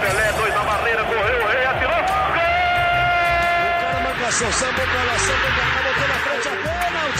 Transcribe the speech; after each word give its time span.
Pelé, 0.00 0.32
dois 0.36 0.54
na 0.54 0.62
barreira, 0.64 1.04
correu, 1.04 1.42
o 1.42 1.46
rei 1.48 1.64
atirou. 1.64 1.90
Gol! 1.90 2.44
O 3.64 3.80
cara 3.80 4.00
marcação, 4.00 4.52
sambou 4.52 4.86
pra 4.86 5.02
lá, 5.04 5.18
sambou 5.18 5.50
pra 5.50 5.64
cá, 5.64 6.04
na 6.08 6.14
frente 6.14 6.48
a. 6.48 6.50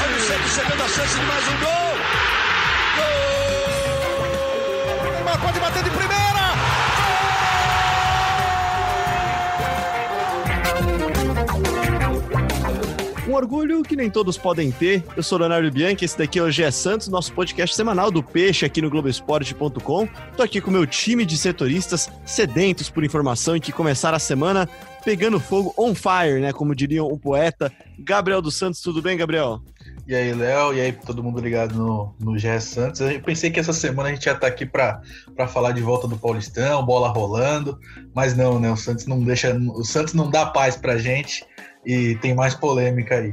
Olha 0.03 0.17
o 0.17 0.21
Santos 0.21 0.53
chegando 0.53 0.83
a 0.83 0.89
chance 0.89 1.19
de 1.19 1.25
mais 1.25 1.49
um 1.49 1.57
gol. 1.61 1.97
Gol! 2.97 3.09
O 5.09 5.11
Neymar 5.13 5.39
pode 5.41 5.61
bater 5.61 5.83
de 5.83 5.91
primeira. 5.91 6.30
Um 13.31 13.35
orgulho 13.35 13.85
que 13.85 13.95
nem 13.95 14.11
todos 14.11 14.37
podem 14.37 14.73
ter. 14.73 15.05
Eu 15.17 15.23
sou 15.23 15.39
Leonardo 15.39 15.71
Bianchi, 15.71 16.05
esse 16.05 16.19
daqui 16.19 16.41
é 16.41 16.43
o 16.43 16.51
GE 16.51 16.69
Santos, 16.73 17.07
nosso 17.07 17.33
podcast 17.33 17.77
semanal 17.77 18.11
do 18.11 18.25
Peixe 18.25 18.67
aqui 18.67 18.83
no 18.83 18.91
Globoesporte.com. 18.91 20.09
Tô 20.37 20.43
aqui 20.43 20.61
com 20.61 20.69
meu 20.69 20.85
time 20.85 21.25
de 21.25 21.39
setoristas 21.39 22.11
sedentos 22.27 22.91
por 22.91 23.05
informação 23.05 23.55
e 23.55 23.61
que 23.61 23.71
começaram 23.71 24.17
a 24.17 24.19
semana 24.19 24.69
pegando 25.05 25.39
fogo 25.39 25.73
on 25.79 25.95
fire, 25.95 26.41
né? 26.41 26.53
Como 26.53 26.75
diriam 26.75 27.07
um 27.07 27.17
poeta. 27.17 27.73
Gabriel 28.01 28.43
dos 28.43 28.57
Santos, 28.57 28.81
tudo 28.81 29.01
bem, 29.01 29.17
Gabriel? 29.17 29.63
E 30.09 30.15
aí, 30.17 30.35
Léo, 30.35 30.75
e 30.75 30.81
aí, 30.81 30.91
todo 30.91 31.23
mundo 31.23 31.41
ligado 31.41 31.77
no, 31.77 32.13
no 32.19 32.37
GE 32.37 32.61
Santos. 32.61 33.01
Eu 33.01 33.21
pensei 33.23 33.49
que 33.49 33.61
essa 33.61 33.73
semana 33.73 34.09
a 34.09 34.13
gente 34.13 34.27
ia 34.27 34.33
estar 34.33 34.49
aqui 34.49 34.67
para 34.67 35.01
falar 35.47 35.71
de 35.71 35.81
volta 35.81 36.09
do 36.09 36.17
Paulistão, 36.17 36.85
bola 36.85 37.09
rolando, 37.11 37.79
mas 38.13 38.37
não, 38.37 38.59
né? 38.59 38.69
O 38.73 38.77
Santos 38.77 39.07
não 39.07 39.23
deixa. 39.23 39.57
O 39.57 39.85
Santos 39.85 40.15
não 40.15 40.29
dá 40.29 40.47
paz 40.47 40.77
pra 40.77 40.99
gente 40.99 41.45
e 41.85 42.15
tem 42.17 42.35
mais 42.35 42.55
polêmica 42.55 43.17
aí. 43.17 43.33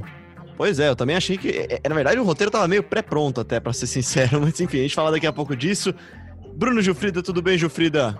Pois 0.55 0.79
é, 0.79 0.89
eu 0.89 0.95
também 0.95 1.15
achei 1.15 1.37
que. 1.37 1.49
é, 1.49 1.87
Na 1.87 1.93
verdade, 1.95 2.19
o 2.19 2.23
roteiro 2.23 2.49
tava 2.49 2.67
meio 2.67 2.81
pré-pronto, 2.81 3.41
até, 3.41 3.59
pra 3.59 3.71
ser 3.73 3.87
sincero, 3.87 4.41
mas 4.41 4.59
enfim, 4.59 4.79
a 4.79 4.81
gente 4.81 4.95
fala 4.95 5.11
daqui 5.11 5.27
a 5.27 5.33
pouco 5.33 5.55
disso. 5.55 5.93
Bruno 6.55 6.81
Gilfrida, 6.81 7.21
tudo 7.21 7.41
bem, 7.41 7.57
Gilfrida? 7.57 8.17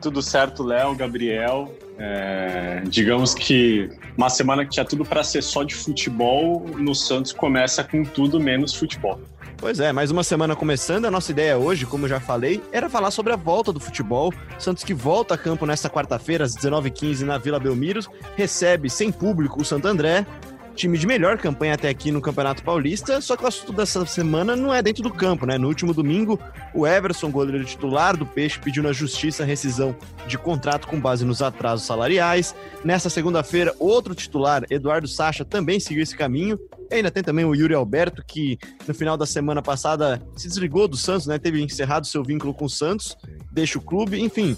Tudo 0.00 0.20
certo, 0.20 0.62
Léo, 0.62 0.94
Gabriel. 0.94 1.74
É, 1.98 2.82
digamos 2.86 3.34
que 3.34 3.88
uma 4.16 4.28
semana 4.28 4.64
que 4.64 4.70
tinha 4.70 4.84
tudo 4.84 5.04
para 5.04 5.24
ser 5.24 5.42
só 5.42 5.64
de 5.64 5.74
futebol, 5.74 6.64
no 6.76 6.94
Santos 6.94 7.32
começa 7.32 7.82
com 7.82 8.04
tudo 8.04 8.38
menos 8.38 8.74
futebol. 8.74 9.20
Pois 9.60 9.80
é, 9.80 9.92
mais 9.92 10.12
uma 10.12 10.22
semana 10.22 10.54
começando. 10.54 11.06
A 11.06 11.10
nossa 11.10 11.32
ideia 11.32 11.58
hoje, 11.58 11.84
como 11.84 12.06
já 12.06 12.20
falei, 12.20 12.62
era 12.70 12.88
falar 12.88 13.10
sobre 13.10 13.32
a 13.32 13.36
volta 13.36 13.72
do 13.72 13.80
futebol. 13.80 14.32
Santos 14.56 14.84
que 14.84 14.94
volta 14.94 15.34
a 15.34 15.38
campo 15.38 15.66
nesta 15.66 15.90
quarta-feira, 15.90 16.44
às 16.44 16.56
19h15, 16.56 17.22
na 17.22 17.38
Vila 17.38 17.58
Belmiro, 17.58 18.00
recebe 18.36 18.88
sem 18.88 19.10
público 19.10 19.60
o 19.60 19.64
Santo 19.64 19.88
André. 19.88 20.24
Time 20.78 20.96
de 20.96 21.08
melhor 21.08 21.36
campanha 21.38 21.74
até 21.74 21.88
aqui 21.88 22.12
no 22.12 22.20
Campeonato 22.20 22.62
Paulista, 22.62 23.20
só 23.20 23.36
que 23.36 23.42
o 23.42 23.48
assunto 23.48 23.72
dessa 23.72 24.06
semana 24.06 24.54
não 24.54 24.72
é 24.72 24.80
dentro 24.80 25.02
do 25.02 25.10
campo, 25.10 25.44
né? 25.44 25.58
No 25.58 25.66
último 25.66 25.92
domingo, 25.92 26.38
o 26.72 26.86
Everson, 26.86 27.32
goleiro 27.32 27.64
titular 27.64 28.16
do 28.16 28.24
Peixe, 28.24 28.60
pediu 28.60 28.84
na 28.84 28.92
justiça 28.92 29.44
rescisão 29.44 29.96
de 30.28 30.38
contrato 30.38 30.86
com 30.86 31.00
base 31.00 31.24
nos 31.24 31.42
atrasos 31.42 31.84
salariais. 31.84 32.54
Nessa 32.84 33.10
segunda-feira, 33.10 33.74
outro 33.80 34.14
titular, 34.14 34.62
Eduardo 34.70 35.08
Sacha, 35.08 35.44
também 35.44 35.80
seguiu 35.80 36.00
esse 36.00 36.16
caminho. 36.16 36.56
E 36.88 36.94
ainda 36.94 37.10
tem 37.10 37.24
também 37.24 37.44
o 37.44 37.56
Yuri 37.56 37.74
Alberto, 37.74 38.22
que 38.24 38.56
no 38.86 38.94
final 38.94 39.16
da 39.16 39.26
semana 39.26 39.60
passada 39.60 40.22
se 40.36 40.46
desligou 40.46 40.86
do 40.86 40.96
Santos, 40.96 41.26
né? 41.26 41.40
Teve 41.40 41.60
encerrado 41.60 42.06
seu 42.06 42.22
vínculo 42.22 42.54
com 42.54 42.66
o 42.66 42.70
Santos, 42.70 43.16
deixa 43.50 43.80
o 43.80 43.82
clube, 43.82 44.22
enfim. 44.22 44.56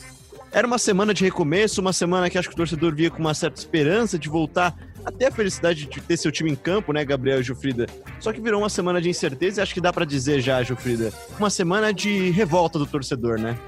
Era 0.52 0.66
uma 0.66 0.78
semana 0.78 1.14
de 1.14 1.24
recomeço, 1.24 1.80
uma 1.80 1.92
semana 1.92 2.28
que 2.28 2.36
acho 2.36 2.48
que 2.48 2.54
o 2.54 2.56
torcedor 2.56 2.94
via 2.94 3.10
com 3.10 3.20
uma 3.20 3.32
certa 3.32 3.58
esperança 3.58 4.18
de 4.18 4.28
voltar 4.28 4.74
até 5.04 5.28
a 5.28 5.30
felicidade 5.30 5.86
de 5.86 6.00
ter 6.00 6.16
seu 6.16 6.30
time 6.30 6.50
em 6.50 6.56
campo, 6.56 6.92
né, 6.92 7.04
Gabriel 7.04 7.40
e 7.40 7.42
Jufrida? 7.42 7.86
Só 8.18 8.32
que 8.32 8.40
virou 8.40 8.60
uma 8.60 8.68
semana 8.68 9.00
de 9.00 9.08
incerteza 9.08 9.60
e 9.60 9.62
acho 9.62 9.74
que 9.74 9.80
dá 9.80 9.92
pra 9.92 10.04
dizer 10.04 10.40
já, 10.40 10.62
Jufrida, 10.62 11.12
uma 11.38 11.50
semana 11.50 11.92
de 11.92 12.30
revolta 12.30 12.78
do 12.78 12.86
torcedor, 12.86 13.38
né? 13.38 13.58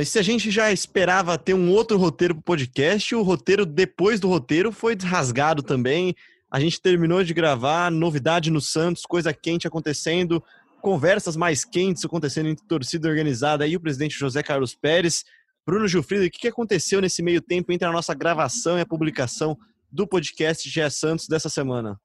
E 0.00 0.04
se 0.06 0.18
a 0.18 0.22
gente 0.22 0.50
já 0.50 0.72
esperava 0.72 1.36
ter 1.36 1.54
um 1.54 1.70
outro 1.70 1.98
roteiro 1.98 2.34
pro 2.34 2.42
podcast, 2.42 3.14
o 3.14 3.22
roteiro 3.22 3.66
depois 3.66 4.18
do 4.18 4.28
roteiro 4.28 4.72
foi 4.72 4.96
rasgado 4.96 5.62
também. 5.62 6.14
A 6.50 6.58
gente 6.58 6.80
terminou 6.80 7.22
de 7.22 7.34
gravar, 7.34 7.90
novidade 7.90 8.50
no 8.50 8.60
Santos, 8.60 9.04
coisa 9.04 9.32
quente 9.34 9.66
acontecendo, 9.66 10.42
conversas 10.80 11.36
mais 11.36 11.64
quentes 11.64 12.04
acontecendo 12.04 12.48
entre 12.48 12.66
torcida 12.66 13.08
organizada 13.08 13.66
e 13.66 13.76
o 13.76 13.80
presidente 13.80 14.18
José 14.18 14.42
Carlos 14.42 14.74
Pérez. 14.74 15.24
Bruno 15.64 15.86
Gilfrido, 15.86 16.24
o 16.24 16.30
que 16.30 16.48
aconteceu 16.48 17.00
nesse 17.00 17.22
meio 17.22 17.40
tempo 17.40 17.72
entre 17.72 17.86
a 17.86 17.92
nossa 17.92 18.14
gravação 18.14 18.78
e 18.78 18.80
a 18.80 18.86
publicação 18.86 19.56
do 19.90 20.06
podcast 20.06 20.68
GE 20.68 20.90
Santos 20.90 21.28
dessa 21.28 21.48
semana? 21.48 22.00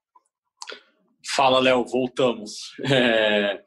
Fala, 1.26 1.60
Léo, 1.60 1.86
voltamos. 1.86 2.74
É, 2.86 3.62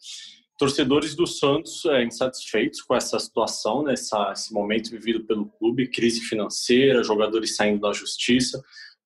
torcedores 0.56 1.14
do 1.14 1.26
Santos 1.26 1.84
é, 1.86 2.04
insatisfeitos 2.04 2.82
com 2.82 2.94
essa 2.94 3.18
situação, 3.18 3.82
né, 3.82 3.94
essa, 3.94 4.30
esse 4.32 4.52
momento 4.52 4.90
vivido 4.90 5.24
pelo 5.24 5.46
clube, 5.46 5.88
crise 5.88 6.20
financeira, 6.20 7.02
jogadores 7.02 7.56
saindo 7.56 7.80
da 7.80 7.92
justiça, 7.92 8.62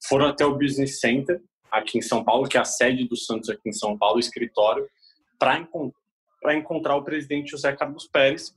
foram 0.08 0.26
até 0.26 0.44
o 0.44 0.58
Business 0.58 0.98
Center, 1.00 1.40
aqui 1.70 1.98
em 1.98 2.02
São 2.02 2.24
Paulo, 2.24 2.48
que 2.48 2.56
é 2.56 2.60
a 2.60 2.64
sede 2.64 3.06
do 3.06 3.16
Santos 3.16 3.48
aqui 3.48 3.68
em 3.68 3.72
São 3.72 3.96
Paulo, 3.96 4.16
o 4.16 4.20
escritório, 4.20 4.86
para 5.38 5.58
encont 5.58 5.92
encontrar 6.46 6.96
o 6.96 7.04
presidente 7.04 7.52
José 7.52 7.72
Carlos 7.72 8.06
Pérez. 8.06 8.54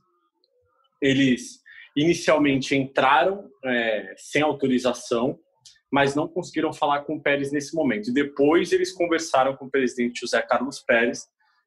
Eles 1.00 1.60
inicialmente 2.00 2.76
entraram 2.76 3.50
é, 3.64 4.14
sem 4.16 4.42
autorização, 4.42 5.38
mas 5.90 6.14
não 6.14 6.28
conseguiram 6.28 6.72
falar 6.72 7.00
com 7.00 7.16
o 7.16 7.22
Pérez 7.22 7.50
nesse 7.50 7.74
momento. 7.74 8.12
Depois 8.12 8.72
eles 8.72 8.92
conversaram 8.92 9.56
com 9.56 9.66
o 9.66 9.70
presidente 9.70 10.20
José 10.20 10.40
Carlos 10.42 10.80
Pérez, 10.80 11.26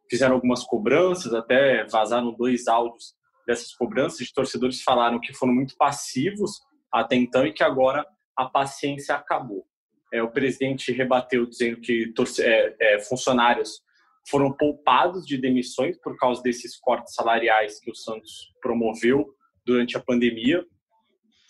fizeram 0.09 0.35
algumas 0.35 0.63
cobranças, 0.63 1.33
até 1.33 1.83
vazaram 1.85 2.31
dois 2.33 2.67
áudios 2.67 3.13
dessas 3.45 3.73
cobranças 3.73 4.25
de 4.25 4.33
torcedores 4.33 4.81
falaram 4.81 5.19
que 5.19 5.33
foram 5.33 5.53
muito 5.53 5.75
passivos 5.75 6.61
até 6.91 7.15
então 7.15 7.45
e 7.45 7.51
que 7.51 7.63
agora 7.63 8.05
a 8.35 8.45
paciência 8.45 9.15
acabou. 9.15 9.65
É, 10.13 10.21
o 10.21 10.29
presidente 10.29 10.91
rebateu 10.91 11.45
dizendo 11.45 11.79
que 11.81 12.13
é, 12.39 12.75
é, 12.79 12.99
funcionários 12.99 13.81
foram 14.29 14.51
poupados 14.51 15.25
de 15.25 15.37
demissões 15.37 15.97
por 15.97 16.15
causa 16.17 16.41
desses 16.43 16.77
cortes 16.77 17.15
salariais 17.15 17.79
que 17.79 17.89
o 17.89 17.95
Santos 17.95 18.53
promoveu 18.61 19.33
durante 19.65 19.97
a 19.97 19.99
pandemia, 19.99 20.65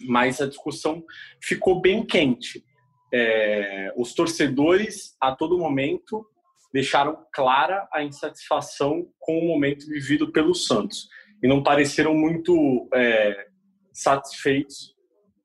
mas 0.08 0.42
a 0.42 0.48
discussão 0.48 1.04
ficou 1.42 1.80
bem 1.80 2.06
quente. 2.06 2.64
É, 3.14 3.94
os 3.98 4.14
torcedores, 4.14 5.16
a 5.22 5.36
todo 5.36 5.58
momento, 5.58 6.26
deixaram 6.74 7.18
clara 7.34 7.88
a 7.94 8.04
insatisfação 8.04 9.08
com 9.20 9.38
o 9.38 9.48
momento 9.48 9.86
vivido 9.86 10.32
pelo 10.32 10.56
Santos 10.56 11.08
e 11.44 11.48
não 11.48 11.62
pareceram 11.62 12.14
muito 12.14 12.88
é, 12.94 13.48
satisfeitos 13.92 14.96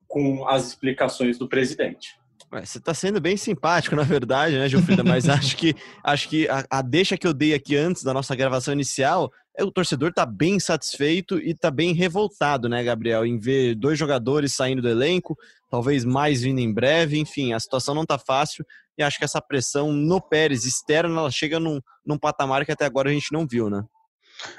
com 0.07 0.47
as 0.47 0.67
explicações 0.67 1.37
do 1.37 1.49
presidente. 1.49 2.15
Você 2.49 2.77
está 2.77 2.93
sendo 2.93 3.19
bem 3.19 3.35
simpático, 3.35 3.93
na 3.93 4.03
verdade, 4.03 4.57
né, 4.57 4.69
Gilfrida? 4.69 5.03
Mas 5.03 5.27
acho 5.27 5.57
que, 5.57 5.75
acho 6.01 6.29
que 6.29 6.47
a, 6.47 6.65
a, 6.69 6.81
deixa 6.81 7.17
que 7.17 7.27
eu 7.27 7.33
dei 7.33 7.53
aqui 7.53 7.75
antes 7.75 8.03
da 8.03 8.13
nossa 8.13 8.33
gravação 8.35 8.73
inicial 8.73 9.29
o 9.63 9.71
torcedor 9.71 10.13
tá 10.13 10.25
bem 10.25 10.59
satisfeito 10.59 11.39
e 11.39 11.53
tá 11.55 11.71
bem 11.71 11.93
revoltado, 11.93 12.69
né, 12.69 12.83
Gabriel, 12.83 13.25
em 13.25 13.39
ver 13.39 13.75
dois 13.75 13.97
jogadores 13.97 14.53
saindo 14.53 14.81
do 14.81 14.89
elenco, 14.89 15.37
talvez 15.69 16.05
mais 16.05 16.41
vindo 16.41 16.59
em 16.59 16.71
breve, 16.71 17.17
enfim, 17.17 17.53
a 17.53 17.59
situação 17.59 17.95
não 17.95 18.05
tá 18.05 18.17
fácil 18.17 18.65
e 18.97 19.03
acho 19.03 19.17
que 19.17 19.25
essa 19.25 19.41
pressão 19.41 19.91
no 19.91 20.19
Pérez 20.19 20.65
externa 20.65 21.19
ela 21.19 21.31
chega 21.31 21.59
num, 21.59 21.79
num 22.05 22.17
patamar 22.17 22.65
que 22.65 22.71
até 22.71 22.85
agora 22.85 23.09
a 23.09 23.13
gente 23.13 23.31
não 23.31 23.45
viu, 23.47 23.69
né? 23.69 23.83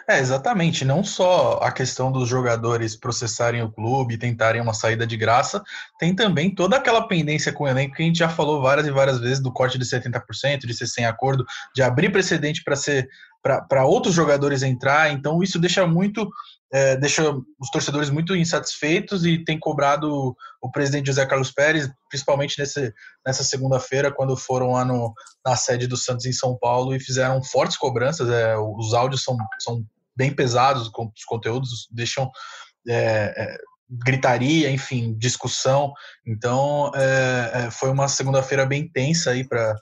É, 0.09 0.19
exatamente. 0.19 0.85
Não 0.85 1.05
só 1.05 1.59
a 1.63 1.71
questão 1.71 2.11
dos 2.11 2.29
jogadores 2.29 2.97
processarem 2.97 3.63
o 3.63 3.71
clube 3.71 4.19
tentarem 4.19 4.61
uma 4.61 4.75
saída 4.75 5.07
de 5.07 5.17
graça, 5.17 5.63
tem 5.99 6.15
também 6.15 6.53
toda 6.53 6.77
aquela 6.77 7.07
pendência 7.07 7.53
com 7.53 7.65
o 7.65 7.69
elenco 7.69 7.95
que 7.95 8.03
a 8.03 8.07
gente 8.07 8.19
já 8.19 8.29
falou 8.29 8.61
várias 8.61 8.87
e 8.87 8.91
várias 8.91 9.21
vezes 9.21 9.41
do 9.41 9.53
corte 9.53 9.79
de 9.79 9.85
70%, 9.85 10.67
de 10.67 10.75
ser 10.75 10.87
sem 10.87 11.05
acordo, 11.05 11.45
de 11.75 11.83
abrir 11.83 12.11
precedente 12.11 12.65
para 12.65 12.75
ser 12.75 13.09
para 13.43 13.85
outros 13.87 14.15
jogadores 14.15 14.63
entrar. 14.63 15.13
Então 15.13 15.43
isso 15.43 15.59
deixa 15.59 15.87
muito 15.87 16.29
é, 16.71 16.97
deixa 16.97 17.23
os 17.59 17.71
torcedores 17.73 18.11
muito 18.11 18.37
insatisfeitos 18.37 19.25
e 19.25 19.43
tem 19.43 19.59
cobrado 19.59 20.37
o 20.61 20.71
presidente 20.71 21.07
José 21.07 21.25
Carlos 21.25 21.51
Pérez, 21.51 21.91
principalmente 22.11 22.59
nesse, 22.59 22.93
nessa 23.27 23.43
segunda-feira, 23.43 24.13
quando 24.13 24.37
foram 24.37 24.73
lá 24.73 24.85
no, 24.85 25.15
na 25.45 25.57
sede 25.57 25.87
do 25.87 25.97
Santos 25.97 26.27
em 26.27 26.33
São 26.33 26.59
Paulo 26.59 26.95
e 26.95 27.01
fizeram 27.01 27.43
fortes 27.43 27.77
cobranças. 27.77 28.29
É, 28.29 28.57
os 28.59 28.93
áudios 28.93 29.23
são, 29.23 29.37
são 29.61 29.83
bem 30.15 30.35
pesados, 30.35 30.89
os 30.89 31.25
conteúdos 31.25 31.89
deixam 31.91 32.31
é, 32.87 33.33
é, 33.37 33.59
gritaria, 33.89 34.71
enfim, 34.71 35.17
discussão. 35.17 35.93
Então 36.27 36.93
é, 36.95 37.51
é, 37.55 37.71
foi 37.71 37.91
uma 37.91 38.09
segunda-feira 38.09 38.67
bem 38.67 38.87
tensa 38.87 39.31
aí 39.31 39.43
para 39.43 39.75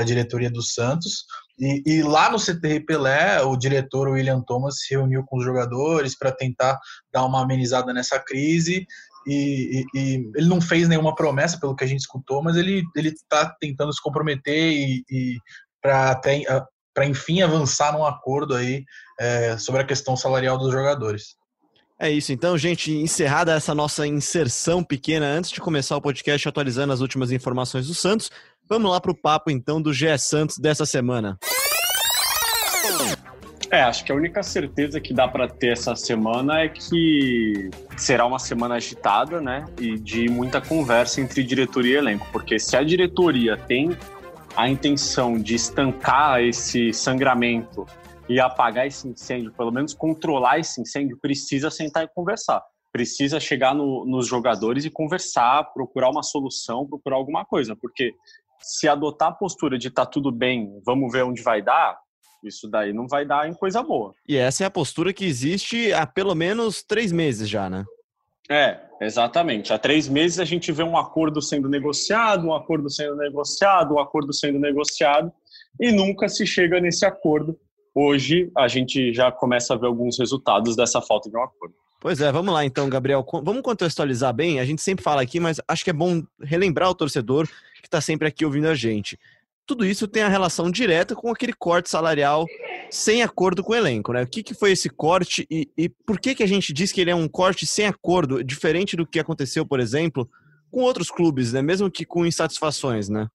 a 0.00 0.04
diretoria 0.04 0.50
do 0.50 0.62
Santos. 0.62 1.24
E, 1.58 1.82
e, 1.86 2.02
lá 2.02 2.30
no 2.30 2.38
CTR 2.38 2.84
Pelé, 2.84 3.42
o 3.42 3.56
diretor 3.56 4.08
William 4.08 4.42
Thomas 4.42 4.80
se 4.80 4.94
reuniu 4.94 5.24
com 5.24 5.38
os 5.38 5.44
jogadores 5.44 6.16
para 6.16 6.30
tentar 6.30 6.78
dar 7.12 7.24
uma 7.24 7.42
amenizada 7.42 7.92
nessa 7.92 8.18
crise. 8.18 8.86
E, 9.26 9.84
e, 9.94 9.98
e, 9.98 10.30
ele 10.36 10.48
não 10.48 10.60
fez 10.60 10.88
nenhuma 10.88 11.14
promessa, 11.14 11.58
pelo 11.58 11.74
que 11.74 11.82
a 11.82 11.86
gente 11.86 12.00
escutou, 12.00 12.42
mas 12.42 12.56
ele 12.56 12.84
ele 12.94 13.08
está 13.08 13.48
tentando 13.58 13.92
se 13.92 14.00
comprometer 14.02 14.72
e, 15.08 15.38
para 15.80 16.10
até 16.10 16.42
para 16.94 17.06
enfim 17.06 17.42
avançar 17.42 17.92
num 17.92 18.06
acordo 18.06 18.54
aí 18.54 18.84
é, 19.20 19.58
sobre 19.58 19.82
a 19.82 19.84
questão 19.84 20.16
salarial 20.16 20.56
dos 20.56 20.72
jogadores. 20.72 21.36
É 21.98 22.10
isso, 22.10 22.30
então, 22.30 22.58
gente, 22.58 22.92
encerrada 22.92 23.54
essa 23.54 23.74
nossa 23.74 24.06
inserção 24.06 24.84
pequena 24.84 25.24
antes 25.26 25.50
de 25.50 25.60
começar 25.60 25.96
o 25.96 26.00
podcast 26.00 26.46
atualizando 26.46 26.92
as 26.92 27.00
últimas 27.00 27.32
informações 27.32 27.86
do 27.86 27.94
Santos, 27.94 28.30
vamos 28.68 28.90
lá 28.90 29.00
para 29.00 29.10
o 29.10 29.16
papo 29.16 29.50
então 29.50 29.80
do 29.80 29.94
GE 29.94 30.18
Santos 30.18 30.58
dessa 30.58 30.84
semana. 30.84 31.38
É, 33.70 33.80
acho 33.82 34.04
que 34.04 34.12
a 34.12 34.14
única 34.14 34.42
certeza 34.42 35.00
que 35.00 35.14
dá 35.14 35.26
para 35.26 35.48
ter 35.48 35.72
essa 35.72 35.96
semana 35.96 36.60
é 36.60 36.68
que 36.68 37.70
será 37.96 38.26
uma 38.26 38.38
semana 38.38 38.74
agitada, 38.74 39.40
né? 39.40 39.64
E 39.80 39.98
de 39.98 40.28
muita 40.28 40.60
conversa 40.60 41.20
entre 41.20 41.42
diretoria 41.42 41.94
e 41.94 41.96
elenco, 41.96 42.28
porque 42.30 42.58
se 42.58 42.76
a 42.76 42.84
diretoria 42.84 43.56
tem 43.56 43.96
a 44.54 44.68
intenção 44.68 45.38
de 45.38 45.54
estancar 45.54 46.40
esse 46.42 46.92
sangramento 46.92 47.86
e 48.28 48.40
apagar 48.40 48.86
esse 48.86 49.06
incêndio, 49.06 49.52
pelo 49.52 49.70
menos 49.70 49.94
controlar 49.94 50.58
esse 50.58 50.80
incêndio, 50.80 51.18
precisa 51.20 51.70
sentar 51.70 52.04
e 52.04 52.08
conversar. 52.08 52.62
Precisa 52.92 53.38
chegar 53.38 53.74
no, 53.74 54.04
nos 54.04 54.26
jogadores 54.26 54.84
e 54.84 54.90
conversar, 54.90 55.64
procurar 55.72 56.10
uma 56.10 56.22
solução, 56.22 56.86
procurar 56.86 57.16
alguma 57.16 57.44
coisa, 57.44 57.76
porque 57.76 58.12
se 58.60 58.88
adotar 58.88 59.28
a 59.28 59.32
postura 59.32 59.78
de 59.78 59.90
tá 59.90 60.06
tudo 60.06 60.32
bem, 60.32 60.80
vamos 60.84 61.12
ver 61.12 61.24
onde 61.24 61.42
vai 61.42 61.62
dar, 61.62 61.98
isso 62.42 62.68
daí 62.68 62.92
não 62.92 63.06
vai 63.06 63.24
dar 63.24 63.48
em 63.48 63.54
coisa 63.54 63.82
boa. 63.82 64.14
E 64.28 64.36
essa 64.36 64.64
é 64.64 64.66
a 64.66 64.70
postura 64.70 65.12
que 65.12 65.24
existe 65.24 65.92
há 65.92 66.06
pelo 66.06 66.34
menos 66.34 66.82
três 66.82 67.12
meses 67.12 67.48
já, 67.48 67.68
né? 67.68 67.84
É, 68.48 68.78
exatamente. 69.00 69.72
Há 69.72 69.78
três 69.78 70.08
meses 70.08 70.38
a 70.38 70.44
gente 70.44 70.70
vê 70.70 70.82
um 70.82 70.96
acordo 70.96 71.42
sendo 71.42 71.68
negociado, 71.68 72.46
um 72.46 72.54
acordo 72.54 72.88
sendo 72.88 73.16
negociado, 73.16 73.94
um 73.94 73.98
acordo 73.98 74.32
sendo 74.32 74.58
negociado, 74.58 75.32
e 75.80 75.90
nunca 75.90 76.28
se 76.28 76.46
chega 76.46 76.80
nesse 76.80 77.04
acordo. 77.04 77.58
Hoje 77.98 78.50
a 78.54 78.68
gente 78.68 79.12
já 79.14 79.32
começa 79.32 79.72
a 79.72 79.76
ver 79.78 79.86
alguns 79.86 80.18
resultados 80.18 80.76
dessa 80.76 81.00
falta 81.00 81.30
de 81.30 81.36
um 81.36 81.42
acordo. 81.42 81.74
Pois 81.98 82.20
é, 82.20 82.30
vamos 82.30 82.52
lá 82.52 82.62
então, 82.62 82.90
Gabriel. 82.90 83.24
Vamos 83.42 83.62
contextualizar 83.62 84.34
bem. 84.34 84.60
A 84.60 84.64
gente 84.66 84.82
sempre 84.82 85.02
fala 85.02 85.22
aqui, 85.22 85.40
mas 85.40 85.58
acho 85.66 85.82
que 85.82 85.88
é 85.88 85.94
bom 85.94 86.22
relembrar 86.40 86.90
o 86.90 86.94
torcedor 86.94 87.46
que 87.46 87.86
está 87.86 88.00
sempre 88.00 88.28
aqui 88.28 88.44
ouvindo 88.44 88.68
a 88.68 88.74
gente 88.74 89.18
tudo 89.66 89.84
isso 89.84 90.06
tem 90.06 90.22
a 90.22 90.28
relação 90.28 90.70
direta 90.70 91.14
com 91.14 91.30
aquele 91.30 91.52
corte 91.52 91.90
salarial 91.90 92.46
sem 92.88 93.22
acordo 93.22 93.64
com 93.64 93.72
o 93.72 93.74
elenco, 93.74 94.12
né? 94.12 94.22
O 94.22 94.26
que, 94.26 94.42
que 94.42 94.54
foi 94.54 94.70
esse 94.70 94.88
corte 94.88 95.44
e, 95.50 95.68
e 95.76 95.88
por 95.88 96.20
que, 96.20 96.36
que 96.36 96.42
a 96.42 96.46
gente 96.46 96.72
diz 96.72 96.92
que 96.92 97.00
ele 97.00 97.10
é 97.10 97.14
um 97.14 97.28
corte 97.28 97.66
sem 97.66 97.86
acordo, 97.86 98.44
diferente 98.44 98.96
do 98.96 99.04
que 99.04 99.18
aconteceu, 99.18 99.66
por 99.66 99.80
exemplo, 99.80 100.30
com 100.70 100.82
outros 100.82 101.10
clubes, 101.10 101.52
né? 101.52 101.60
Mesmo 101.60 101.90
que 101.90 102.04
com 102.04 102.24
insatisfações, 102.24 103.08
né? 103.08 103.26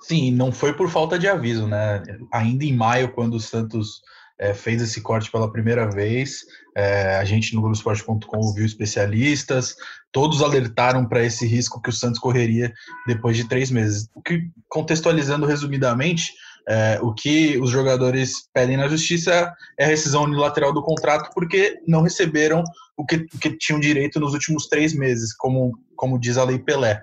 Sim, 0.00 0.30
não 0.30 0.52
foi 0.52 0.72
por 0.72 0.88
falta 0.88 1.18
de 1.18 1.26
aviso, 1.26 1.66
né? 1.66 2.02
Ainda 2.32 2.64
em 2.64 2.74
maio, 2.74 3.12
quando 3.12 3.34
o 3.34 3.40
Santos 3.40 4.00
é, 4.38 4.54
fez 4.54 4.80
esse 4.80 5.00
corte 5.00 5.30
pela 5.30 5.50
primeira 5.50 5.90
vez. 5.90 6.44
É, 6.76 7.16
a 7.16 7.24
gente 7.24 7.54
no 7.54 7.60
Globoesporte.com 7.60 8.38
ouviu 8.38 8.64
especialistas, 8.64 9.74
todos 10.12 10.42
alertaram 10.42 11.04
para 11.06 11.24
esse 11.24 11.46
risco 11.46 11.82
que 11.82 11.90
o 11.90 11.92
Santos 11.92 12.20
correria 12.20 12.72
depois 13.06 13.36
de 13.36 13.48
três 13.48 13.70
meses. 13.70 14.08
O 14.14 14.22
que, 14.22 14.48
contextualizando 14.68 15.44
resumidamente, 15.44 16.32
é, 16.68 16.98
o 17.02 17.12
que 17.12 17.58
os 17.58 17.70
jogadores 17.70 18.48
pedem 18.52 18.76
na 18.76 18.88
justiça 18.88 19.52
é 19.76 19.84
a 19.84 19.88
rescisão 19.88 20.24
unilateral 20.24 20.72
do 20.72 20.82
contrato 20.82 21.30
porque 21.34 21.80
não 21.86 22.02
receberam 22.02 22.62
o 22.96 23.04
que, 23.04 23.26
o 23.34 23.38
que 23.38 23.56
tinham 23.56 23.80
direito 23.80 24.20
nos 24.20 24.34
últimos 24.34 24.68
três 24.68 24.92
meses, 24.94 25.34
como, 25.34 25.72
como 25.96 26.18
diz 26.18 26.36
a 26.36 26.44
Lei 26.44 26.58
Pelé. 26.58 27.02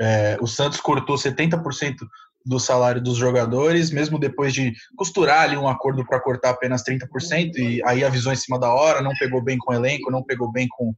É, 0.00 0.36
o 0.40 0.46
Santos 0.46 0.80
cortou 0.80 1.16
70% 1.16 1.96
do 2.44 2.58
salário 2.58 3.02
dos 3.02 3.16
jogadores, 3.16 3.90
mesmo 3.90 4.18
depois 4.18 4.54
de 4.54 4.72
costurar 4.96 5.42
ali 5.42 5.56
um 5.56 5.68
acordo 5.68 6.04
para 6.06 6.20
cortar 6.20 6.50
apenas 6.50 6.82
30%, 6.82 7.56
e 7.56 7.82
aí 7.84 8.04
avisou 8.04 8.32
em 8.32 8.36
cima 8.36 8.58
da 8.58 8.72
hora, 8.72 9.02
não 9.02 9.12
pegou 9.18 9.42
bem 9.42 9.58
com 9.58 9.72
o 9.72 9.74
elenco, 9.74 10.10
não 10.10 10.22
pegou 10.22 10.50
bem 10.50 10.66
com, 10.70 10.94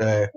é, 0.00 0.30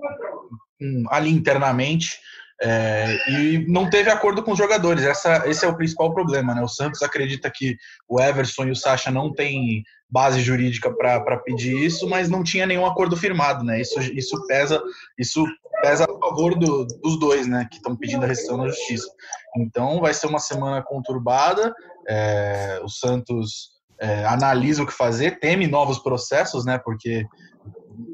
com 0.78 1.04
ali 1.10 1.30
internamente. 1.30 2.18
É, 2.60 3.16
e 3.30 3.64
não 3.68 3.88
teve 3.88 4.10
acordo 4.10 4.42
com 4.42 4.50
os 4.50 4.58
jogadores. 4.58 5.04
Essa, 5.04 5.48
esse 5.48 5.64
é 5.64 5.68
o 5.68 5.76
principal 5.76 6.12
problema. 6.12 6.54
Né? 6.54 6.60
O 6.60 6.68
Santos 6.68 7.02
acredita 7.02 7.48
que 7.54 7.76
o 8.08 8.20
Everson 8.20 8.64
e 8.64 8.70
o 8.72 8.76
Sacha 8.76 9.12
não 9.12 9.32
têm 9.32 9.84
base 10.10 10.40
jurídica 10.40 10.92
para 10.92 11.36
pedir 11.38 11.76
isso, 11.76 12.08
mas 12.08 12.28
não 12.28 12.42
tinha 12.42 12.66
nenhum 12.66 12.84
acordo 12.84 13.16
firmado. 13.16 13.64
Né? 13.64 13.80
Isso, 13.80 14.00
isso 14.00 14.44
pesa 14.48 14.82
isso 15.16 15.46
pesa 15.80 16.06
favor 16.28 16.58
do, 16.58 16.84
dos 16.84 17.18
dois 17.18 17.46
né? 17.46 17.66
que 17.70 17.76
estão 17.76 17.96
pedindo 17.96 18.24
a 18.24 18.26
rescisão 18.26 18.56
na 18.56 18.68
justiça. 18.68 19.08
Então 19.56 20.00
vai 20.00 20.12
ser 20.14 20.26
uma 20.26 20.38
semana 20.38 20.82
conturbada. 20.82 21.74
É, 22.08 22.80
o 22.82 22.88
Santos 22.88 23.70
é, 24.00 24.24
analisa 24.24 24.82
o 24.82 24.86
que 24.86 24.92
fazer, 24.92 25.38
teme 25.40 25.66
novos 25.66 25.98
processos, 25.98 26.64
né? 26.64 26.78
porque 26.78 27.26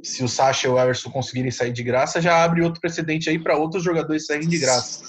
se 0.03 0.25
o 0.25 0.29
Sacha 0.29 0.67
e 0.67 0.71
o 0.71 0.79
Everson 0.79 1.11
conseguirem 1.11 1.51
sair 1.51 1.73
de 1.73 1.83
graça, 1.83 2.21
já 2.21 2.43
abre 2.43 2.63
outro 2.63 2.81
precedente 2.81 3.29
aí 3.29 3.39
para 3.39 3.57
outros 3.57 3.83
jogadores 3.83 4.27
saírem 4.27 4.49
de 4.49 4.59
graça. 4.59 5.03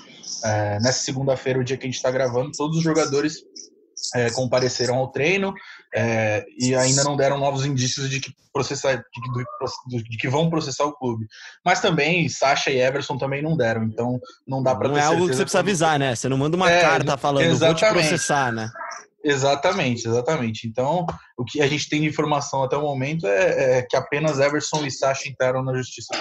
É, 0.44 0.80
nessa 0.80 1.00
segunda-feira, 1.00 1.60
o 1.60 1.64
dia 1.64 1.78
que 1.78 1.86
a 1.86 1.88
gente 1.88 1.96
está 1.96 2.12
gravando, 2.12 2.52
todos 2.56 2.78
os 2.78 2.84
jogadores 2.84 3.44
é, 4.14 4.30
compareceram 4.32 4.96
ao 4.96 5.12
treino 5.12 5.54
é, 5.98 6.46
e 6.60 6.76
ainda 6.76 7.06
não 7.06 7.16
deram 7.16 7.38
novos 7.38 7.66
indícios 7.66 8.10
de 8.10 8.20
que 8.20 8.34
processar, 8.52 8.96
de, 9.88 10.04
de, 10.04 10.18
que 10.18 10.28
vão 10.28 10.50
processar 10.50 10.84
o 10.84 10.92
clube. 10.92 11.26
Mas 11.64 11.80
também 11.80 12.28
Sacha 12.28 12.70
e 12.70 12.82
Everson 12.82 13.18
também 13.18 13.42
não 13.42 13.56
deram, 13.56 13.86
então 13.86 14.20
não 14.46 14.62
dá 14.62 14.76
para. 14.76 14.90
Não 14.90 14.98
é 14.98 15.02
algo 15.02 15.26
que 15.28 15.34
você 15.34 15.44
precisa 15.44 15.60
avisar, 15.60 15.98
né? 15.98 16.14
Você 16.14 16.28
não 16.28 16.38
manda 16.38 16.58
uma 16.58 16.70
é, 16.70 16.82
carta 16.82 17.16
falando 17.16 17.46
exatamente. 17.46 17.82
vou 17.82 17.90
te 17.90 17.94
processar, 17.94 18.52
né? 18.52 18.70
Exatamente, 19.28 20.08
exatamente. 20.08 20.68
Então, 20.68 21.04
o 21.36 21.44
que 21.44 21.60
a 21.60 21.66
gente 21.66 21.90
tem 21.90 22.02
de 22.02 22.08
informação 22.08 22.62
até 22.62 22.78
o 22.78 22.82
momento 22.82 23.26
é, 23.26 23.80
é 23.80 23.82
que 23.82 23.98
apenas 23.98 24.40
Everson 24.40 24.86
e 24.86 24.92
Sacha 24.92 25.28
entraram 25.28 25.64
na 25.64 25.76
justiça 25.76 26.14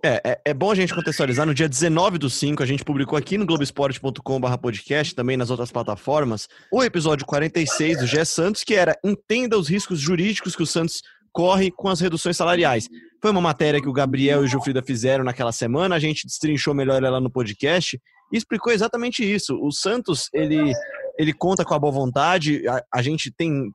É, 0.00 0.20
é, 0.24 0.40
é, 0.44 0.54
bom 0.54 0.70
a 0.70 0.74
gente 0.76 0.94
contextualizar. 0.94 1.44
No 1.44 1.54
dia 1.54 1.68
19 1.68 2.18
do 2.18 2.30
5, 2.30 2.62
a 2.62 2.66
gente 2.66 2.84
publicou 2.84 3.18
aqui 3.18 3.36
no 3.36 3.44
globesport.com.br 3.44 4.56
podcast, 4.58 5.12
também 5.12 5.36
nas 5.36 5.50
outras 5.50 5.72
plataformas, 5.72 6.48
o 6.70 6.84
episódio 6.84 7.26
46 7.26 7.98
do 7.98 8.06
Gé 8.06 8.24
Santos, 8.24 8.62
que 8.62 8.74
era 8.74 8.96
Entenda 9.02 9.58
os 9.58 9.68
riscos 9.68 9.98
jurídicos 9.98 10.54
que 10.54 10.62
o 10.62 10.66
Santos 10.66 11.02
corre 11.32 11.72
com 11.72 11.88
as 11.88 12.00
reduções 12.00 12.36
salariais. 12.36 12.88
Foi 13.20 13.32
uma 13.32 13.40
matéria 13.40 13.80
que 13.80 13.88
o 13.88 13.92
Gabriel 13.92 14.42
e 14.42 14.44
o 14.44 14.48
Gilfrida 14.48 14.82
fizeram 14.82 15.24
naquela 15.24 15.50
semana, 15.50 15.96
a 15.96 15.98
gente 15.98 16.26
destrinchou 16.28 16.74
melhor 16.74 17.02
ela 17.02 17.20
no 17.20 17.30
podcast 17.30 18.00
e 18.32 18.36
explicou 18.36 18.72
exatamente 18.72 19.22
isso. 19.22 19.58
O 19.60 19.70
Santos, 19.70 20.28
ele 20.32 20.72
ele 21.18 21.32
conta 21.32 21.64
com 21.64 21.74
a 21.74 21.78
boa 21.78 21.92
vontade. 21.92 22.66
A, 22.68 22.84
a 22.94 23.02
gente 23.02 23.30
tem, 23.30 23.72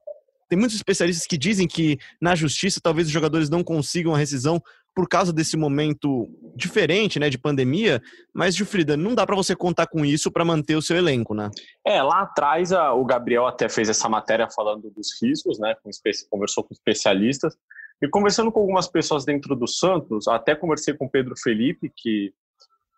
tem 0.49 0.57
muitos 0.57 0.75
especialistas 0.75 1.27
que 1.27 1.37
dizem 1.37 1.67
que 1.67 1.97
na 2.21 2.35
justiça 2.35 2.79
talvez 2.81 3.07
os 3.07 3.13
jogadores 3.13 3.49
não 3.49 3.63
consigam 3.63 4.13
a 4.13 4.17
rescisão 4.17 4.61
por 4.97 5.07
causa 5.07 5.31
desse 5.31 5.55
momento 5.55 6.27
diferente, 6.55 7.19
né, 7.19 7.29
de 7.29 7.37
pandemia, 7.37 8.01
mas 8.33 8.55
Gilfrida, 8.55 8.97
não 8.97 9.13
dá 9.13 9.27
para 9.27 9.35
você 9.35 9.55
contar 9.55 9.85
com 9.85 10.03
isso 10.03 10.31
para 10.31 10.43
manter 10.43 10.75
o 10.75 10.81
seu 10.81 10.97
elenco, 10.97 11.35
né? 11.35 11.51
É, 11.85 12.01
lá 12.01 12.21
atrás 12.23 12.73
a, 12.73 12.93
o 12.93 13.05
Gabriel 13.05 13.45
até 13.45 13.69
fez 13.69 13.89
essa 13.89 14.09
matéria 14.09 14.49
falando 14.49 14.89
dos 14.89 15.09
riscos, 15.21 15.59
né, 15.59 15.75
com, 15.83 15.91
conversou 16.31 16.63
com 16.63 16.73
especialistas, 16.73 17.55
e 18.01 18.09
conversando 18.09 18.51
com 18.51 18.59
algumas 18.59 18.87
pessoas 18.87 19.23
dentro 19.23 19.55
do 19.55 19.67
Santos, 19.67 20.27
até 20.27 20.55
conversei 20.55 20.95
com 20.95 21.07
Pedro 21.07 21.35
Felipe, 21.37 21.91
que 21.95 22.33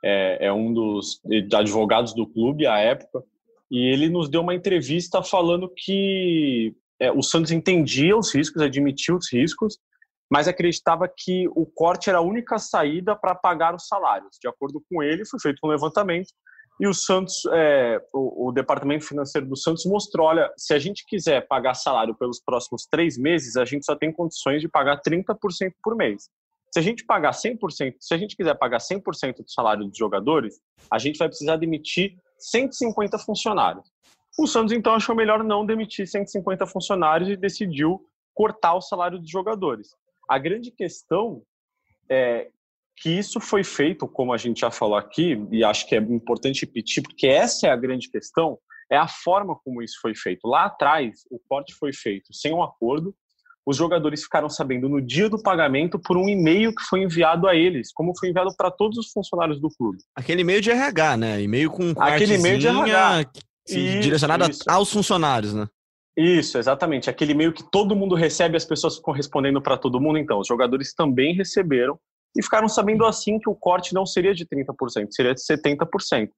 é, 0.02 0.48
é 0.48 0.54
um 0.54 0.74
dos 0.74 1.22
advogados 1.54 2.14
do 2.14 2.26
clube 2.26 2.66
à 2.66 2.80
época, 2.80 3.22
e 3.70 3.92
ele 3.92 4.10
nos 4.10 4.30
deu 4.30 4.42
uma 4.42 4.56
entrevista 4.56 5.22
falando 5.24 5.72
que 5.76 6.76
é, 7.00 7.12
o 7.12 7.22
Santos 7.22 7.52
entendia 7.52 8.18
os 8.18 8.34
riscos, 8.34 8.62
admitia 8.62 9.16
os 9.16 9.32
riscos, 9.32 9.78
mas 10.30 10.48
acreditava 10.48 11.08
que 11.08 11.48
o 11.50 11.66
corte 11.66 12.10
era 12.10 12.20
a 12.20 12.24
única 12.24 12.60
saída 12.60 13.16
para 13.16 13.34
pagar 13.34 13.76
os 13.76 13.88
salários. 13.88 14.38
De 14.40 14.48
acordo 14.48 14.84
com 14.90 15.02
ele, 15.02 15.26
foi 15.26 15.40
feito 15.40 15.60
um 15.64 15.68
levantamento 15.68 16.30
e 16.80 16.88
o 16.88 16.94
Santos, 16.94 17.42
é, 17.52 18.02
o, 18.14 18.48
o, 18.48 18.52
departamento 18.54 19.06
financeiro 19.06 19.46
do 19.46 19.58
Santos 19.58 19.86
mostrou, 19.86 20.28
olha, 20.28 20.50
se 20.58 20.74
a 20.74 20.80
gente 20.80 21.06
quiser 21.06 21.46
pagar 21.46 21.74
salário 21.74 22.16
pelos 22.16 22.40
próximos 22.40 22.88
três 22.90 23.18
meses, 23.18 23.58
a 23.58 23.66
gente 23.66 23.86
só 23.86 23.98
tem 23.98 24.14
condições 24.14 24.62
de 24.62 24.70
pagar 24.70 25.02
30% 25.02 25.74
por 25.84 25.94
mês. 25.98 26.30
Se 26.72 26.80
a 26.80 26.82
gente 26.82 27.04
pagar 27.04 27.32
100%, 27.32 27.96
se 28.00 28.14
a 28.14 28.18
gente 28.18 28.38
quiser 28.38 28.54
pagar 28.56 28.78
100% 28.78 29.44
do 29.44 29.52
salário 29.52 29.86
dos 29.86 29.98
jogadores, 29.98 30.62
a 30.90 30.98
gente 30.98 31.18
vai 31.18 31.28
precisar 31.28 31.58
demitir 31.58 32.16
150 32.40 33.18
funcionários. 33.20 33.92
O 34.38 34.48
Santos 34.48 34.74
então 34.74 34.94
achou 34.94 35.16
melhor 35.16 35.44
não 35.44 35.66
demitir 35.66 36.08
150 36.08 36.66
funcionários 36.66 37.30
e 37.30 37.36
decidiu 37.36 38.02
cortar 38.34 38.76
o 38.76 38.82
salário 38.82 39.20
dos 39.20 39.30
jogadores. 39.30 39.90
A 40.30 40.38
grande 40.38 40.72
questão 40.72 41.42
é 42.10 42.50
que 42.96 43.10
isso 43.10 43.40
foi 43.40 43.64
feito, 43.64 44.08
como 44.08 44.34
a 44.34 44.38
gente 44.38 44.62
já 44.62 44.72
falou 44.72 44.98
aqui, 44.98 45.46
e 45.52 45.64
acho 45.64 45.88
que 45.88 45.96
é 45.96 46.00
importante 46.00 46.66
repetir, 46.66 47.02
porque 47.02 47.28
essa 47.28 47.68
é 47.68 47.70
a 47.70 47.76
grande 47.76 48.10
questão, 48.10 48.60
é 48.92 48.98
a 48.98 49.08
forma 49.08 49.58
como 49.64 49.82
isso 49.82 50.00
foi 50.02 50.14
feito. 50.16 50.48
Lá 50.48 50.66
atrás, 50.66 51.22
o 51.32 51.40
corte 51.48 51.74
foi 51.74 51.94
feito 51.94 52.34
sem 52.34 52.54
um 52.54 52.64
acordo, 52.64 53.16
os 53.66 53.78
jogadores 53.78 54.24
ficaram 54.24 54.50
sabendo 54.50 54.90
no 54.90 55.02
dia 55.02 55.30
do 55.30 55.42
pagamento 55.42 56.00
por 56.00 56.18
um 56.18 56.28
e-mail 56.28 56.74
que 56.74 56.84
foi 56.84 57.04
enviado 57.04 57.48
a 57.48 57.56
eles, 57.56 57.92
como 57.94 58.18
foi 58.18 58.30
enviado 58.30 58.50
para 58.58 58.72
todos 58.72 58.98
os 58.98 59.12
funcionários 59.12 59.60
do 59.60 59.70
clube. 59.70 60.00
Aquele 60.16 60.42
e-mail 60.42 60.62
de 60.62 60.72
RH, 60.72 61.18
né? 61.18 61.42
E-mail 61.42 61.70
com 61.70 61.94
Aquele 61.98 62.36
e-mail 62.36 62.58
de 62.58 62.68
RH. 62.68 63.26
direcionado 63.68 64.50
isso. 64.50 64.64
aos 64.68 64.92
funcionários, 64.92 65.54
né? 65.54 65.68
Isso, 66.18 66.58
exatamente. 66.58 67.10
Aquele 67.10 67.34
meio 67.34 67.54
que 67.54 67.64
todo 67.64 67.96
mundo 67.96 68.16
recebe, 68.16 68.58
as 68.58 68.66
pessoas 68.66 68.98
ficam 68.98 69.14
respondendo 69.14 69.62
para 69.62 69.78
todo 69.78 70.02
mundo. 70.02 70.18
Então, 70.18 70.40
os 70.40 70.48
jogadores 70.48 70.94
também 70.94 71.34
receberam 71.34 71.98
e 72.36 72.44
ficaram 72.44 72.68
sabendo 72.68 73.06
assim 73.06 73.40
que 73.40 73.50
o 73.50 73.56
corte 73.56 73.94
não 73.94 74.06
seria 74.06 74.34
de 74.34 74.46
30%, 74.46 75.08
seria 75.12 75.34
de 75.34 75.42
70%. 75.42 76.30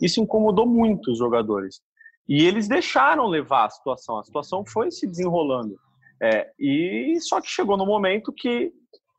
Isso 0.00 0.20
incomodou 0.20 0.66
muito 0.66 1.12
os 1.12 1.18
jogadores. 1.18 1.80
E 2.28 2.44
eles 2.44 2.68
deixaram 2.68 3.26
levar 3.26 3.66
a 3.66 3.70
situação. 3.70 4.18
A 4.18 4.24
situação 4.24 4.64
foi 4.66 4.90
se 4.90 5.06
desenrolando. 5.06 5.76
É, 6.22 6.50
e 6.58 7.16
só 7.20 7.40
que 7.40 7.48
chegou 7.48 7.76
no 7.76 7.86
momento 7.86 8.32
que 8.32 8.72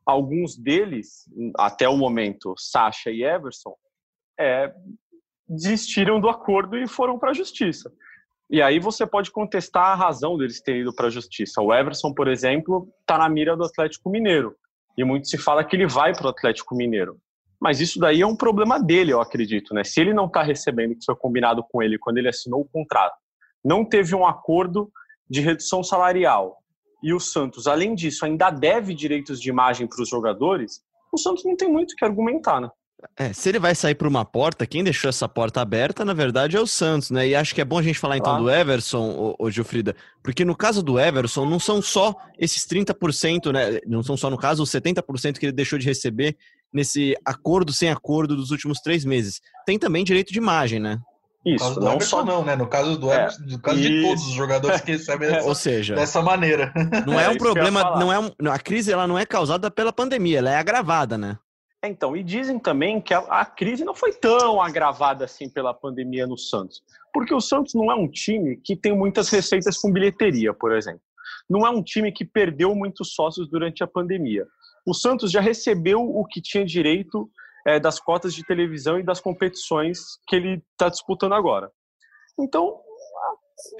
alguns 0.04 0.56
deles, 0.56 1.24
até 1.56 1.88
o 1.88 1.96
momento, 1.96 2.54
Sasha 2.58 3.10
e 3.10 3.22
Everson, 3.22 3.74
é, 4.38 4.72
desistiram 5.48 6.20
do 6.20 6.28
acordo 6.28 6.76
e 6.76 6.86
foram 6.86 7.18
para 7.18 7.30
a 7.30 7.34
justiça. 7.34 7.92
E 8.50 8.60
aí 8.60 8.80
você 8.80 9.06
pode 9.06 9.30
contestar 9.30 9.90
a 9.90 9.94
razão 9.94 10.36
deles 10.36 10.60
terem 10.60 10.82
ido 10.82 10.94
para 10.94 11.06
a 11.06 11.10
justiça. 11.10 11.62
O 11.62 11.72
Everson, 11.72 12.12
por 12.12 12.26
exemplo, 12.26 12.88
está 13.00 13.16
na 13.16 13.28
mira 13.28 13.56
do 13.56 13.64
Atlético 13.64 14.10
Mineiro. 14.10 14.56
E 14.98 15.04
muito 15.04 15.28
se 15.28 15.38
fala 15.38 15.64
que 15.64 15.76
ele 15.76 15.86
vai 15.86 16.12
para 16.12 16.26
o 16.26 16.30
Atlético 16.30 16.74
Mineiro. 16.74 17.16
Mas 17.60 17.80
isso 17.80 18.00
daí 18.00 18.22
é 18.22 18.26
um 18.26 18.34
problema 18.34 18.80
dele, 18.80 19.12
eu 19.12 19.20
acredito. 19.20 19.72
Né? 19.72 19.84
Se 19.84 20.00
ele 20.00 20.12
não 20.12 20.26
está 20.26 20.42
recebendo 20.42 20.92
o 20.92 20.98
que 20.98 21.04
foi 21.04 21.14
combinado 21.14 21.62
com 21.70 21.82
ele 21.82 21.98
quando 21.98 22.18
ele 22.18 22.28
assinou 22.28 22.62
o 22.62 22.68
contrato, 22.68 23.16
não 23.64 23.84
teve 23.84 24.14
um 24.14 24.26
acordo 24.26 24.90
de 25.28 25.40
redução 25.40 25.84
salarial, 25.84 26.58
e 27.02 27.12
o 27.12 27.20
Santos, 27.20 27.66
além 27.66 27.94
disso, 27.94 28.24
ainda 28.24 28.50
deve 28.50 28.94
direitos 28.94 29.40
de 29.40 29.48
imagem 29.48 29.86
para 29.86 30.02
os 30.02 30.08
jogadores, 30.08 30.82
o 31.12 31.18
Santos 31.18 31.44
não 31.44 31.56
tem 31.56 31.70
muito 31.70 31.92
o 31.92 31.96
que 31.96 32.04
argumentar, 32.04 32.60
né? 32.60 32.70
É, 33.16 33.32
se 33.32 33.48
ele 33.48 33.58
vai 33.58 33.74
sair 33.74 33.94
por 33.94 34.06
uma 34.06 34.24
porta, 34.24 34.66
quem 34.66 34.84
deixou 34.84 35.08
essa 35.08 35.28
porta 35.28 35.60
aberta, 35.60 36.04
na 36.04 36.12
verdade, 36.12 36.56
é 36.56 36.60
o 36.60 36.66
Santos, 36.66 37.10
né? 37.10 37.28
E 37.28 37.34
acho 37.34 37.54
que 37.54 37.60
é 37.60 37.64
bom 37.64 37.78
a 37.78 37.82
gente 37.82 37.98
falar 37.98 38.18
então 38.18 38.42
do 38.42 38.50
Everson, 38.50 39.34
ô, 39.38 39.46
ô 39.46 39.50
Gilfrida, 39.50 39.96
porque 40.22 40.44
no 40.44 40.54
caso 40.54 40.82
do 40.82 40.98
Everson, 40.98 41.46
não 41.46 41.58
são 41.58 41.80
só 41.80 42.14
esses 42.38 42.66
30%, 42.66 43.52
né? 43.52 43.80
Não 43.86 44.02
são 44.02 44.16
só, 44.16 44.28
no 44.28 44.36
caso, 44.36 44.62
os 44.62 44.70
70% 44.70 45.38
que 45.38 45.46
ele 45.46 45.52
deixou 45.52 45.78
de 45.78 45.86
receber 45.86 46.36
nesse 46.72 47.16
acordo 47.24 47.72
sem 47.72 47.90
acordo 47.90 48.36
dos 48.36 48.50
últimos 48.50 48.80
três 48.80 49.04
meses. 49.04 49.40
Tem 49.64 49.78
também 49.78 50.04
direito 50.04 50.32
de 50.32 50.38
imagem, 50.38 50.78
né? 50.78 51.00
Isso, 51.44 51.80
não 51.80 51.98
só 52.00 52.22
não, 52.22 52.44
né? 52.44 52.54
No 52.54 52.66
caso 52.66 52.98
do 52.98 53.10
é, 53.10 53.28
no 53.46 53.58
caso 53.58 53.80
de 53.80 54.02
todos 54.02 54.26
os 54.26 54.32
jogadores 54.32 54.82
que 54.82 54.92
recebem 54.92 55.28
dessa, 55.30 55.48
Ou 55.48 55.54
seja, 55.54 55.94
dessa 55.94 56.20
maneira. 56.20 56.72
Não 57.06 57.18
é 57.18 57.30
um 57.30 57.38
problema, 57.38 57.98
não 57.98 58.12
é 58.12 58.18
um, 58.18 58.30
a 58.50 58.58
crise 58.58 58.92
ela 58.92 59.06
não 59.06 59.18
é 59.18 59.24
causada 59.24 59.70
pela 59.70 59.92
pandemia, 59.92 60.38
ela 60.38 60.50
é 60.50 60.56
agravada, 60.56 61.16
né? 61.16 61.38
Então, 61.82 62.14
e 62.14 62.22
dizem 62.22 62.58
também 62.58 63.00
que 63.00 63.14
a, 63.14 63.20
a, 63.20 63.44
crise 63.44 63.84
não 63.84 63.94
foi 63.94 64.12
tão 64.12 64.60
agravada 64.60 65.24
assim 65.24 65.48
pela 65.48 65.72
pandemia 65.72 66.26
no 66.26 66.36
Santos. 66.36 66.82
Porque 67.12 67.34
o 67.34 67.40
Santos 67.40 67.72
não 67.74 67.90
é 67.90 67.94
um 67.94 68.08
time 68.08 68.60
que 68.62 68.76
tem 68.76 68.94
muitas 68.94 69.30
receitas 69.30 69.78
com 69.78 69.90
bilheteria, 69.90 70.52
por 70.52 70.72
exemplo. 70.76 71.00
Não 71.48 71.66
é 71.66 71.70
um 71.70 71.82
time 71.82 72.12
que 72.12 72.24
perdeu 72.24 72.74
muitos 72.74 73.14
sócios 73.14 73.48
durante 73.48 73.82
a 73.82 73.86
pandemia. 73.86 74.46
O 74.86 74.92
Santos 74.92 75.30
já 75.32 75.40
recebeu 75.40 76.02
o 76.02 76.24
que 76.26 76.42
tinha 76.42 76.64
direito 76.64 77.30
é, 77.66 77.78
das 77.78 78.00
cotas 78.00 78.34
de 78.34 78.44
televisão 78.44 78.98
e 78.98 79.02
das 79.02 79.20
competições 79.20 79.98
que 80.26 80.36
ele 80.36 80.62
está 80.72 80.88
disputando 80.88 81.34
agora. 81.34 81.70
Então. 82.38 82.80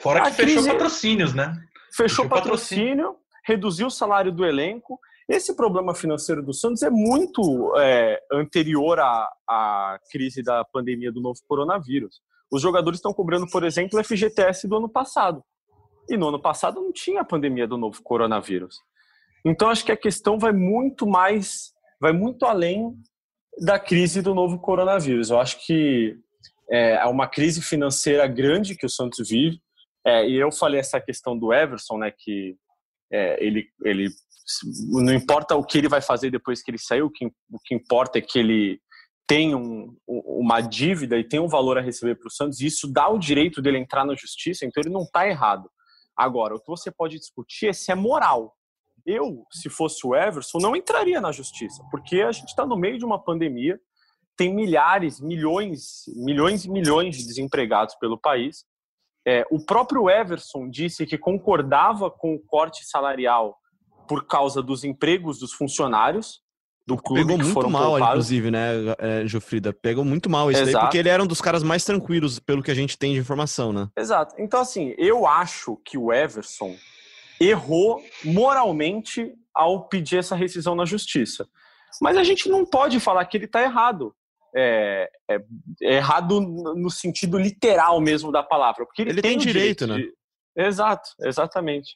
Fora 0.00 0.22
que 0.22 0.32
fechou 0.32 0.64
patrocínios, 0.66 1.34
né? 1.34 1.54
Fechou, 1.94 2.25
fechou 2.25 2.28
patrocínio, 2.28 3.06
patrocínio, 3.06 3.16
reduziu 3.46 3.87
o 3.87 3.90
salário 3.90 4.30
do 4.30 4.44
elenco 4.44 5.00
esse 5.30 5.54
problema 5.54 5.94
financeiro 5.94 6.42
do 6.42 6.52
Santos 6.52 6.82
é 6.82 6.90
muito 6.90 7.72
é, 7.78 8.20
anterior 8.32 8.99
à, 8.99 9.32
à 9.49 10.00
crise 10.10 10.42
da 10.42 10.64
pandemia 10.64 11.12
do 11.12 11.20
novo 11.20 11.38
coronavírus. 11.46 12.20
Os 12.50 12.60
jogadores 12.60 12.99
estão 12.99 13.14
cobrando, 13.14 13.49
por 13.49 13.62
exemplo, 13.62 13.96
o 13.96 14.02
FGTS 14.02 14.66
do 14.66 14.78
ano 14.78 14.88
passado. 14.88 15.40
E 16.08 16.16
no 16.16 16.30
ano 16.30 16.42
passado 16.42 16.80
não 16.80 16.92
tinha 16.92 17.20
a 17.20 17.25
pandemia 17.25 17.68
do 17.68 17.78
novo 17.78 18.02
coronavírus. 18.02 18.80
Então 19.46 19.70
acho 19.70 19.84
que 19.84 19.92
a 19.92 19.96
questão 19.96 20.37
vai 20.37 20.52
muito 20.52 21.06
mais, 21.06 21.72
vai 22.00 22.12
muito 22.12 22.44
além 22.44 22.92
da 23.61 23.79
crise 23.79 24.23
do 24.23 24.35
novo 24.35 24.59
coronavírus. 24.59 25.31
Eu 25.31 25.38
acho 25.38 25.64
que 25.64 26.17
é, 26.71 27.05
uma 27.07 27.29
crise 27.29 27.61
financeira 27.61 28.26
grande 28.26 28.75
que 28.75 28.87
o 28.87 28.90
Santos 28.90 29.29
vive. 29.29 29.61
É, 30.07 30.26
e 30.26 30.37
eu 30.37 30.50
falei 30.50 30.81
essa 30.81 30.99
questão 30.99 31.38
do 31.38 31.52
Everson, 31.52 31.99
né, 31.99 32.11
que 32.17 32.57
é, 33.12 33.45
ele, 33.45 33.67
ele 33.85 34.09
não 34.88 35.12
importa 35.12 35.55
o 35.55 35.64
que 35.64 35.76
ele 35.76 35.88
vai 35.88 36.00
fazer 36.00 36.31
depois 36.31 36.62
que 36.62 36.71
ele 36.71 36.79
saiu, 36.79 37.07
o 37.07 37.11
que, 37.11 37.26
o 37.26 37.59
que 37.62 37.75
importa 37.75 38.19
é 38.19 38.23
que 38.23 38.38
ele 38.38 38.81
tem 39.29 39.55
um, 39.55 39.95
uma 40.09 40.61
dívida 40.61 41.19
e 41.19 41.23
tem 41.23 41.38
um 41.38 41.47
valor 41.47 41.76
a 41.76 41.83
receber 41.83 42.17
para 42.17 42.26
o 42.26 42.31
Santos, 42.33 42.61
e 42.61 42.67
isso 42.67 42.90
dá 42.90 43.09
o 43.09 43.19
direito 43.19 43.61
dele 43.62 43.79
entrar 43.79 44.05
na 44.05 44.14
justiça, 44.17 44.64
então 44.64 44.83
ele 44.83 44.93
não 44.93 45.02
está 45.02 45.29
errado. 45.29 45.71
Agora, 46.17 46.57
o 46.57 46.61
que 46.61 46.67
você 46.67 46.90
pode 46.90 47.19
discutir 47.19 47.69
é 47.69 47.73
se 47.73 47.93
é 47.93 47.95
moral. 47.95 48.57
Eu, 49.07 49.45
se 49.50 49.69
fosse 49.69 50.07
o 50.07 50.14
Everson, 50.14 50.59
não 50.59 50.76
entraria 50.76 51.21
na 51.21 51.33
justiça, 51.33 51.83
porque 51.90 52.23
a 52.23 52.33
gente 52.33 52.49
está 52.49 52.66
no 52.66 52.76
meio 52.76 52.99
de 52.99 53.04
uma 53.04 53.23
pandemia, 53.23 53.78
tem 54.37 54.54
milhares, 54.54 55.21
milhões, 55.21 56.04
milhões 56.16 56.64
e 56.64 56.71
milhões 56.71 57.16
de 57.16 57.26
desempregados 57.26 57.95
pelo 57.97 58.19
país. 58.19 58.64
É, 59.26 59.45
o 59.50 59.64
próprio 59.64 60.09
Everson 60.09 60.69
disse 60.71 61.04
que 61.04 61.19
concordava 61.19 62.11
com 62.11 62.35
o 62.35 62.40
corte 62.40 62.85
salarial 62.85 63.57
por 64.09 64.26
causa 64.26 64.62
dos 64.62 64.83
empregos 64.83 65.38
dos 65.38 65.52
funcionários 65.52 66.40
do 66.87 66.97
clube 66.97 67.21
Pegou 67.21 67.38
muito 67.38 67.71
mal, 67.71 67.90
poupados. 67.90 68.09
inclusive, 68.09 68.50
né, 68.50 68.71
é, 68.99 69.26
Jufrida? 69.26 69.73
Pegou 69.73 70.04
muito 70.04 70.28
mal 70.28 70.50
isso 70.50 70.61
Exato. 70.61 70.73
daí, 70.73 70.83
porque 70.83 70.99
ele 70.99 71.09
era 71.09 71.23
um 71.23 71.26
dos 71.26 71.40
caras 71.40 71.62
mais 71.62 71.85
tranquilos, 71.85 72.38
pelo 72.38 72.62
que 72.62 72.71
a 72.71 72.75
gente 72.75 72.99
tem 72.99 73.12
de 73.12 73.21
informação, 73.21 73.73
né? 73.73 73.88
Exato. 73.97 74.35
Então, 74.38 74.61
assim, 74.61 74.95
eu 74.99 75.26
acho 75.26 75.76
que 75.85 75.97
o 75.97 76.12
Everson 76.12 76.75
errou 77.40 78.02
moralmente 78.25 79.32
ao 79.54 79.88
pedir 79.88 80.18
essa 80.18 80.37
rescisão 80.37 80.75
na 80.75 80.85
justiça. 80.85 81.49
Mas 82.00 82.16
a 82.16 82.23
gente 82.23 82.49
não 82.49 82.64
pode 82.64 83.00
falar 83.00 83.25
que 83.25 83.37
ele 83.37 83.47
está 83.47 83.62
errado. 83.62 84.14
É, 84.54 85.09
é, 85.30 85.37
é, 85.82 85.94
errado 85.94 86.40
no 86.40 86.90
sentido 86.90 87.38
literal 87.38 88.00
mesmo 88.00 88.30
da 88.30 88.42
palavra. 88.42 88.85
Porque 88.85 89.02
ele, 89.02 89.11
ele 89.11 89.23
tem, 89.23 89.32
tem 89.32 89.38
direito, 89.38 89.87
direito, 89.87 89.87
né? 89.87 90.12
De... 90.56 90.66
Exato, 90.66 91.11
exatamente. 91.23 91.94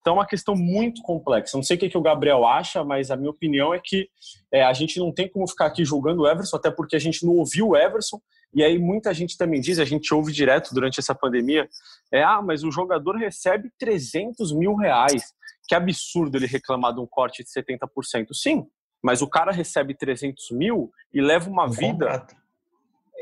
Então 0.00 0.14
é 0.14 0.18
uma 0.18 0.26
questão 0.26 0.54
muito 0.54 1.02
complexa. 1.02 1.56
Não 1.56 1.64
sei 1.64 1.76
o 1.76 1.80
que, 1.80 1.88
que 1.88 1.98
o 1.98 2.02
Gabriel 2.02 2.46
acha, 2.46 2.84
mas 2.84 3.10
a 3.10 3.16
minha 3.16 3.30
opinião 3.30 3.74
é 3.74 3.80
que 3.82 4.08
é, 4.52 4.62
a 4.62 4.72
gente 4.72 5.00
não 5.00 5.12
tem 5.12 5.28
como 5.28 5.48
ficar 5.48 5.66
aqui 5.66 5.84
julgando 5.84 6.22
o 6.22 6.28
Everson, 6.28 6.56
até 6.56 6.70
porque 6.70 6.94
a 6.94 7.00
gente 7.00 7.26
não 7.26 7.34
ouviu 7.34 7.70
o 7.70 7.76
Everson. 7.76 8.20
E 8.56 8.64
aí 8.64 8.78
muita 8.78 9.12
gente 9.12 9.36
também 9.36 9.60
diz, 9.60 9.78
a 9.78 9.84
gente 9.84 10.12
ouve 10.14 10.32
direto 10.32 10.72
durante 10.72 10.98
essa 10.98 11.14
pandemia, 11.14 11.68
é, 12.10 12.22
ah, 12.22 12.40
mas 12.42 12.64
o 12.64 12.72
jogador 12.72 13.16
recebe 13.16 13.70
300 13.78 14.52
mil 14.52 14.74
reais. 14.74 15.34
Que 15.68 15.74
absurdo 15.74 16.38
ele 16.38 16.46
reclamar 16.46 16.94
de 16.94 17.00
um 17.00 17.06
corte 17.06 17.44
de 17.44 17.50
70%. 17.50 18.32
Sim, 18.32 18.66
mas 19.02 19.20
o 19.20 19.28
cara 19.28 19.52
recebe 19.52 19.94
300 19.94 20.50
mil 20.52 20.90
e 21.12 21.20
leva 21.20 21.50
uma 21.50 21.66
um 21.66 21.70
vida... 21.70 22.06
Contrato 22.06 22.45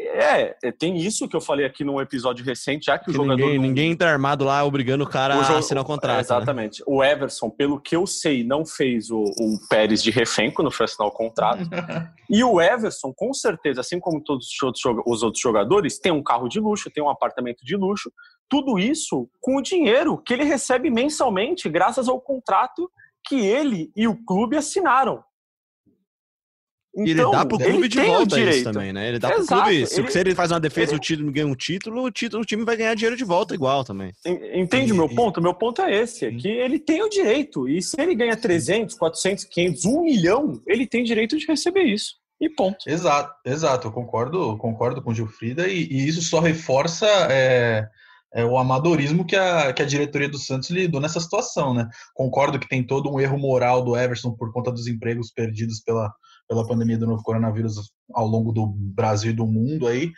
é, 0.07 0.57
é, 0.63 0.73
tem 0.73 0.97
isso 0.97 1.29
que 1.29 1.37
eu 1.37 1.41
falei 1.41 1.67
aqui 1.67 1.85
num 1.85 2.01
episódio 2.01 2.45
recente, 2.45 2.87
já 2.87 2.99
que, 2.99 3.07
que 3.07 3.11
o 3.11 3.15
jogador. 3.15 3.37
Ninguém, 3.37 3.57
não... 3.57 3.63
ninguém 3.63 3.97
tá 3.97 4.09
armado 4.09 4.45
lá 4.45 4.65
obrigando 4.65 5.05
o 5.05 5.09
cara 5.09 5.37
o 5.37 5.41
a 5.41 5.59
assinar 5.59 5.83
o 5.83 5.87
contrato. 5.87 6.19
É, 6.19 6.21
exatamente. 6.21 6.81
Né? 6.81 6.85
O 6.89 7.03
Everson, 7.03 7.51
pelo 7.51 7.81
que 7.81 7.97
eu 7.97 8.07
sei, 8.07 8.45
não 8.45 8.65
fez 8.65 9.11
o, 9.11 9.23
o 9.23 9.59
Pérez 9.69 10.03
de 10.03 10.11
refém 10.11 10.51
quando 10.51 10.71
foi 10.71 10.85
assinar 10.85 11.09
o 11.09 11.13
contrato. 11.13 11.63
e 12.29 12.43
o 12.43 12.61
Everson, 12.61 13.13
com 13.15 13.33
certeza, 13.33 13.81
assim 13.81 14.01
como 14.01 14.23
todos 14.23 14.49
os 15.07 15.23
outros 15.23 15.41
jogadores, 15.41 15.99
tem 15.99 16.13
um 16.13 16.23
carro 16.23 16.49
de 16.49 16.61
luxo, 16.61 16.91
tem 16.91 17.03
um 17.03 17.11
apartamento 17.11 17.65
de 17.65 17.77
luxo. 17.77 18.13
Tudo 18.49 18.79
isso 18.79 19.29
com 19.41 19.57
o 19.57 19.63
dinheiro 19.63 20.19
que 20.19 20.35
ele 20.35 20.45
recebe 20.45 20.91
mensalmente, 20.91 21.69
graças 21.69 22.09
ao 22.09 22.21
contrato 22.21 22.91
que 23.27 23.37
ele 23.37 23.91
e 23.97 24.07
o 24.07 24.17
clube 24.25 24.57
assinaram. 24.57 25.23
Então, 26.97 27.07
e 27.07 27.11
ele 27.11 27.31
dá 27.31 27.45
pro 27.45 27.59
clube 27.59 27.89
de 27.89 28.01
volta 28.01 28.41
isso 28.41 28.65
também, 28.65 28.93
né? 28.93 29.09
Ele 29.09 29.19
dá 29.19 29.31
Exato. 29.31 29.47
pro 29.47 29.57
clube 29.57 29.83
isso. 29.83 30.01
Ele, 30.01 30.11
se 30.11 30.19
ele 30.19 30.35
faz 30.35 30.53
uma 30.53 30.61
defesa 30.61 30.93
e 30.93 30.95
ele... 30.95 30.97
o 30.97 31.01
time 31.01 31.33
ganha 31.33 31.47
um 31.47 31.55
título, 31.55 32.05
o, 32.05 32.11
título, 32.11 32.43
o 32.43 32.47
time 32.47 32.65
vai 32.65 32.77
ganhar 32.77 32.95
dinheiro 32.95 33.17
de 33.17 33.25
volta 33.25 33.53
igual 33.55 33.85
também. 33.85 34.13
Entende 34.55 34.93
o 34.93 34.97
meu 34.97 35.09
ponto? 35.09 35.39
O 35.39 35.43
meu 35.43 35.55
ponto 35.55 35.83
é 35.83 36.03
esse, 36.03 36.27
é 36.27 36.31
que 36.31 36.49
ele 36.49 36.79
tem 36.79 37.03
o 37.03 37.09
direito. 37.09 37.69
E 37.69 37.83
se 37.83 38.01
ele 38.01 38.15
ganha 38.15 38.37
300, 38.37 38.95
400, 38.95 39.45
500, 39.45 39.85
1 39.85 40.03
milhão, 40.03 40.63
ele 40.67 40.87
tem 40.87 41.03
direito 41.03 41.37
de 41.37 41.47
receber 41.47 41.83
isso. 41.83 42.15
E 42.41 42.49
ponto. 42.49 42.79
Exato, 42.87 43.35
exato. 43.45 43.89
Eu 43.89 43.93
concordo, 43.93 44.57
concordo 44.59 45.03
com 45.03 45.11
o 45.11 45.15
Gilfrida 45.15 45.67
e, 45.67 45.85
e 45.85 46.09
isso 46.09 46.23
só 46.23 46.41
reforça 46.41 47.07
é, 47.31 47.89
é, 48.35 48.45
o 48.45 48.59
amadorismo 48.59 49.25
que 49.25 49.37
a, 49.37 49.73
que 49.73 49.83
a 49.83 49.87
diretoria 49.87 50.29
do 50.29 50.39
Santos 50.39 50.71
lidou 50.71 51.01
nessa 51.01 51.21
situação, 51.21 51.73
né? 51.73 51.89
Concordo 52.13 52.59
que 52.59 52.69
tem 52.69 52.85
todo 52.85 53.11
um 53.11 53.21
erro 53.21 53.39
moral 53.39 53.83
do 53.83 53.97
Everson 53.97 54.33
por 54.33 54.53
conta 54.53 54.73
dos 54.73 54.87
empregos 54.87 55.31
perdidos 55.31 55.81
pela, 55.81 56.13
pela 56.49 56.67
pandemia 56.67 56.99
do 56.99 57.07
novo 57.07 57.23
coronavírus 57.23 57.93
ao 58.13 58.27
longo 58.27 58.53
do 58.53 58.67
Brasil 58.67 59.31
e 59.31 59.37
do 59.37 59.47
mundo 59.47 59.87
aí, 59.87 60.13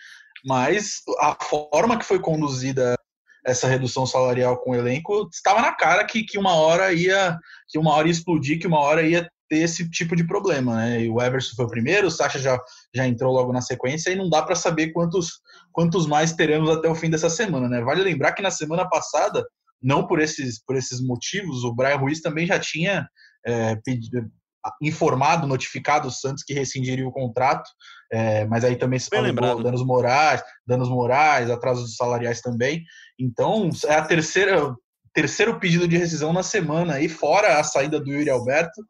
mas 0.44 1.02
a 1.20 1.36
forma 1.42 1.98
que 1.98 2.04
foi 2.04 2.18
conduzida 2.18 2.96
essa 3.44 3.68
redução 3.68 4.04
salarial 4.04 4.58
com 4.58 4.72
o 4.72 4.74
elenco 4.74 5.28
estava 5.32 5.60
na 5.60 5.72
cara 5.72 6.04
que, 6.04 6.24
que 6.24 6.36
uma 6.36 6.54
hora 6.54 6.92
ia 6.92 7.38
que 7.68 7.78
uma 7.78 7.92
hora 7.94 8.08
ia 8.08 8.12
explodir, 8.12 8.58
que 8.58 8.66
uma 8.66 8.80
hora 8.80 9.02
ia 9.02 9.28
ter 9.48 9.58
esse 9.58 9.88
tipo 9.88 10.16
de 10.16 10.26
problema, 10.26 10.76
né? 10.76 11.04
E 11.04 11.08
o 11.08 11.22
Everson 11.22 11.54
foi 11.54 11.66
o 11.66 11.70
primeiro, 11.70 12.08
o 12.08 12.10
Sacha 12.10 12.38
já, 12.38 12.58
já 12.92 13.06
entrou 13.06 13.32
logo 13.32 13.52
na 13.52 13.60
sequência 13.60 14.10
e 14.10 14.16
não 14.16 14.28
dá 14.28 14.42
para 14.42 14.56
saber 14.56 14.92
quantos 14.92 15.40
quantos 15.72 16.06
mais 16.06 16.32
teremos 16.32 16.70
até 16.70 16.88
o 16.88 16.94
fim 16.94 17.10
dessa 17.10 17.30
semana, 17.30 17.68
né? 17.68 17.80
Vale 17.82 18.02
lembrar 18.02 18.32
que 18.32 18.42
na 18.42 18.50
semana 18.50 18.88
passada 18.88 19.46
não 19.80 20.06
por 20.06 20.20
esses, 20.20 20.62
por 20.64 20.74
esses 20.74 21.00
motivos, 21.00 21.62
o 21.64 21.72
Brian 21.72 21.96
Ruiz 21.96 22.20
também 22.20 22.46
já 22.46 22.58
tinha 22.58 23.06
é, 23.44 23.76
pedido, 23.76 24.28
informado, 24.82 25.46
notificado 25.46 26.08
o 26.08 26.10
Santos 26.10 26.42
que 26.44 26.54
rescindiria 26.54 27.06
o 27.06 27.12
contrato, 27.12 27.68
é, 28.12 28.44
mas 28.46 28.64
aí 28.64 28.76
também 28.76 28.98
se 28.98 29.08
falou 29.08 29.62
danos 29.62 29.84
morais, 29.84 30.42
danos 30.66 30.88
morais, 30.88 31.50
atrasos 31.50 31.96
salariais 31.96 32.40
também. 32.40 32.82
Então, 33.18 33.70
é 33.86 33.94
a 33.94 34.04
terceira 34.04 34.74
terceiro 35.16 35.58
pedido 35.58 35.88
de 35.88 35.96
rescisão 35.96 36.30
na 36.30 36.42
semana 36.42 36.96
aí, 36.96 37.08
fora 37.08 37.58
a 37.58 37.64
saída 37.64 37.98
do 37.98 38.10
Yuri 38.10 38.28
Alberto. 38.28 38.82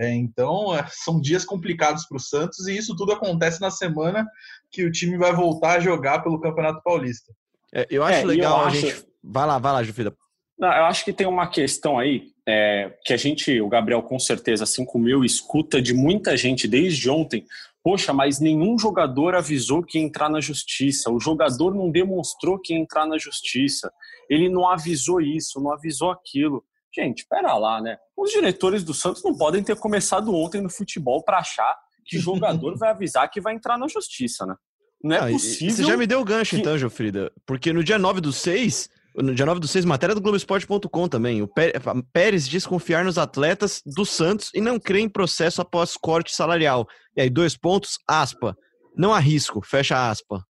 É, 0.00 0.10
então, 0.14 0.74
é, 0.74 0.82
são 0.90 1.20
dias 1.20 1.44
complicados 1.44 2.06
para 2.06 2.16
o 2.16 2.20
Santos 2.20 2.66
e 2.66 2.74
isso 2.74 2.96
tudo 2.96 3.12
acontece 3.12 3.60
na 3.60 3.70
semana 3.70 4.26
que 4.70 4.82
o 4.82 4.90
time 4.90 5.18
vai 5.18 5.34
voltar 5.34 5.76
a 5.76 5.80
jogar 5.80 6.20
pelo 6.20 6.40
Campeonato 6.40 6.82
Paulista. 6.82 7.30
É, 7.72 7.86
eu 7.90 8.02
acho 8.02 8.26
legal 8.26 8.60
eu 8.60 8.64
a 8.64 8.66
acho... 8.68 8.80
gente. 8.80 9.06
Vai 9.22 9.46
lá, 9.46 9.58
vai 9.58 9.72
lá, 9.72 9.82
Jufida. 9.82 10.16
Não, 10.58 10.68
eu 10.68 10.84
acho 10.86 11.04
que 11.04 11.12
tem 11.12 11.26
uma 11.26 11.48
questão 11.48 11.98
aí 11.98 12.33
é, 12.46 12.92
que 13.04 13.12
a 13.12 13.16
gente, 13.16 13.60
o 13.60 13.68
Gabriel 13.68 14.02
com 14.02 14.18
certeza, 14.18 14.64
assim 14.64 14.84
como 14.84 15.08
eu, 15.08 15.24
escuta 15.24 15.80
de 15.80 15.94
muita 15.94 16.36
gente 16.36 16.68
desde 16.68 17.08
ontem. 17.08 17.44
Poxa, 17.82 18.12
mas 18.12 18.40
nenhum 18.40 18.78
jogador 18.78 19.34
avisou 19.34 19.82
que 19.82 19.98
ia 19.98 20.04
entrar 20.04 20.30
na 20.30 20.40
justiça. 20.40 21.10
O 21.10 21.20
jogador 21.20 21.74
não 21.74 21.90
demonstrou 21.90 22.58
que 22.58 22.72
ia 22.72 22.78
entrar 22.78 23.06
na 23.06 23.18
justiça. 23.18 23.92
Ele 24.28 24.48
não 24.48 24.68
avisou 24.68 25.20
isso, 25.20 25.60
não 25.60 25.72
avisou 25.72 26.10
aquilo. 26.10 26.64
Gente, 26.94 27.26
pera 27.28 27.56
lá, 27.56 27.80
né? 27.80 27.98
Os 28.16 28.30
diretores 28.30 28.84
do 28.84 28.94
Santos 28.94 29.22
não 29.22 29.36
podem 29.36 29.62
ter 29.62 29.76
começado 29.76 30.34
ontem 30.34 30.60
no 30.60 30.70
futebol 30.70 31.22
para 31.22 31.38
achar 31.38 31.76
que 32.06 32.18
jogador 32.18 32.76
vai 32.78 32.90
avisar 32.90 33.30
que 33.30 33.40
vai 33.40 33.54
entrar 33.54 33.76
na 33.76 33.88
justiça, 33.88 34.46
né? 34.46 34.54
Não 35.02 35.16
é 35.16 35.18
ah, 35.18 35.28
possível. 35.28 35.76
Você 35.76 35.84
já 35.84 35.96
me 35.96 36.06
deu 36.06 36.20
o 36.20 36.24
gancho, 36.24 36.56
que... 36.56 36.62
então, 36.62 36.78
Jofrida. 36.78 37.30
Porque 37.44 37.72
no 37.72 37.84
dia 37.84 37.98
9 37.98 38.22
do 38.22 38.32
6, 38.32 38.88
no 39.14 39.34
dia 39.34 39.46
9 39.46 39.60
do 39.60 39.68
6, 39.68 39.84
matéria 39.84 40.14
do 40.14 40.20
Globoesporte.com 40.20 41.08
também. 41.08 41.42
O 41.42 41.48
Pérez 42.12 42.48
diz 42.48 42.66
confiar 42.66 43.04
nos 43.04 43.18
atletas 43.18 43.80
do 43.86 44.04
Santos 44.04 44.50
e 44.54 44.60
não 44.60 44.78
crê 44.78 45.00
em 45.00 45.08
processo 45.08 45.62
após 45.62 45.96
corte 45.96 46.34
salarial. 46.34 46.86
E 47.16 47.22
aí, 47.22 47.30
dois 47.30 47.56
pontos, 47.56 47.98
aspa. 48.08 48.56
Não 48.96 49.12
há 49.12 49.18
risco, 49.18 49.60
fecha 49.64 50.10
aspa. 50.10 50.44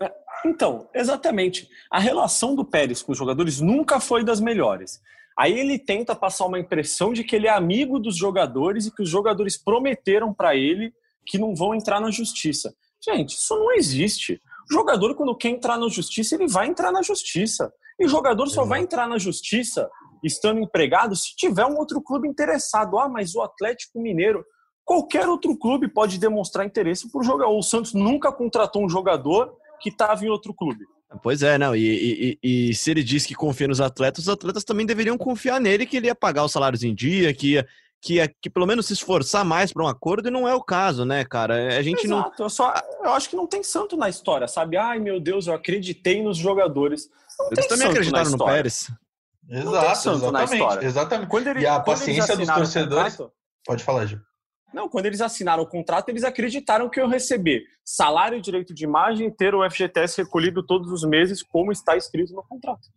É, 0.00 0.12
então, 0.46 0.88
exatamente. 0.94 1.68
A 1.90 1.98
relação 1.98 2.54
do 2.54 2.64
Pérez 2.64 3.02
com 3.02 3.12
os 3.12 3.18
jogadores 3.18 3.60
nunca 3.60 3.98
foi 3.98 4.24
das 4.24 4.40
melhores. 4.40 5.00
Aí 5.36 5.58
ele 5.58 5.78
tenta 5.78 6.14
passar 6.14 6.46
uma 6.46 6.58
impressão 6.58 7.12
de 7.12 7.24
que 7.24 7.34
ele 7.34 7.48
é 7.48 7.50
amigo 7.50 7.98
dos 7.98 8.16
jogadores 8.16 8.86
e 8.86 8.94
que 8.94 9.02
os 9.02 9.08
jogadores 9.08 9.56
prometeram 9.56 10.32
para 10.32 10.54
ele 10.54 10.92
que 11.26 11.38
não 11.38 11.54
vão 11.54 11.74
entrar 11.74 12.00
na 12.00 12.10
justiça. 12.10 12.72
Gente, 13.04 13.34
isso 13.34 13.56
não 13.56 13.72
existe. 13.72 14.40
O 14.70 14.72
jogador, 14.72 15.14
quando 15.14 15.36
quer 15.36 15.48
entrar 15.48 15.76
na 15.78 15.88
justiça, 15.88 16.36
ele 16.36 16.46
vai 16.46 16.68
entrar 16.68 16.92
na 16.92 17.02
justiça. 17.02 17.72
E 17.98 18.04
o 18.04 18.08
jogador 18.08 18.46
só 18.48 18.64
vai 18.64 18.80
entrar 18.80 19.08
na 19.08 19.18
justiça 19.18 19.88
estando 20.22 20.60
empregado 20.60 21.14
se 21.14 21.36
tiver 21.36 21.66
um 21.66 21.76
outro 21.76 22.02
clube 22.02 22.28
interessado. 22.28 22.98
Ah, 22.98 23.08
mas 23.08 23.34
o 23.34 23.42
Atlético 23.42 24.00
Mineiro. 24.00 24.44
Qualquer 24.84 25.26
outro 25.26 25.56
clube 25.56 25.88
pode 25.88 26.18
demonstrar 26.18 26.66
interesse 26.66 27.10
por 27.10 27.24
jogar. 27.24 27.48
O 27.48 27.62
Santos 27.62 27.94
nunca 27.94 28.30
contratou 28.30 28.84
um 28.84 28.88
jogador 28.88 29.56
que 29.80 29.88
estava 29.88 30.24
em 30.24 30.28
outro 30.28 30.52
clube. 30.52 30.84
Pois 31.22 31.42
é, 31.42 31.56
não. 31.56 31.74
E, 31.74 32.38
e, 32.42 32.68
e, 32.70 32.74
se 32.74 32.90
ele 32.90 33.02
diz 33.02 33.24
que 33.24 33.34
confia 33.34 33.68
nos 33.68 33.80
atletas, 33.80 34.24
os 34.24 34.28
atletas 34.28 34.64
também 34.64 34.84
deveriam 34.84 35.16
confiar 35.16 35.60
nele 35.60 35.86
que 35.86 35.96
ele 35.96 36.06
ia 36.06 36.14
pagar 36.14 36.44
os 36.44 36.52
salários 36.52 36.82
em 36.82 36.94
dia, 36.94 37.32
que 37.32 37.52
ia, 37.52 37.66
que, 38.00 38.14
ia, 38.14 38.28
que 38.28 38.50
pelo 38.50 38.66
menos 38.66 38.86
se 38.86 38.92
esforçar 38.92 39.44
mais 39.44 39.72
para 39.72 39.84
um 39.84 39.88
acordo, 39.88 40.28
e 40.28 40.30
não 40.30 40.48
é 40.48 40.54
o 40.54 40.62
caso, 40.62 41.04
né, 41.04 41.24
cara? 41.24 41.78
A 41.78 41.82
gente 41.82 42.04
Exato. 42.04 42.34
não. 42.38 42.44
Eu, 42.46 42.50
só, 42.50 42.74
eu 43.02 43.10
acho 43.10 43.30
que 43.30 43.36
não 43.36 43.46
tem 43.46 43.62
santo 43.62 43.96
na 43.96 44.08
história, 44.08 44.48
sabe? 44.48 44.76
Ai, 44.76 44.98
meu 44.98 45.20
Deus, 45.20 45.46
eu 45.46 45.54
acreditei 45.54 46.22
nos 46.22 46.36
jogadores. 46.36 47.08
Eles 47.50 47.66
também 47.66 47.88
acreditaram 47.88 48.30
no 48.30 48.44
Pérez. 48.44 48.90
Exato, 49.48 50.10
exatamente. 50.10 50.84
exatamente. 50.84 51.28
Quando 51.28 51.48
ele, 51.48 51.60
e 51.60 51.66
a 51.66 51.80
paciência 51.80 52.36
dos 52.36 52.48
torcedores. 52.48 53.16
Contrato, 53.16 53.32
Pode 53.64 53.82
falar, 53.82 54.06
Gil. 54.06 54.20
Não, 54.72 54.88
quando 54.88 55.06
eles 55.06 55.20
assinaram 55.20 55.62
o 55.62 55.68
contrato, 55.68 56.08
eles 56.08 56.24
acreditaram 56.24 56.90
que 56.90 57.00
eu 57.00 57.08
receber 57.08 57.62
salário, 57.84 58.40
direito 58.40 58.74
de 58.74 58.84
imagem 58.84 59.28
e 59.28 59.30
ter 59.30 59.54
o 59.54 59.68
FGTS 59.70 60.22
recolhido 60.22 60.66
todos 60.66 60.90
os 60.90 61.04
meses, 61.04 61.42
como 61.42 61.70
está 61.70 61.96
escrito 61.96 62.32
no 62.32 62.42
contrato. 62.42 62.88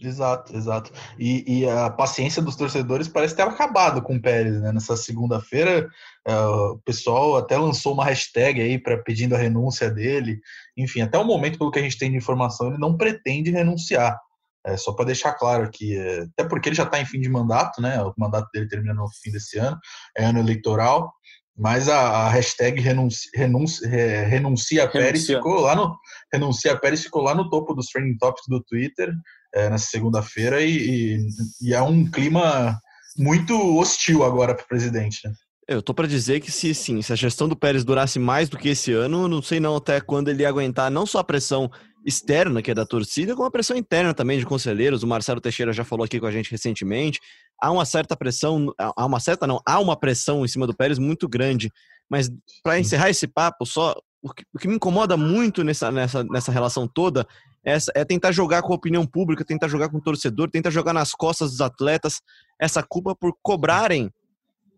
Exato, 0.00 0.56
exato. 0.56 0.92
E, 1.18 1.60
e, 1.60 1.68
a 1.68 1.88
paciência 1.88 2.42
dos 2.42 2.56
torcedores 2.56 3.08
parece 3.08 3.34
ter 3.34 3.42
acabado 3.42 4.02
com 4.02 4.16
o 4.16 4.20
Pérez, 4.20 4.60
né? 4.60 4.72
Nessa 4.72 4.96
segunda-feira, 4.96 5.88
uh, 6.28 6.72
o 6.72 6.78
pessoal 6.78 7.36
até 7.36 7.56
lançou 7.56 7.94
uma 7.94 8.04
hashtag 8.04 8.60
aí 8.60 8.78
para 8.78 8.98
pedindo 8.98 9.34
a 9.34 9.38
renúncia 9.38 9.90
dele. 9.90 10.40
Enfim, 10.76 11.00
até 11.00 11.18
o 11.18 11.24
momento, 11.24 11.58
pelo 11.58 11.70
que 11.70 11.78
a 11.78 11.82
gente 11.82 11.98
tem 11.98 12.10
de 12.10 12.16
informação, 12.16 12.68
ele 12.68 12.78
não 12.78 12.96
pretende 12.96 13.50
renunciar. 13.50 14.18
É, 14.66 14.78
só 14.78 14.94
para 14.94 15.04
deixar 15.04 15.34
claro 15.34 15.64
aqui, 15.64 15.94
é, 15.96 16.22
até 16.22 16.48
porque 16.48 16.70
ele 16.70 16.76
já 16.76 16.84
está 16.84 16.98
em 16.98 17.04
fim 17.04 17.20
de 17.20 17.28
mandato, 17.28 17.82
né? 17.82 18.02
O 18.02 18.14
mandato 18.16 18.48
dele 18.52 18.66
termina 18.66 18.94
no 18.94 19.06
fim 19.22 19.30
desse 19.30 19.58
ano, 19.58 19.78
é 20.16 20.24
ano 20.24 20.38
eleitoral. 20.38 21.12
Mas 21.56 21.88
a, 21.88 22.26
a 22.26 22.28
hashtag 22.30 22.80
renuncia, 22.80 23.30
renuncia, 23.32 23.88
renuncia 24.26 24.88
Pérez 24.88 25.24
ficou 25.24 25.60
lá 25.60 25.76
no 25.76 25.96
renuncia 26.32 26.76
Pérez 26.76 27.04
ficou 27.04 27.22
lá 27.22 27.32
no 27.32 27.48
topo 27.48 27.74
dos 27.74 27.86
trending 27.86 28.16
topics 28.18 28.48
do 28.48 28.60
Twitter 28.60 29.14
é, 29.54 29.70
nessa 29.70 29.86
segunda-feira 29.86 30.60
e, 30.62 30.76
e, 30.76 31.28
e, 31.62 31.74
é 31.74 31.80
um 31.80 32.10
clima 32.10 32.78
muito 33.16 33.54
hostil 33.78 34.24
agora 34.24 34.54
para 34.54 34.64
o 34.64 34.68
presidente. 34.68 35.20
Né? 35.24 35.32
Eu 35.68 35.80
tô 35.80 35.94
para 35.94 36.08
dizer 36.08 36.40
que 36.40 36.50
se 36.50 36.74
sim, 36.74 37.00
se 37.00 37.12
a 37.12 37.16
gestão 37.16 37.48
do 37.48 37.56
Pérez 37.56 37.84
durasse 37.84 38.18
mais 38.18 38.48
do 38.48 38.58
que 38.58 38.68
esse 38.68 38.92
ano, 38.92 39.28
não 39.28 39.40
sei 39.40 39.60
não 39.60 39.76
até 39.76 40.00
quando 40.00 40.28
ele 40.28 40.42
ia 40.42 40.48
aguentar 40.48 40.90
não 40.90 41.06
só 41.06 41.20
a 41.20 41.24
pressão 41.24 41.70
externa, 42.04 42.60
que 42.60 42.70
é 42.70 42.74
da 42.74 42.84
torcida, 42.84 43.34
como 43.34 43.46
a 43.46 43.50
pressão 43.50 43.76
interna 43.76 44.12
também 44.12 44.38
de 44.38 44.44
conselheiros. 44.44 45.02
O 45.02 45.06
Marcelo 45.06 45.40
Teixeira 45.40 45.72
já 45.72 45.84
falou 45.84 46.04
aqui 46.04 46.20
com 46.20 46.26
a 46.26 46.30
gente 46.30 46.50
recentemente. 46.50 47.18
Há 47.62 47.70
uma 47.70 47.86
certa 47.86 48.14
pressão, 48.14 48.74
há 48.78 49.06
uma 49.06 49.20
certa 49.20 49.46
não, 49.46 49.58
há 49.66 49.80
uma 49.80 49.98
pressão 49.98 50.44
em 50.44 50.48
cima 50.48 50.66
do 50.66 50.76
Pérez 50.76 50.98
muito 50.98 51.26
grande. 51.26 51.70
Mas 52.10 52.30
para 52.62 52.78
encerrar 52.78 53.08
esse 53.08 53.26
papo, 53.26 53.64
só 53.64 53.94
o 54.30 54.58
que, 54.58 54.66
me 54.66 54.76
incomoda 54.76 55.16
muito 55.16 55.62
nessa, 55.62 55.90
nessa, 55.90 56.24
nessa 56.24 56.50
relação 56.50 56.88
toda 56.88 57.26
é, 57.64 57.76
é 57.94 58.04
tentar 58.04 58.32
jogar 58.32 58.62
com 58.62 58.72
a 58.72 58.76
opinião 58.76 59.06
pública, 59.06 59.44
tentar 59.44 59.68
jogar 59.68 59.88
com 59.90 59.98
o 59.98 60.02
torcedor, 60.02 60.50
tentar 60.50 60.70
jogar 60.70 60.92
nas 60.92 61.12
costas 61.12 61.50
dos 61.50 61.60
atletas 61.60 62.20
essa 62.58 62.82
culpa 62.82 63.14
por 63.14 63.36
cobrarem 63.42 64.10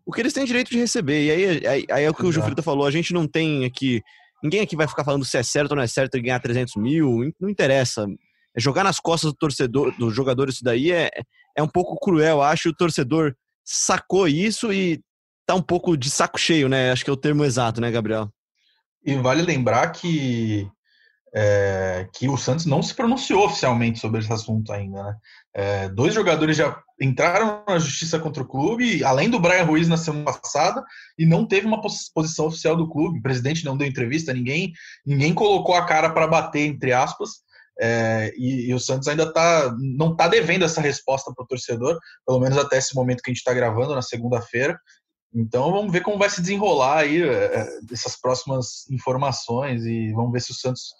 o 0.05 0.11
que 0.11 0.21
eles 0.21 0.33
têm 0.33 0.45
direito 0.45 0.69
de 0.69 0.77
receber. 0.77 1.25
E 1.25 1.31
aí, 1.31 1.67
aí, 1.67 1.85
aí 1.89 2.03
é 2.03 2.09
o 2.09 2.13
que 2.13 2.25
o 2.25 2.31
Gilfrida 2.31 2.61
falou, 2.61 2.85
a 2.85 2.91
gente 2.91 3.13
não 3.13 3.27
tem 3.27 3.65
aqui 3.65 4.01
Ninguém 4.41 4.61
aqui 4.61 4.75
vai 4.75 4.87
ficar 4.87 5.03
falando 5.03 5.25
se 5.25 5.37
é 5.37 5.43
certo 5.43 5.71
ou 5.71 5.77
não 5.77 5.83
é 5.83 5.87
certo 5.87 6.21
ganhar 6.21 6.39
300 6.39 6.75
mil, 6.75 7.31
não 7.39 7.49
interessa. 7.49 8.05
É 8.55 8.59
jogar 8.59 8.83
nas 8.83 8.99
costas 8.99 9.31
do 9.31 9.37
torcedor, 9.37 9.95
do 9.97 10.11
jogador, 10.11 10.49
isso 10.49 10.63
daí 10.63 10.91
é, 10.91 11.09
é 11.55 11.63
um 11.63 11.67
pouco 11.67 11.97
cruel, 11.99 12.41
acho. 12.41 12.69
O 12.69 12.75
torcedor 12.75 13.35
sacou 13.63 14.27
isso 14.27 14.71
e 14.71 15.01
tá 15.45 15.55
um 15.55 15.61
pouco 15.61 15.97
de 15.97 16.09
saco 16.09 16.37
cheio, 16.37 16.69
né? 16.69 16.91
Acho 16.91 17.03
que 17.03 17.09
é 17.09 17.13
o 17.13 17.17
termo 17.17 17.43
exato, 17.43 17.81
né, 17.81 17.89
Gabriel? 17.89 18.29
E 19.05 19.15
vale 19.15 19.41
lembrar 19.41 19.91
que 19.91 20.69
é, 21.33 22.07
que 22.13 22.27
o 22.27 22.37
Santos 22.37 22.65
não 22.65 22.81
se 22.81 22.93
pronunciou 22.93 23.45
oficialmente 23.45 23.99
sobre 23.99 24.19
esse 24.19 24.31
assunto 24.31 24.71
ainda. 24.71 25.03
Né? 25.03 25.15
É, 25.53 25.89
dois 25.89 26.13
jogadores 26.13 26.57
já 26.57 26.81
entraram 26.99 27.63
na 27.67 27.77
justiça 27.77 28.17
contra 28.17 28.41
o 28.41 28.47
clube, 28.47 29.03
além 29.03 29.29
do 29.29 29.39
Brian 29.39 29.63
Ruiz 29.63 29.87
na 29.87 29.97
semana 29.97 30.25
passada, 30.25 30.83
e 31.17 31.25
não 31.25 31.45
teve 31.45 31.67
uma 31.67 31.81
posição 31.81 32.47
oficial 32.47 32.75
do 32.75 32.89
clube. 32.89 33.19
O 33.19 33.21
presidente 33.21 33.65
não 33.65 33.77
deu 33.77 33.87
entrevista, 33.87 34.33
ninguém, 34.33 34.73
ninguém 35.05 35.33
colocou 35.33 35.75
a 35.75 35.85
cara 35.85 36.09
para 36.09 36.27
bater, 36.27 36.65
entre 36.65 36.93
aspas. 36.93 37.45
É, 37.79 38.33
e, 38.35 38.69
e, 38.69 38.73
o 38.73 38.79
Santos 38.79 39.07
ainda 39.07 39.31
tá, 39.31 39.71
não 39.79 40.13
está 40.13 40.27
devendo 40.27 40.65
essa 40.65 40.81
resposta 40.81 41.31
para 41.31 41.43
o 41.43 41.47
torcedor, 41.47 41.99
pelo 42.25 42.39
menos 42.39 42.57
até 42.57 42.79
esse 42.79 42.95
momento 42.95 43.21
que 43.21 43.29
a 43.29 43.33
gente 43.33 43.41
está 43.41 43.53
gravando, 43.53 43.93
na 43.93 44.01
segunda-feira. 44.01 44.79
Então 45.37 45.71
vamos 45.71 45.91
ver 45.91 46.01
como 46.01 46.17
vai 46.17 46.29
se 46.29 46.41
desenrolar 46.41 46.99
aí 46.99 47.21
é, 47.21 47.27
é, 47.27 47.79
essas 47.91 48.19
próximas 48.19 48.89
informações 48.89 49.85
e 49.85 50.11
vamos 50.13 50.31
ver 50.31 50.41
se 50.41 50.51
o 50.51 50.55
Santos 50.55 50.93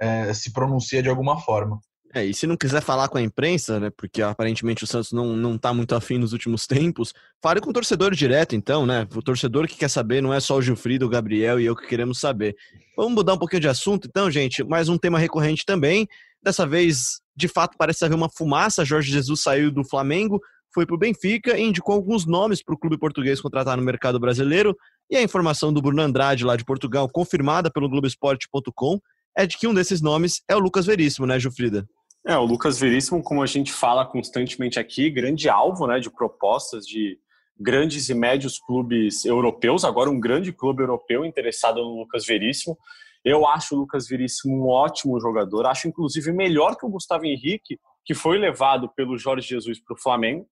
é, 0.00 0.34
se 0.34 0.52
pronuncia 0.52 1.00
de 1.00 1.08
alguma 1.08 1.40
forma. 1.40 1.78
É, 2.12 2.24
e 2.24 2.32
se 2.32 2.46
não 2.46 2.56
quiser 2.56 2.80
falar 2.80 3.08
com 3.08 3.18
a 3.18 3.22
imprensa, 3.22 3.80
né, 3.80 3.90
porque 3.90 4.22
aparentemente 4.22 4.84
o 4.84 4.86
Santos 4.86 5.12
não, 5.12 5.36
não 5.36 5.58
tá 5.58 5.74
muito 5.74 5.96
afim 5.96 6.16
nos 6.16 6.32
últimos 6.32 6.64
tempos, 6.66 7.12
fale 7.42 7.60
com 7.60 7.70
o 7.70 7.72
torcedor 7.72 8.14
direto, 8.14 8.54
então, 8.54 8.86
né? 8.86 9.06
O 9.14 9.20
torcedor 9.20 9.66
que 9.66 9.76
quer 9.76 9.90
saber 9.90 10.22
não 10.22 10.32
é 10.32 10.38
só 10.38 10.56
o 10.56 10.62
Gilfrido, 10.62 11.06
o 11.06 11.08
Gabriel 11.08 11.58
e 11.58 11.64
eu 11.64 11.74
que 11.74 11.88
queremos 11.88 12.20
saber. 12.20 12.54
Vamos 12.96 13.14
mudar 13.14 13.34
um 13.34 13.38
pouquinho 13.38 13.62
de 13.62 13.68
assunto, 13.68 14.06
então, 14.06 14.30
gente. 14.30 14.62
Mais 14.62 14.88
um 14.88 14.96
tema 14.96 15.18
recorrente 15.18 15.64
também. 15.66 16.06
Dessa 16.40 16.64
vez, 16.64 17.20
de 17.36 17.48
fato, 17.48 17.76
parece 17.76 18.04
haver 18.04 18.14
uma 18.14 18.30
fumaça. 18.30 18.84
Jorge 18.84 19.10
Jesus 19.10 19.40
saiu 19.40 19.72
do 19.72 19.82
Flamengo, 19.82 20.40
foi 20.74 20.84
para 20.84 20.96
o 20.96 20.98
Benfica 20.98 21.56
e 21.56 21.62
indicou 21.62 21.94
alguns 21.94 22.26
nomes 22.26 22.62
para 22.62 22.74
o 22.74 22.78
clube 22.78 22.98
português 22.98 23.40
contratar 23.40 23.76
no 23.76 23.82
mercado 23.82 24.18
brasileiro. 24.18 24.76
E 25.08 25.16
a 25.16 25.22
informação 25.22 25.72
do 25.72 25.80
Bruno 25.80 26.02
Andrade, 26.02 26.44
lá 26.44 26.56
de 26.56 26.64
Portugal, 26.64 27.08
confirmada 27.08 27.70
pelo 27.70 27.88
Globoesporte.com, 27.88 28.98
é 29.36 29.46
de 29.46 29.56
que 29.56 29.68
um 29.68 29.74
desses 29.74 30.02
nomes 30.02 30.42
é 30.48 30.56
o 30.56 30.58
Lucas 30.58 30.84
Veríssimo, 30.84 31.26
né, 31.26 31.38
Jufrida? 31.38 31.86
É, 32.26 32.36
o 32.36 32.44
Lucas 32.44 32.80
Veríssimo, 32.80 33.22
como 33.22 33.42
a 33.42 33.46
gente 33.46 33.72
fala 33.72 34.04
constantemente 34.04 34.80
aqui, 34.80 35.10
grande 35.10 35.48
alvo 35.48 35.86
né, 35.86 36.00
de 36.00 36.10
propostas 36.10 36.86
de 36.86 37.18
grandes 37.58 38.08
e 38.08 38.14
médios 38.14 38.58
clubes 38.58 39.24
europeus, 39.24 39.84
agora 39.84 40.10
um 40.10 40.18
grande 40.18 40.52
clube 40.52 40.82
europeu 40.82 41.24
interessado 41.24 41.82
no 41.82 42.00
Lucas 42.00 42.26
Veríssimo. 42.26 42.76
Eu 43.24 43.46
acho 43.46 43.74
o 43.74 43.78
Lucas 43.78 44.08
Veríssimo 44.08 44.54
um 44.54 44.68
ótimo 44.68 45.20
jogador, 45.20 45.66
acho 45.66 45.86
inclusive 45.86 46.32
melhor 46.32 46.76
que 46.76 46.84
o 46.84 46.90
Gustavo 46.90 47.24
Henrique, 47.24 47.78
que 48.04 48.14
foi 48.14 48.38
levado 48.38 48.88
pelo 48.88 49.16
Jorge 49.16 49.48
Jesus 49.48 49.80
para 49.80 49.94
o 49.94 50.00
Flamengo. 50.00 50.46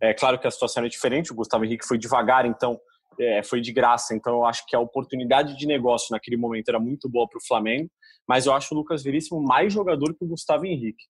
É 0.00 0.12
claro 0.12 0.38
que 0.38 0.46
a 0.46 0.50
situação 0.50 0.84
é 0.84 0.88
diferente, 0.88 1.32
o 1.32 1.34
Gustavo 1.34 1.64
Henrique 1.64 1.86
foi 1.86 1.98
devagar, 1.98 2.44
então 2.44 2.78
é, 3.18 3.42
foi 3.42 3.60
de 3.60 3.72
graça. 3.72 4.14
Então 4.14 4.34
eu 4.34 4.46
acho 4.46 4.64
que 4.66 4.76
a 4.76 4.80
oportunidade 4.80 5.56
de 5.56 5.66
negócio 5.66 6.08
naquele 6.10 6.36
momento 6.36 6.68
era 6.68 6.78
muito 6.78 7.08
boa 7.08 7.28
para 7.28 7.38
o 7.38 7.46
Flamengo, 7.46 7.90
mas 8.28 8.46
eu 8.46 8.52
acho 8.52 8.74
o 8.74 8.76
Lucas 8.76 9.02
Veríssimo 9.02 9.42
mais 9.42 9.72
jogador 9.72 10.14
que 10.14 10.24
o 10.24 10.28
Gustavo 10.28 10.66
Henrique. 10.66 11.04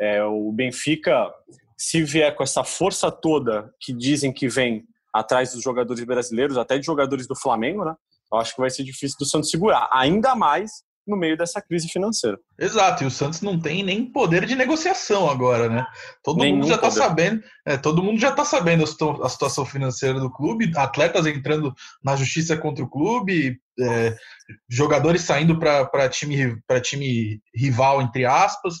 É, 0.00 0.24
o 0.24 0.50
Benfica, 0.50 1.32
se 1.76 2.02
vier 2.02 2.34
com 2.34 2.42
essa 2.42 2.64
força 2.64 3.10
toda 3.10 3.72
que 3.80 3.92
dizem 3.92 4.32
que 4.32 4.48
vem 4.48 4.84
atrás 5.12 5.52
dos 5.52 5.62
jogadores 5.62 6.02
brasileiros, 6.04 6.56
até 6.56 6.78
de 6.78 6.86
jogadores 6.86 7.26
do 7.26 7.36
Flamengo, 7.36 7.84
né? 7.84 7.94
Eu 8.32 8.38
acho 8.38 8.54
que 8.54 8.60
vai 8.62 8.70
ser 8.70 8.82
difícil 8.82 9.18
do 9.18 9.26
Santos 9.26 9.50
segurar, 9.50 9.88
ainda 9.92 10.34
mais 10.34 10.82
no 11.06 11.16
meio 11.16 11.36
dessa 11.36 11.60
crise 11.60 11.88
financeira. 11.88 12.38
Exato, 12.58 13.02
e 13.02 13.06
o 13.06 13.10
Santos 13.10 13.40
não 13.40 13.58
tem 13.58 13.82
nem 13.82 14.04
poder 14.04 14.46
de 14.46 14.54
negociação 14.54 15.28
agora, 15.28 15.68
né? 15.68 15.86
Todo 16.22 16.38
Nenhum 16.38 16.56
mundo 16.56 16.68
já 16.68 16.76
está 16.76 16.90
sabendo, 16.90 17.42
é, 17.66 17.76
todo 17.76 18.02
mundo 18.02 18.20
já 18.20 18.30
está 18.30 18.44
sabendo 18.44 18.84
a, 18.84 19.28
situação 19.28 19.64
financeira 19.64 20.20
do 20.20 20.30
clube, 20.30 20.72
atletas 20.76 21.26
entrando 21.26 21.74
na 22.02 22.14
justiça 22.16 22.56
contra 22.56 22.84
o 22.84 22.88
clube, 22.88 23.58
é, 23.80 24.16
jogadores 24.68 25.22
saindo 25.22 25.58
para 25.58 26.08
time, 26.08 26.56
time 26.82 27.40
rival, 27.54 28.00
entre 28.00 28.24
aspas 28.24 28.74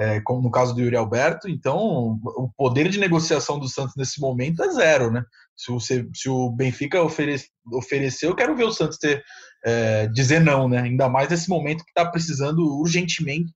é, 0.00 0.20
como 0.20 0.42
no 0.42 0.50
caso 0.50 0.74
do 0.74 0.80
Yuri 0.80 0.96
Alberto. 0.96 1.48
Então, 1.48 2.18
o 2.24 2.50
poder 2.56 2.88
de 2.88 2.98
negociação 2.98 3.58
do 3.58 3.68
Santos 3.68 3.94
nesse 3.96 4.18
momento 4.18 4.62
é 4.62 4.70
zero, 4.70 5.10
né? 5.10 5.22
Se, 5.60 5.70
você, 5.70 6.08
se 6.14 6.28
o 6.28 6.50
Benfica 6.50 7.02
oferece, 7.02 7.48
oferecer, 7.72 8.26
eu 8.26 8.34
quero 8.34 8.56
ver 8.56 8.64
o 8.64 8.72
Santos 8.72 8.96
ter, 8.96 9.22
é, 9.64 10.06
dizer 10.08 10.40
não, 10.40 10.66
né? 10.68 10.80
Ainda 10.80 11.08
mais 11.08 11.28
nesse 11.28 11.50
momento 11.50 11.84
que 11.84 11.90
está 11.90 12.10
precisando 12.10 12.60
urgentemente, 12.78 13.52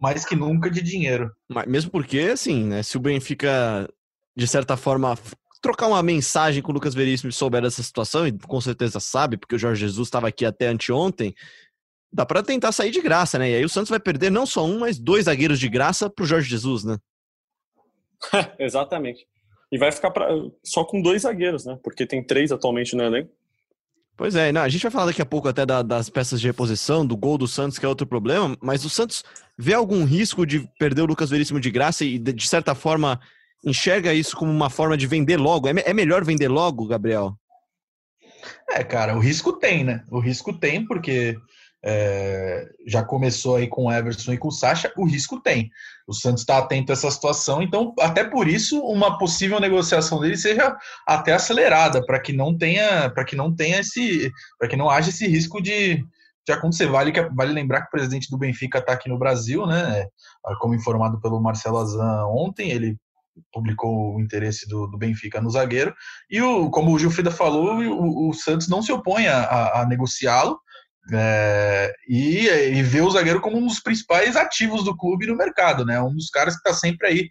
mais 0.00 0.24
que 0.24 0.36
nunca, 0.36 0.70
de 0.70 0.80
dinheiro. 0.80 1.32
Mas 1.48 1.66
mesmo 1.66 1.90
porque, 1.90 2.20
assim, 2.32 2.64
né, 2.64 2.82
se 2.84 2.96
o 2.96 3.00
Benfica, 3.00 3.88
de 4.36 4.46
certa 4.46 4.76
forma, 4.76 5.18
trocar 5.60 5.88
uma 5.88 6.02
mensagem 6.02 6.62
com 6.62 6.70
o 6.70 6.74
Lucas 6.74 6.94
Veríssimo 6.94 7.30
e 7.30 7.32
souber 7.32 7.60
dessa 7.60 7.82
situação, 7.82 8.24
e 8.24 8.32
com 8.38 8.60
certeza 8.60 9.00
sabe, 9.00 9.36
porque 9.36 9.56
o 9.56 9.58
Jorge 9.58 9.80
Jesus 9.80 10.06
estava 10.06 10.28
aqui 10.28 10.44
até 10.44 10.68
anteontem, 10.68 11.34
dá 12.12 12.24
para 12.24 12.42
tentar 12.42 12.70
sair 12.70 12.92
de 12.92 13.00
graça, 13.00 13.36
né? 13.36 13.50
E 13.50 13.54
aí 13.56 13.64
o 13.64 13.68
Santos 13.68 13.90
vai 13.90 13.98
perder 13.98 14.30
não 14.30 14.46
só 14.46 14.64
um, 14.64 14.78
mas 14.78 14.96
dois 14.96 15.24
zagueiros 15.24 15.58
de 15.58 15.68
graça 15.68 16.08
pro 16.08 16.24
Jorge 16.24 16.48
Jesus, 16.48 16.84
né? 16.84 16.98
Exatamente. 18.60 19.26
E 19.72 19.78
vai 19.78 19.90
ficar 19.90 20.10
pra, 20.10 20.28
só 20.62 20.84
com 20.84 21.00
dois 21.00 21.22
zagueiros, 21.22 21.64
né? 21.64 21.78
Porque 21.82 22.06
tem 22.06 22.22
três 22.22 22.52
atualmente 22.52 22.94
no 22.94 23.02
elenco. 23.02 23.30
Pois 24.14 24.36
é, 24.36 24.52
não, 24.52 24.60
a 24.60 24.68
gente 24.68 24.82
vai 24.82 24.90
falar 24.90 25.06
daqui 25.06 25.22
a 25.22 25.26
pouco 25.26 25.48
até 25.48 25.64
da, 25.64 25.80
das 25.80 26.10
peças 26.10 26.38
de 26.40 26.46
reposição, 26.46 27.04
do 27.04 27.16
gol 27.16 27.38
do 27.38 27.48
Santos, 27.48 27.78
que 27.78 27.86
é 27.86 27.88
outro 27.88 28.06
problema, 28.06 28.56
mas 28.60 28.84
o 28.84 28.90
Santos 28.90 29.24
vê 29.58 29.72
algum 29.72 30.04
risco 30.04 30.46
de 30.46 30.68
perder 30.78 31.00
o 31.00 31.06
Lucas 31.06 31.30
Veríssimo 31.30 31.58
de 31.58 31.70
graça 31.70 32.04
e, 32.04 32.18
de, 32.18 32.32
de 32.32 32.46
certa 32.46 32.74
forma, 32.74 33.18
enxerga 33.64 34.12
isso 34.12 34.36
como 34.36 34.52
uma 34.52 34.68
forma 34.68 34.96
de 34.96 35.06
vender 35.06 35.38
logo? 35.38 35.66
É, 35.66 35.72
é 35.86 35.94
melhor 35.94 36.22
vender 36.24 36.48
logo, 36.48 36.86
Gabriel? 36.86 37.34
É, 38.68 38.84
cara, 38.84 39.16
o 39.16 39.20
risco 39.20 39.54
tem, 39.54 39.82
né? 39.82 40.04
O 40.10 40.20
risco 40.20 40.52
tem, 40.52 40.84
porque 40.84 41.38
é, 41.84 42.68
já 42.86 43.02
começou 43.02 43.56
aí 43.56 43.66
com 43.66 43.86
o 43.86 43.92
Everson 43.92 44.32
e 44.32 44.38
com 44.38 44.48
o 44.48 44.52
Sacha, 44.52 44.92
o 44.96 45.04
risco 45.04 45.40
tem. 45.40 45.70
O 46.06 46.14
Santos 46.14 46.42
está 46.42 46.58
atento 46.58 46.92
a 46.92 46.94
essa 46.94 47.10
situação, 47.10 47.60
então, 47.60 47.92
até 47.98 48.24
por 48.24 48.46
isso, 48.46 48.80
uma 48.80 49.18
possível 49.18 49.58
negociação 49.58 50.20
dele 50.20 50.36
seja 50.36 50.76
até 51.06 51.32
acelerada, 51.32 52.04
para 52.04 52.20
que 52.20 52.32
não 52.32 52.56
tenha, 52.56 53.10
para 53.10 53.24
que 53.24 53.34
não 53.34 53.54
tenha 53.54 53.80
esse, 53.80 54.30
para 54.58 54.68
que 54.68 54.76
não 54.76 54.88
haja 54.88 55.10
esse 55.10 55.26
risco 55.26 55.60
de, 55.60 56.04
de 56.46 56.52
acontecer. 56.52 56.86
Vale, 56.86 57.12
vale 57.34 57.52
lembrar 57.52 57.82
que 57.82 57.88
o 57.88 57.92
presidente 57.92 58.30
do 58.30 58.38
Benfica 58.38 58.78
está 58.78 58.92
aqui 58.92 59.08
no 59.08 59.18
Brasil, 59.18 59.66
né? 59.66 60.06
Como 60.60 60.74
informado 60.74 61.20
pelo 61.20 61.40
Marcelo 61.40 61.78
Azan 61.78 62.26
ontem, 62.26 62.70
ele 62.70 62.96
publicou 63.52 64.14
o 64.14 64.20
interesse 64.20 64.68
do, 64.68 64.86
do, 64.86 64.98
Benfica 64.98 65.40
no 65.40 65.50
zagueiro. 65.50 65.94
E 66.30 66.40
o, 66.42 66.70
como 66.70 66.92
o 66.92 66.98
Gilfrida 66.98 67.30
falou, 67.30 67.78
o, 67.78 68.28
o 68.28 68.34
Santos 68.34 68.68
não 68.68 68.82
se 68.82 68.92
opõe 68.92 69.26
a, 69.26 69.42
a, 69.42 69.80
a 69.80 69.86
negociá-lo, 69.86 70.60
é, 71.10 71.92
e, 72.08 72.46
e 72.46 72.82
vê 72.82 73.00
o 73.00 73.10
zagueiro 73.10 73.40
como 73.40 73.56
um 73.56 73.66
dos 73.66 73.80
principais 73.80 74.36
ativos 74.36 74.84
do 74.84 74.96
clube 74.96 75.26
no 75.26 75.36
mercado, 75.36 75.84
né? 75.84 76.00
Um 76.00 76.14
dos 76.14 76.30
caras 76.30 76.54
que 76.54 76.60
está 76.60 76.72
sempre 76.78 77.08
aí 77.08 77.28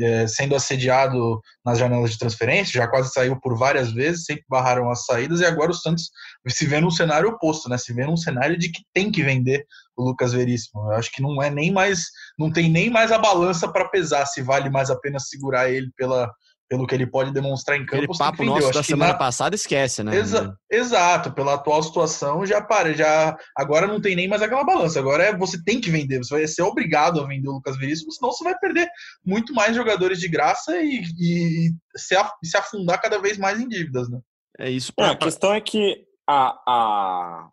é, 0.00 0.26
sendo 0.26 0.54
assediado 0.54 1.40
nas 1.64 1.78
janelas 1.78 2.12
de 2.12 2.18
transferência, 2.18 2.80
já 2.80 2.88
quase 2.88 3.12
saiu 3.12 3.38
por 3.38 3.58
várias 3.58 3.92
vezes, 3.92 4.24
sempre 4.24 4.44
barraram 4.48 4.90
as 4.90 5.04
saídas, 5.04 5.40
e 5.40 5.44
agora 5.44 5.70
o 5.70 5.74
Santos 5.74 6.10
se 6.48 6.64
vê 6.64 6.80
num 6.80 6.90
cenário 6.90 7.28
oposto, 7.28 7.68
né? 7.68 7.76
Se 7.76 7.92
vê 7.92 8.06
num 8.06 8.16
cenário 8.16 8.58
de 8.58 8.70
que 8.70 8.82
tem 8.94 9.10
que 9.10 9.22
vender 9.22 9.64
o 9.96 10.04
Lucas 10.04 10.32
Veríssimo. 10.32 10.90
Eu 10.90 10.92
acho 10.92 11.12
que 11.12 11.20
não 11.20 11.42
é 11.42 11.50
nem 11.50 11.70
mais, 11.70 12.06
não 12.38 12.50
tem 12.50 12.70
nem 12.70 12.88
mais 12.88 13.12
a 13.12 13.18
balança 13.18 13.70
para 13.70 13.88
pesar 13.88 14.24
se 14.26 14.40
vale 14.40 14.70
mais 14.70 14.90
a 14.90 14.98
pena 14.98 15.18
segurar 15.18 15.70
ele 15.70 15.90
pela, 15.96 16.32
pelo 16.70 16.86
que 16.86 16.94
ele 16.94 17.04
pode 17.04 17.32
demonstrar 17.32 17.76
em 17.76 17.84
campo. 17.84 18.04
Aquele 18.04 18.16
papo 18.16 18.44
nosso 18.44 18.70
da 18.70 18.82
semana 18.84 19.12
na... 19.12 19.18
passada 19.18 19.56
esquece, 19.56 20.04
né? 20.04 20.16
Exa 20.16 20.56
exato, 20.70 21.32
pela 21.32 21.54
atual 21.54 21.82
situação 21.82 22.46
já 22.46 22.62
para, 22.62 22.94
já 22.94 23.36
agora 23.56 23.88
não 23.88 24.00
tem 24.00 24.14
nem 24.14 24.28
mais 24.28 24.40
aquela 24.40 24.62
balança. 24.62 25.00
Agora 25.00 25.24
é 25.24 25.36
você 25.36 25.60
tem 25.64 25.80
que 25.80 25.90
vender, 25.90 26.18
você 26.18 26.32
vai 26.32 26.46
ser 26.46 26.62
obrigado 26.62 27.20
a 27.20 27.26
vender 27.26 27.48
o 27.48 27.54
Lucas 27.54 27.76
Veríssimo, 27.76 28.12
senão 28.12 28.30
você 28.30 28.44
vai 28.44 28.56
perder 28.56 28.88
muito 29.26 29.52
mais 29.52 29.74
jogadores 29.74 30.20
de 30.20 30.28
graça 30.28 30.76
e, 30.76 31.02
e 31.18 31.72
se, 31.96 32.14
se 32.44 32.56
afundar 32.56 33.02
cada 33.02 33.18
vez 33.18 33.36
mais 33.36 33.58
em 33.58 33.66
dívidas, 33.66 34.08
né? 34.08 34.20
É 34.56 34.70
isso. 34.70 34.94
Pra... 34.94 35.08
É, 35.08 35.10
a 35.10 35.16
questão 35.16 35.52
é 35.52 35.60
que 35.60 36.04
a, 36.24 36.56
a, 36.68 37.48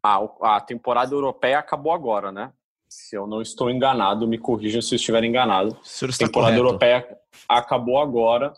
a, 0.00 0.56
a 0.56 0.60
temporada 0.60 1.12
europeia 1.12 1.58
acabou 1.58 1.92
agora, 1.92 2.30
né? 2.30 2.52
Se 2.90 3.16
eu 3.16 3.24
não 3.24 3.40
estou 3.40 3.70
enganado, 3.70 4.26
me 4.26 4.36
corrijam 4.36 4.82
se 4.82 4.94
eu 4.94 4.96
estiver 4.96 5.22
enganado. 5.22 5.76
A 5.76 6.18
temporada 6.18 6.30
correto. 6.30 6.58
europeia 6.58 7.18
acabou 7.48 8.00
agora. 8.00 8.52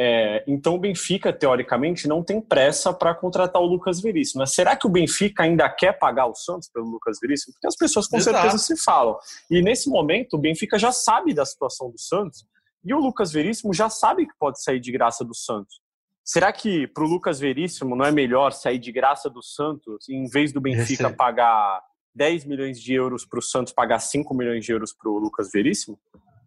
É, 0.00 0.42
então 0.46 0.76
o 0.76 0.78
Benfica, 0.78 1.32
teoricamente, 1.32 2.08
não 2.08 2.22
tem 2.22 2.40
pressa 2.40 2.94
para 2.94 3.14
contratar 3.14 3.60
o 3.60 3.66
Lucas 3.66 4.00
Veríssimo. 4.00 4.40
Mas 4.40 4.54
será 4.54 4.74
que 4.74 4.86
o 4.86 4.90
Benfica 4.90 5.42
ainda 5.42 5.68
quer 5.68 5.98
pagar 5.98 6.26
o 6.26 6.34
Santos 6.34 6.70
pelo 6.72 6.86
Lucas 6.86 7.18
Veríssimo? 7.20 7.52
Porque 7.52 7.66
as 7.66 7.76
pessoas 7.76 8.06
com 8.06 8.16
Exato. 8.16 8.38
certeza 8.38 8.58
se 8.58 8.82
falam. 8.82 9.18
E 9.50 9.60
nesse 9.60 9.90
momento 9.90 10.34
o 10.34 10.38
Benfica 10.38 10.78
já 10.78 10.92
sabe 10.92 11.34
da 11.34 11.44
situação 11.44 11.90
do 11.90 12.00
Santos 12.00 12.46
e 12.82 12.94
o 12.94 12.98
Lucas 12.98 13.32
Veríssimo 13.32 13.74
já 13.74 13.90
sabe 13.90 14.26
que 14.26 14.32
pode 14.38 14.62
sair 14.62 14.80
de 14.80 14.90
graça 14.90 15.24
do 15.24 15.34
Santos. 15.34 15.80
Será 16.24 16.52
que 16.52 16.86
para 16.86 17.04
o 17.04 17.08
Lucas 17.08 17.40
Veríssimo 17.40 17.96
não 17.96 18.04
é 18.04 18.12
melhor 18.12 18.52
sair 18.52 18.78
de 18.78 18.92
graça 18.92 19.28
do 19.28 19.42
Santos 19.42 20.08
em 20.08 20.26
vez 20.26 20.52
do 20.52 20.60
Benfica 20.60 21.08
Esse... 21.08 21.16
pagar 21.16 21.82
10 22.18 22.44
milhões 22.44 22.80
de 22.80 22.92
euros 22.92 23.24
para 23.24 23.38
o 23.38 23.42
Santos 23.42 23.72
pagar 23.72 24.00
5 24.00 24.34
milhões 24.34 24.64
de 24.64 24.72
euros 24.72 24.92
para 24.92 25.08
o 25.08 25.18
Lucas 25.18 25.50
Veríssimo? 25.52 25.96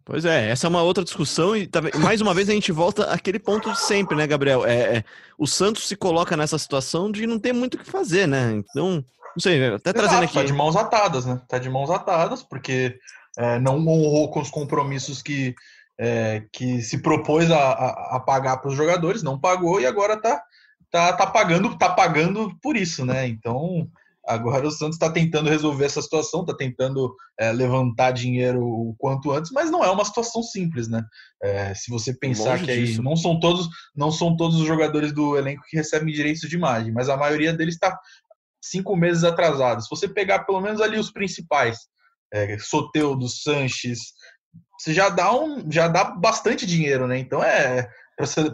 Pois 0.04 0.24
é, 0.24 0.50
essa 0.50 0.66
é 0.66 0.70
uma 0.70 0.82
outra 0.82 1.02
discussão 1.02 1.56
e 1.56 1.68
mais 1.98 2.20
uma 2.20 2.34
vez 2.34 2.48
a 2.48 2.52
gente 2.52 2.70
volta 2.72 3.04
àquele 3.04 3.38
ponto 3.38 3.72
de 3.72 3.80
sempre, 3.80 4.16
né, 4.16 4.26
Gabriel? 4.26 4.66
É, 4.66 4.98
é, 4.98 5.04
o 5.38 5.46
Santos 5.46 5.88
se 5.88 5.96
coloca 5.96 6.36
nessa 6.36 6.58
situação 6.58 7.10
de 7.10 7.26
não 7.26 7.38
ter 7.38 7.52
muito 7.52 7.74
o 7.74 7.78
que 7.78 7.88
fazer, 7.88 8.26
né? 8.26 8.52
Então, 8.52 9.04
não 9.34 9.40
sei, 9.40 9.64
até 9.64 9.90
Exato, 9.90 9.92
trazendo 9.92 10.24
aqui. 10.24 10.34
Tá 10.34 10.44
de 10.44 10.52
mãos 10.52 10.76
atadas, 10.76 11.24
né? 11.24 11.40
Tá 11.48 11.58
de 11.58 11.70
mãos 11.70 11.88
atadas, 11.88 12.42
porque 12.42 12.98
é, 13.38 13.58
não 13.60 13.76
honrou 13.76 14.28
com 14.30 14.40
os 14.40 14.50
compromissos 14.50 15.22
que, 15.22 15.54
é, 15.98 16.42
que 16.52 16.82
se 16.82 16.98
propôs 16.98 17.48
a, 17.50 17.56
a, 17.56 18.16
a 18.16 18.20
pagar 18.20 18.56
para 18.58 18.70
os 18.70 18.76
jogadores, 18.76 19.22
não 19.22 19.38
pagou 19.38 19.80
e 19.80 19.86
agora 19.86 20.20
tá, 20.20 20.42
tá, 20.90 21.12
tá, 21.12 21.26
pagando, 21.28 21.78
tá 21.78 21.88
pagando 21.88 22.52
por 22.60 22.76
isso, 22.76 23.06
né? 23.06 23.26
Então 23.28 23.88
Agora 24.32 24.66
o 24.66 24.70
Santos 24.70 24.96
está 24.96 25.10
tentando 25.10 25.50
resolver 25.50 25.84
essa 25.84 26.02
situação, 26.02 26.40
está 26.40 26.54
tentando 26.54 27.14
é, 27.38 27.52
levantar 27.52 28.12
dinheiro 28.12 28.62
o 28.62 28.94
quanto 28.98 29.30
antes, 29.30 29.50
mas 29.52 29.70
não 29.70 29.84
é 29.84 29.90
uma 29.90 30.04
situação 30.04 30.42
simples, 30.42 30.88
né? 30.88 31.02
É, 31.42 31.74
se 31.74 31.90
você 31.90 32.14
pensar 32.14 32.52
Longe 32.52 32.64
que 32.64 32.70
aí 32.70 32.98
não 32.98 33.16
são 33.16 33.38
todos, 33.38 33.68
não 33.94 34.10
são 34.10 34.36
todos 34.36 34.60
os 34.60 34.66
jogadores 34.66 35.12
do 35.12 35.36
elenco 35.36 35.62
que 35.68 35.76
recebem 35.76 36.12
direitos 36.12 36.48
de 36.48 36.56
imagem, 36.56 36.92
mas 36.92 37.08
a 37.08 37.16
maioria 37.16 37.52
deles 37.52 37.74
está 37.74 37.98
cinco 38.62 38.96
meses 38.96 39.24
atrasado. 39.24 39.82
Se 39.82 39.90
você 39.90 40.08
pegar 40.08 40.44
pelo 40.44 40.60
menos 40.60 40.80
ali 40.80 40.98
os 40.98 41.10
principais, 41.10 41.78
é, 42.32 42.58
Soteudo, 42.58 43.28
Sanches, 43.28 44.12
você 44.78 44.92
já 44.92 45.08
dá 45.08 45.32
um, 45.32 45.70
já 45.70 45.86
dá 45.88 46.04
bastante 46.04 46.66
dinheiro, 46.66 47.06
né? 47.06 47.18
Então 47.18 47.42
é 47.42 47.88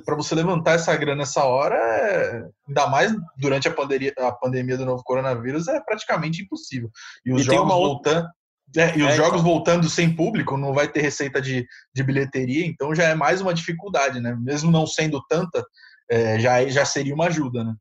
para 0.04 0.16
você 0.16 0.34
levantar 0.34 0.72
essa 0.72 0.94
grana 0.96 1.18
nessa 1.18 1.44
hora, 1.44 1.76
é, 1.76 2.48
ainda 2.66 2.86
mais 2.88 3.12
durante 3.36 3.68
a 3.68 3.72
pandemia, 3.72 4.12
a 4.18 4.32
pandemia 4.32 4.76
do 4.76 4.84
novo 4.84 5.02
coronavírus, 5.02 5.68
é 5.68 5.80
praticamente 5.80 6.42
impossível. 6.42 6.90
E 7.24 7.32
os 7.32 7.42
e 7.42 7.44
jogos 7.44 7.72
voltando. 7.72 8.28
É, 8.76 8.98
e 8.98 9.02
os 9.02 9.10
é, 9.10 9.16
jogos 9.16 9.40
então... 9.40 9.52
voltando 9.52 9.88
sem 9.88 10.14
público, 10.14 10.56
não 10.56 10.74
vai 10.74 10.88
ter 10.88 11.00
receita 11.00 11.40
de, 11.40 11.66
de 11.94 12.02
bilheteria, 12.02 12.66
então 12.66 12.94
já 12.94 13.04
é 13.04 13.14
mais 13.14 13.40
uma 13.40 13.54
dificuldade, 13.54 14.20
né? 14.20 14.36
Mesmo 14.38 14.70
não 14.70 14.86
sendo 14.86 15.22
tanta, 15.28 15.64
é, 16.10 16.38
já, 16.38 16.66
já 16.68 16.84
seria 16.84 17.14
uma 17.14 17.26
ajuda, 17.26 17.64
né? 17.64 17.74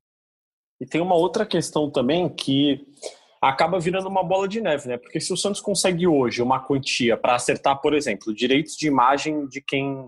E 0.80 0.86
tem 0.86 1.02
uma 1.02 1.16
outra 1.16 1.46
questão 1.46 1.90
também 1.90 2.30
que 2.30 2.86
acaba 3.42 3.80
virando 3.80 4.08
uma 4.08 4.24
bola 4.24 4.48
de 4.48 4.62
neve, 4.62 4.88
né? 4.88 4.98
Porque 4.98 5.20
se 5.20 5.34
o 5.34 5.38
Santos 5.38 5.62
consegue 5.62 6.08
hoje 6.08 6.42
uma 6.42 6.60
quantia 6.60 7.18
para 7.18 7.36
acertar, 7.36 7.80
por 7.82 7.94
exemplo, 7.94 8.34
direitos 8.34 8.76
de 8.76 8.88
imagem 8.88 9.48
de 9.48 9.62
quem 9.62 10.08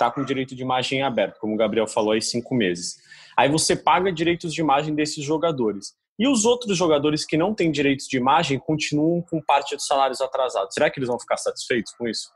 está 0.00 0.10
com 0.10 0.24
direito 0.24 0.56
de 0.56 0.62
imagem 0.62 1.02
aberto, 1.02 1.38
como 1.38 1.54
o 1.54 1.56
Gabriel 1.58 1.86
falou 1.86 2.12
aí, 2.12 2.22
cinco 2.22 2.54
meses. 2.54 2.96
Aí 3.36 3.50
você 3.50 3.76
paga 3.76 4.10
direitos 4.10 4.52
de 4.54 4.60
imagem 4.62 4.94
desses 4.94 5.22
jogadores. 5.22 5.94
E 6.18 6.26
os 6.26 6.44
outros 6.44 6.76
jogadores 6.76 7.24
que 7.24 7.36
não 7.36 7.54
têm 7.54 7.70
direitos 7.70 8.06
de 8.06 8.16
imagem 8.16 8.58
continuam 8.58 9.22
com 9.22 9.40
parte 9.42 9.76
dos 9.76 9.86
salários 9.86 10.20
atrasados. 10.20 10.74
Será 10.74 10.90
que 10.90 10.98
eles 10.98 11.08
vão 11.08 11.20
ficar 11.20 11.36
satisfeitos 11.36 11.92
com 11.92 12.08
isso? 12.08 12.28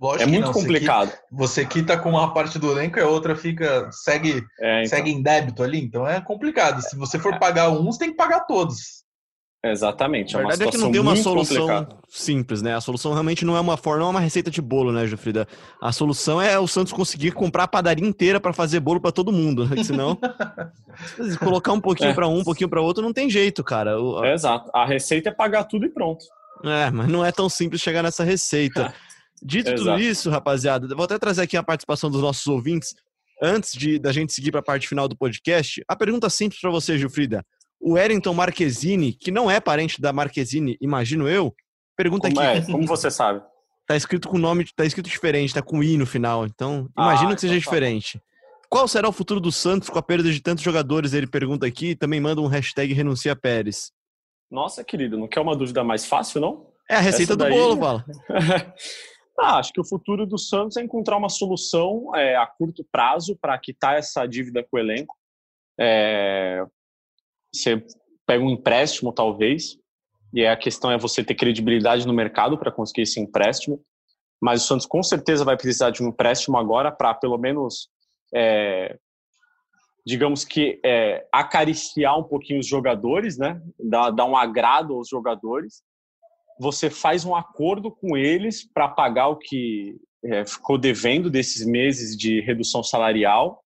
Lógico 0.00 0.22
é 0.22 0.26
muito 0.26 0.46
não, 0.46 0.52
complicado. 0.52 1.12
Você 1.30 1.64
quita 1.64 1.96
com 1.98 2.10
uma 2.10 2.32
parte 2.34 2.58
do 2.58 2.70
elenco 2.70 2.98
e 2.98 3.02
a 3.02 3.08
outra 3.08 3.36
fica 3.36 3.90
segue, 3.92 4.42
É, 4.60 4.78
então, 4.78 4.88
segue 4.88 5.10
em 5.10 5.22
débito 5.22 5.62
ali, 5.62 5.78
então 5.78 6.06
é 6.06 6.20
complicado. 6.20 6.80
Se 6.82 6.96
você 6.96 7.18
for 7.18 7.38
pagar 7.38 7.70
um, 7.70 7.84
você 7.84 8.00
tem 8.00 8.10
que 8.10 8.16
pagar 8.16 8.40
todos. 8.40 9.03
Exatamente. 9.70 10.36
A 10.36 10.40
É 10.40 10.42
uma 10.42 10.48
verdade 10.50 10.68
é 10.68 10.72
que 10.72 10.78
não 10.78 10.90
tem 10.92 11.00
uma 11.00 11.16
solução 11.16 11.66
complicada. 11.68 11.96
simples, 12.08 12.62
né? 12.62 12.74
A 12.74 12.80
solução 12.80 13.12
realmente 13.12 13.44
não 13.44 13.56
é 13.56 13.60
uma 13.60 13.76
forma, 13.76 14.00
não 14.00 14.06
é 14.06 14.10
uma 14.10 14.20
receita 14.20 14.50
de 14.50 14.60
bolo, 14.62 14.92
né, 14.92 15.06
Jufrida? 15.06 15.46
A 15.80 15.92
solução 15.92 16.40
é 16.40 16.58
o 16.58 16.66
Santos 16.66 16.92
conseguir 16.92 17.32
comprar 17.32 17.64
a 17.64 17.68
padaria 17.68 18.06
inteira 18.06 18.38
para 18.40 18.52
fazer 18.52 18.80
bolo 18.80 19.00
para 19.00 19.12
todo 19.12 19.32
mundo, 19.32 19.66
né? 19.68 19.82
Senão, 19.84 20.18
se 21.30 21.38
colocar 21.38 21.72
um 21.72 21.80
pouquinho 21.80 22.10
É. 22.10 22.14
para 22.14 22.28
um, 22.28 22.38
um 22.38 22.44
pouquinho 22.44 22.68
para 22.68 22.80
outro, 22.80 23.02
não 23.02 23.12
tem 23.12 23.28
jeito, 23.30 23.62
cara. 23.64 24.00
O- 24.00 24.24
É, 24.24 24.34
exato. 24.34 24.70
A 24.74 24.84
receita 24.86 25.28
é 25.28 25.32
pagar 25.32 25.64
tudo 25.64 25.86
e 25.86 25.88
pronto. 25.88 26.24
É, 26.64 26.90
mas 26.90 27.08
não 27.08 27.24
é 27.24 27.30
tão 27.32 27.48
simples 27.48 27.80
chegar 27.80 28.02
nessa 28.02 28.24
receita. 28.24 28.92
Dito 29.42 29.70
tudo 29.74 29.82
Exato. 29.90 30.00
isso, 30.00 30.30
rapaziada, 30.30 30.88
vou 30.94 31.04
até 31.04 31.18
trazer 31.18 31.42
aqui 31.42 31.56
a 31.56 31.62
participação 31.62 32.10
dos 32.10 32.22
nossos 32.22 32.46
ouvintes. 32.46 32.94
Antes 33.42 33.72
de 33.72 33.98
da 33.98 34.12
gente 34.12 34.32
seguir 34.32 34.50
para 34.52 34.60
a 34.60 34.62
parte 34.62 34.88
final 34.88 35.06
do 35.08 35.16
podcast, 35.16 35.82
a 35.86 35.94
pergunta 35.96 36.30
simples 36.30 36.60
para 36.60 36.70
você, 36.70 36.96
Gilfrida. 36.96 37.44
O 37.80 37.92
Wellington 37.94 38.32
Marquezine, 38.34 39.12
que 39.12 39.30
não 39.30 39.50
é 39.50 39.60
parente 39.60 40.00
da 40.00 40.12
Marquezine, 40.12 40.76
imagino 40.80 41.28
eu, 41.28 41.54
pergunta 41.96 42.28
Como, 42.28 42.40
aqui. 42.40 42.58
é, 42.58 42.72
como 42.72 42.86
você 42.86 43.10
sabe? 43.10 43.42
Tá 43.86 43.94
escrito 43.94 44.30
com 44.30 44.38
nome, 44.38 44.64
tá 44.74 44.86
escrito 44.86 45.10
diferente, 45.10 45.52
tá 45.52 45.60
com 45.60 45.82
i 45.82 45.98
no 45.98 46.06
final. 46.06 46.46
Então, 46.46 46.88
imagino 46.96 47.32
Ah, 47.32 47.34
que 47.34 47.40
seja 47.42 47.52
então 47.54 47.64
tá 47.64 47.70
diferente. 47.76 48.18
Qual 48.70 48.88
será 48.88 49.06
o 49.06 49.12
futuro 49.12 49.38
do 49.40 49.52
Santos 49.52 49.90
com 49.90 49.98
a 49.98 50.02
perda 50.02 50.32
de 50.32 50.40
tantos 50.40 50.64
jogadores? 50.64 51.12
Ele 51.12 51.26
pergunta 51.26 51.66
aqui 51.66 51.90
e 51.90 51.94
também 51.94 52.18
manda 52.18 52.40
um 52.40 52.46
hashtag 52.46 52.94
renuncia 52.94 53.36
Pérez. 53.36 53.92
Nossa, 54.50 54.82
querido, 54.82 55.18
não 55.18 55.28
quer 55.28 55.40
uma 55.40 55.54
dúvida 55.54 55.84
mais 55.84 56.06
fácil, 56.06 56.40
não? 56.40 56.66
É 56.88 56.96
a 56.96 57.00
receita 57.00 57.32
Essa 57.34 57.36
do 57.36 57.44
daí- 57.44 57.52
bolo, 57.52 57.76
fala. 57.78 58.04
Ah, 59.38 59.58
acho 59.58 59.70
que 59.72 59.80
o 59.82 59.84
futuro 59.86 60.24
do 60.24 60.38
Santos 60.38 60.78
é 60.78 60.82
encontrar 60.82 61.18
uma 61.18 61.28
solução 61.28 62.10
é, 62.16 62.36
a 62.36 62.46
curto 62.46 62.86
prazo 62.90 63.36
para 63.38 63.58
quitar 63.58 63.98
essa 63.98 64.24
dívida 64.26 64.62
com 64.64 64.78
o 64.78 64.80
elenco. 64.80 65.14
É, 65.78 66.64
você 67.54 67.84
pega 68.26 68.42
um 68.42 68.50
empréstimo, 68.50 69.12
talvez, 69.12 69.78
e 70.32 70.46
a 70.46 70.56
questão 70.56 70.90
é 70.90 70.98
você 70.98 71.22
ter 71.22 71.34
credibilidade 71.34 72.06
no 72.06 72.12
mercado 72.12 72.58
para 72.58 72.72
conseguir 72.72 73.02
esse 73.02 73.20
empréstimo. 73.20 73.80
Mas 74.40 74.64
o 74.64 74.66
Santos 74.66 74.86
com 74.86 75.02
certeza 75.02 75.44
vai 75.44 75.56
precisar 75.56 75.90
de 75.90 76.02
um 76.02 76.08
empréstimo 76.08 76.58
agora 76.58 76.90
para, 76.90 77.14
pelo 77.14 77.38
menos, 77.38 77.88
é, 78.34 78.98
digamos 80.04 80.44
que, 80.44 80.80
é, 80.84 81.26
acariciar 81.32 82.18
um 82.18 82.24
pouquinho 82.24 82.60
os 82.60 82.66
jogadores, 82.66 83.38
né? 83.38 83.62
dar, 83.78 84.10
dar 84.10 84.24
um 84.24 84.36
agrado 84.36 84.94
aos 84.94 85.08
jogadores 85.08 85.82
você 86.58 86.88
faz 86.88 87.24
um 87.24 87.34
acordo 87.34 87.90
com 87.90 88.16
eles 88.16 88.64
para 88.64 88.88
pagar 88.88 89.28
o 89.28 89.36
que 89.36 89.96
é, 90.24 90.46
ficou 90.46 90.78
devendo 90.78 91.30
desses 91.30 91.66
meses 91.66 92.16
de 92.16 92.40
redução 92.40 92.82
salarial 92.82 93.62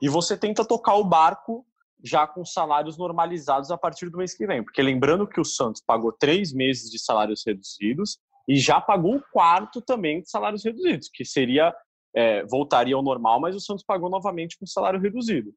e 0.00 0.08
você 0.08 0.36
tenta 0.36 0.64
tocar 0.64 0.94
o 0.94 1.04
barco 1.04 1.64
já 2.04 2.26
com 2.26 2.44
salários 2.44 2.96
normalizados 2.96 3.70
a 3.70 3.78
partir 3.78 4.08
do 4.10 4.18
mês 4.18 4.34
que 4.34 4.46
vem. 4.46 4.62
Porque 4.62 4.82
lembrando 4.82 5.26
que 5.26 5.40
o 5.40 5.44
Santos 5.44 5.82
pagou 5.86 6.12
três 6.12 6.52
meses 6.52 6.90
de 6.90 6.98
salários 6.98 7.42
reduzidos 7.46 8.18
e 8.48 8.56
já 8.56 8.80
pagou 8.80 9.16
o 9.16 9.22
quarto 9.32 9.80
também 9.80 10.20
de 10.22 10.30
salários 10.30 10.64
reduzidos, 10.64 11.08
que 11.12 11.24
seria 11.24 11.74
é, 12.14 12.44
voltaria 12.46 12.96
ao 12.96 13.02
normal, 13.02 13.40
mas 13.40 13.54
o 13.54 13.60
Santos 13.60 13.84
pagou 13.84 14.10
novamente 14.10 14.58
com 14.58 14.66
salário 14.66 15.00
reduzido. 15.00 15.52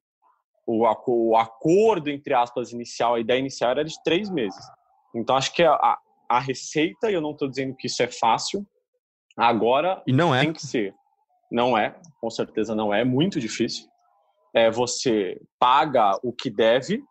O, 0.67 0.85
o 1.07 1.35
acordo, 1.35 2.09
entre 2.09 2.33
aspas, 2.33 2.71
inicial, 2.71 3.15
a 3.15 3.19
ideia 3.19 3.39
inicial 3.39 3.71
era 3.71 3.83
de 3.83 3.95
três 4.03 4.29
meses. 4.29 4.63
Então, 5.15 5.35
acho 5.35 5.51
que 5.53 5.63
a, 5.63 5.73
a- 5.73 5.97
a 6.29 6.39
receita, 6.39 7.09
e 7.11 7.13
eu 7.13 7.21
não 7.21 7.31
estou 7.31 7.49
dizendo 7.49 7.75
que 7.75 7.87
isso 7.87 8.01
é 8.01 8.07
fácil, 8.07 8.65
agora 9.37 10.01
E 10.07 10.13
não 10.13 10.33
é. 10.33 10.41
tem 10.41 10.53
que 10.53 10.65
ser. 10.65 10.93
Não 11.51 11.77
é, 11.77 11.95
com 12.19 12.29
certeza 12.29 12.73
não 12.73 12.93
é, 12.93 13.01
é 13.01 13.05
muito 13.05 13.39
difícil. 13.39 13.87
É, 14.53 14.69
você 14.69 15.41
paga 15.59 16.11
o 16.23 16.31
que 16.31 16.49
deve, 16.49 17.03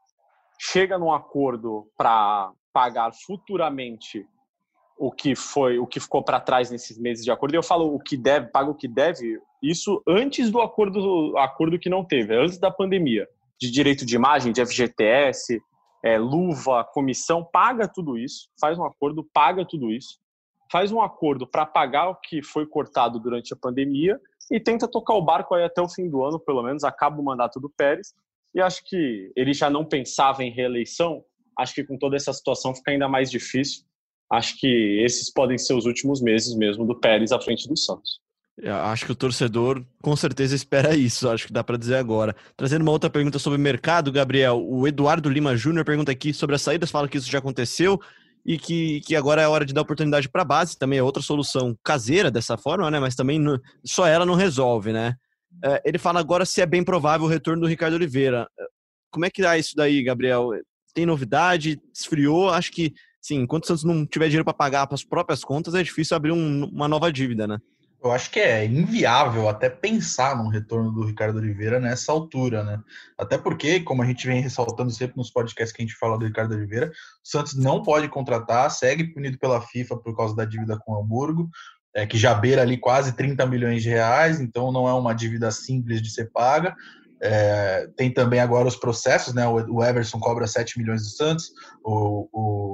chega 0.61 0.99
num 0.99 1.13
acordo 1.13 1.89
para 1.97 2.53
pagar 2.73 3.13
futuramente 3.13 4.25
o 4.97 5.11
que 5.11 5.35
foi, 5.35 5.79
o 5.79 5.87
que 5.87 5.99
ficou 5.99 6.23
para 6.23 6.41
trás 6.41 6.71
nesses 6.71 6.97
meses 6.99 7.25
de 7.25 7.31
acordo. 7.31 7.55
E 7.55 7.59
eu 7.59 7.63
falo 7.63 7.93
o 7.93 7.99
que 7.99 8.17
deve, 8.17 8.47
paga 8.49 8.71
o 8.71 8.75
que 8.75 8.87
deve, 8.87 9.41
isso 9.63 10.03
antes 10.07 10.51
do 10.51 10.61
acordo, 10.61 11.37
acordo 11.39 11.79
que 11.79 11.91
não 11.91 12.05
teve, 12.05 12.37
antes 12.37 12.59
da 12.59 12.71
pandemia, 12.71 13.27
de 13.61 13.71
direito 13.71 14.07
de 14.07 14.15
imagem, 14.15 14.53
de 14.53 14.65
FGTS, 14.65 15.61
é, 16.05 16.19
luva, 16.19 16.85
comissão, 16.85 17.45
paga 17.45 17.89
tudo 17.89 18.19
isso, 18.19 18.49
faz 18.61 18.79
um 18.79 18.85
acordo, 18.85 19.25
paga 19.33 19.65
tudo 19.65 19.91
isso, 19.91 20.19
faz 20.71 20.91
um 20.91 21.01
acordo 21.01 21.47
para 21.47 21.67
pagar 21.67 22.09
o 22.09 22.17
que 22.17 22.43
foi 22.43 22.67
cortado 22.67 23.21
durante 23.21 23.53
a 23.53 23.57
pandemia 23.57 24.21
e 24.51 24.61
tenta 24.61 24.89
tocar 24.89 25.15
o 25.15 25.23
barco 25.23 25.55
aí 25.55 25.65
até 25.65 25.81
o 25.81 25.89
fim 25.89 26.09
do 26.09 26.25
ano, 26.25 26.39
pelo 26.39 26.63
menos, 26.63 26.85
acaba 26.85 27.21
o 27.21 27.25
mandato 27.25 27.61
do 27.61 27.71
Pérez. 27.71 28.15
E 28.55 28.61
acho 28.61 28.83
que 28.85 29.33
ele 29.35 29.53
já 29.53 29.71
não 29.71 29.85
pensava 29.85 30.45
em 30.45 30.51
reeleição, 30.51 31.25
acho 31.59 31.75
que 31.75 31.85
com 31.85 31.97
toda 31.97 32.17
essa 32.17 32.33
situação 32.33 32.75
fica 32.75 32.91
ainda 32.91 33.09
mais 33.09 33.31
difícil. 33.31 33.85
Acho 34.31 34.59
que 34.59 35.01
esses 35.05 35.31
podem 35.31 35.59
ser 35.59 35.75
os 35.75 35.85
últimos 35.85 36.21
meses 36.21 36.55
mesmo 36.55 36.87
do 36.87 36.99
Pérez 36.99 37.33
à 37.33 37.41
frente 37.41 37.69
do 37.69 37.77
Santos. 37.77 38.21
Eu 38.57 38.75
Acho 38.75 39.07
que 39.07 39.13
o 39.13 39.17
torcedor 39.17 39.83
com 40.03 40.15
certeza 40.15 40.55
espera 40.55 40.95
isso, 40.97 41.29
acho 41.29 41.47
que 41.47 41.53
dá 41.53 41.65
para 41.65 41.79
dizer 41.79 41.97
agora. 41.97 42.35
Trazendo 42.57 42.83
uma 42.83 42.93
outra 42.93 43.11
pergunta 43.11 43.39
sobre 43.39 43.59
mercado, 43.59 44.13
Gabriel, 44.13 44.63
o 44.63 44.87
Eduardo 44.87 45.29
Lima 45.29 45.57
Júnior 45.57 45.85
pergunta 45.85 46.13
aqui 46.13 46.33
sobre 46.33 46.57
as 46.57 46.63
saídas, 46.63 46.91
fala 46.91 47.09
que 47.09 47.17
isso 47.17 47.31
já 47.31 47.39
aconteceu 47.39 48.01
e 48.45 48.59
que, 48.59 49.01
que 49.03 49.15
agora 49.15 49.41
é 49.43 49.49
hora 49.49 49.65
de 49.65 49.73
dar 49.73 49.83
oportunidade 49.83 50.29
para 50.29 50.43
a 50.43 50.45
base, 50.45 50.77
também 50.79 50.99
é 50.99 51.03
outra 51.03 51.23
solução 51.23 51.77
caseira 51.83 52.31
dessa 52.31 52.57
forma, 52.57 52.91
né? 52.91 52.99
Mas 52.99 53.15
também 53.15 53.39
não- 53.39 53.59
só 53.85 54.07
ela 54.07 54.27
não 54.27 54.35
resolve, 54.35 54.93
né? 54.93 55.15
É, 55.65 55.83
ele 55.85 55.99
fala 55.99 56.19
agora 56.19 56.45
se 56.45 56.61
é 56.61 56.67
bem 56.67 56.83
provável 56.83 57.27
o 57.27 57.31
retorno 57.31 57.63
do 57.63 57.69
Ricardo 57.69 57.95
Oliveira. 57.95 58.49
Como 59.11 59.25
é 59.25 59.31
que 59.31 59.43
dá 59.43 59.57
isso 59.59 59.77
daí, 59.77 60.03
Gabriel? 60.03 60.51
Tem 60.95 61.07
novidade? 61.07 61.81
Esfriou? 61.95 62.51
Acho 62.51 62.73
que, 62.73 62.93
sim, 63.21 63.37
enquanto 63.37 63.65
o 63.65 63.67
Santos 63.67 63.85
não 63.85 64.07
tiver 64.07 64.27
dinheiro 64.27 64.45
para 64.45 64.55
pagar 64.55 64.87
para 64.87 64.95
as 64.95 65.05
próprias 65.05 65.45
contas, 65.45 65.75
é 65.75 65.83
difícil 65.83 66.17
abrir 66.17 66.33
um- 66.33 66.65
uma 66.65 66.89
nova 66.89 67.13
dívida, 67.13 67.47
né? 67.47 67.59
Eu 68.03 68.11
acho 68.11 68.31
que 68.33 68.41
é 68.41 68.65
inviável 68.65 69.49
até 69.49 69.71
pensar 69.71 70.37
num 70.37 70.49
retorno 70.49 70.91
do 70.91 71.05
Ricardo 71.05 71.39
Oliveira 71.39 71.79
nessa 71.79 72.11
altura, 72.11 72.65
né? 72.65 72.81
Até 73.17 73.39
porque, 73.39 73.79
como 73.79 74.03
a 74.03 74.07
gente 74.07 74.27
vem 74.27 74.41
ressaltando 74.41 74.91
sempre 74.91 75.17
nos 75.17 75.31
podcasts 75.31 75.73
que 75.75 75.83
a 75.83 75.87
gente 75.87 75.97
fala 75.97 76.19
do 76.19 76.25
Ricardo 76.25 76.53
Oliveira, 76.53 76.89
o 76.89 76.93
Santos 77.23 77.55
não 77.55 77.81
pode 77.81 78.09
contratar, 78.09 78.69
segue 78.73 79.13
punido 79.15 79.39
pela 79.39 79.61
FIFA 79.61 79.99
por 79.99 80.17
causa 80.17 80.35
da 80.35 80.45
dívida 80.45 80.77
com 80.79 80.93
o 80.93 81.01
Hamburgo, 81.01 81.49
é, 81.95 82.05
que 82.05 82.19
já 82.19 82.35
beira 82.35 82.63
ali 82.63 82.77
quase 82.77 83.13
30 83.15 83.47
milhões 83.47 83.85
de 83.85 83.91
reais, 83.91 84.41
então 84.41 84.73
não 84.73 84.89
é 84.89 84.93
uma 84.93 85.15
dívida 85.15 85.51
simples 85.53 86.03
de 86.03 86.11
ser 86.11 86.31
paga. 86.33 86.75
É, 87.25 87.87
tem 87.97 88.13
também 88.13 88.41
agora 88.41 88.67
os 88.67 88.75
processos, 88.75 89.33
né? 89.33 89.47
O 89.47 89.85
Everson 89.85 90.19
cobra 90.19 90.45
7 90.45 90.77
milhões 90.77 91.03
do 91.03 91.09
Santos, 91.09 91.53
o, 91.85 92.29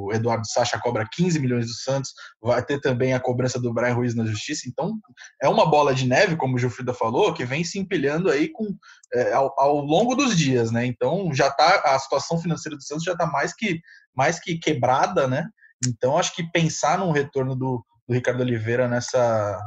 o 0.09 0.13
Eduardo 0.15 0.47
Sacha 0.49 0.79
cobra 0.79 1.07
15 1.13 1.39
milhões 1.39 1.67
do 1.67 1.75
Santos, 1.75 2.15
vai 2.41 2.65
ter 2.65 2.81
também 2.81 3.13
a 3.13 3.21
cobrança 3.21 3.61
do 3.61 3.75
Brian 3.75 3.93
Ruiz 3.93 4.15
na 4.15 4.25
justiça, 4.25 4.63
então 4.67 4.99
é 5.43 5.49
uma 5.51 5.69
bola 5.69 5.95
de 5.95 6.07
neve, 6.07 6.35
como 6.35 6.57
o 6.57 6.59
Gilfrida 6.59 6.95
falou, 6.95 7.35
que 7.35 7.45
vem 7.45 7.63
se 7.63 7.79
empilhando 7.79 8.31
aí 8.31 8.49
com, 8.49 8.75
é, 9.13 9.35
ao, 9.35 9.55
ao 9.61 9.77
longo 9.81 10.15
dos 10.15 10.35
dias, 10.35 10.71
né? 10.71 10.87
Então 10.87 11.31
já 11.35 11.51
tá 11.51 11.83
a 11.85 11.99
situação 11.99 12.39
financeira 12.39 12.75
do 12.75 12.83
Santos 12.83 13.05
já 13.05 13.13
está 13.13 13.27
mais 13.27 13.55
que 13.55 13.81
mais 14.17 14.41
que 14.41 14.59
quebrada, 14.59 15.29
né? 15.29 15.47
Então 15.87 16.17
acho 16.17 16.35
que 16.35 16.51
pensar 16.51 16.99
num 16.99 17.13
retorno 17.13 17.55
do, 17.55 17.85
do 18.09 18.15
Ricardo 18.15 18.41
Oliveira 18.41 18.89
nessa 18.89 19.61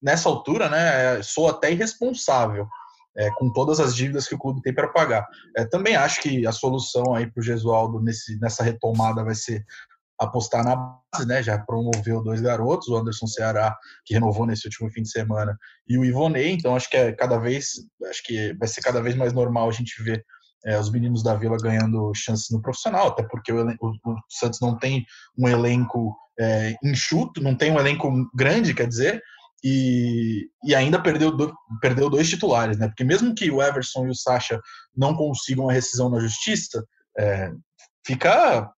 nessa 0.00 0.28
altura, 0.28 0.68
né, 0.68 1.18
é, 1.18 1.22
sou 1.22 1.48
até 1.48 1.70
irresponsável. 1.70 2.68
É, 3.16 3.30
com 3.32 3.52
todas 3.52 3.80
as 3.80 3.94
dívidas 3.94 4.26
que 4.26 4.34
o 4.34 4.38
clube 4.38 4.62
tem 4.62 4.74
para 4.74 4.88
pagar. 4.88 5.26
É, 5.56 5.64
também 5.64 5.96
acho 5.96 6.20
que 6.20 6.46
a 6.46 6.52
solução 6.52 7.14
aí 7.14 7.30
para 7.30 7.40
o 7.40 7.44
Gesualdo 7.44 8.00
nesse, 8.00 8.38
nessa 8.40 8.62
retomada 8.62 9.24
vai 9.24 9.34
ser 9.34 9.64
apostar 10.18 10.64
na 10.64 10.76
base, 10.76 11.26
né? 11.26 11.42
Já 11.42 11.58
promoveu 11.58 12.22
dois 12.22 12.40
garotos, 12.40 12.88
o 12.88 12.96
Anderson 12.96 13.26
Ceará, 13.26 13.76
que 14.04 14.14
renovou 14.14 14.46
nesse 14.46 14.66
último 14.66 14.90
fim 14.90 15.02
de 15.02 15.10
semana, 15.10 15.58
e 15.88 15.98
o 15.98 16.04
Ivonei, 16.04 16.52
então 16.52 16.76
acho 16.76 16.88
que 16.88 16.96
é 16.96 17.12
cada 17.12 17.38
vez, 17.38 17.72
acho 18.08 18.22
que 18.22 18.54
vai 18.54 18.68
ser 18.68 18.82
cada 18.82 19.00
vez 19.02 19.16
mais 19.16 19.32
normal 19.32 19.68
a 19.68 19.72
gente 19.72 20.00
ver 20.02 20.24
é, 20.64 20.78
os 20.78 20.90
meninos 20.90 21.22
da 21.22 21.34
Vila 21.34 21.56
ganhando 21.60 22.12
chances 22.14 22.50
no 22.50 22.62
profissional, 22.62 23.08
até 23.08 23.22
porque 23.24 23.52
o, 23.52 23.66
o 23.66 24.16
Santos 24.28 24.60
não 24.60 24.78
tem 24.78 25.04
um 25.36 25.48
elenco 25.48 26.16
é, 26.38 26.76
enxuto, 26.84 27.42
não 27.42 27.56
tem 27.56 27.72
um 27.72 27.80
elenco 27.80 28.10
grande, 28.34 28.74
quer 28.74 28.86
dizer, 28.86 29.20
e, 29.62 30.48
e 30.64 30.74
ainda 30.74 31.00
perdeu, 31.00 31.30
do- 31.36 31.54
perdeu 31.80 32.10
dois 32.10 32.28
titulares, 32.28 32.78
né? 32.78 32.88
Porque 32.88 33.04
mesmo 33.04 33.34
que 33.34 33.50
o 33.50 33.62
Everson 33.62 34.06
e 34.06 34.10
o 34.10 34.14
Sacha 34.14 34.60
não 34.96 35.14
consigam 35.14 35.68
a 35.68 35.72
rescisão 35.72 36.10
na 36.10 36.20
justiça, 36.20 36.84
é, 37.18 37.50
fica 38.04 38.70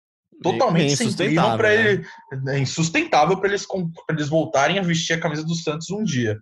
totalmente 0.41 0.93
insustentável, 0.93 1.57
para 1.57 1.69
né? 1.69 1.75
ele, 1.75 2.05
é 2.49 2.59
insustentável 2.59 3.37
para 3.37 3.49
eles, 3.49 3.65
pra 3.65 4.15
eles 4.15 4.27
voltarem 4.27 4.79
a 4.79 4.83
vestir 4.83 5.13
a 5.13 5.19
camisa 5.19 5.43
do 5.43 5.55
Santos 5.55 5.89
um 5.89 6.03
dia. 6.03 6.37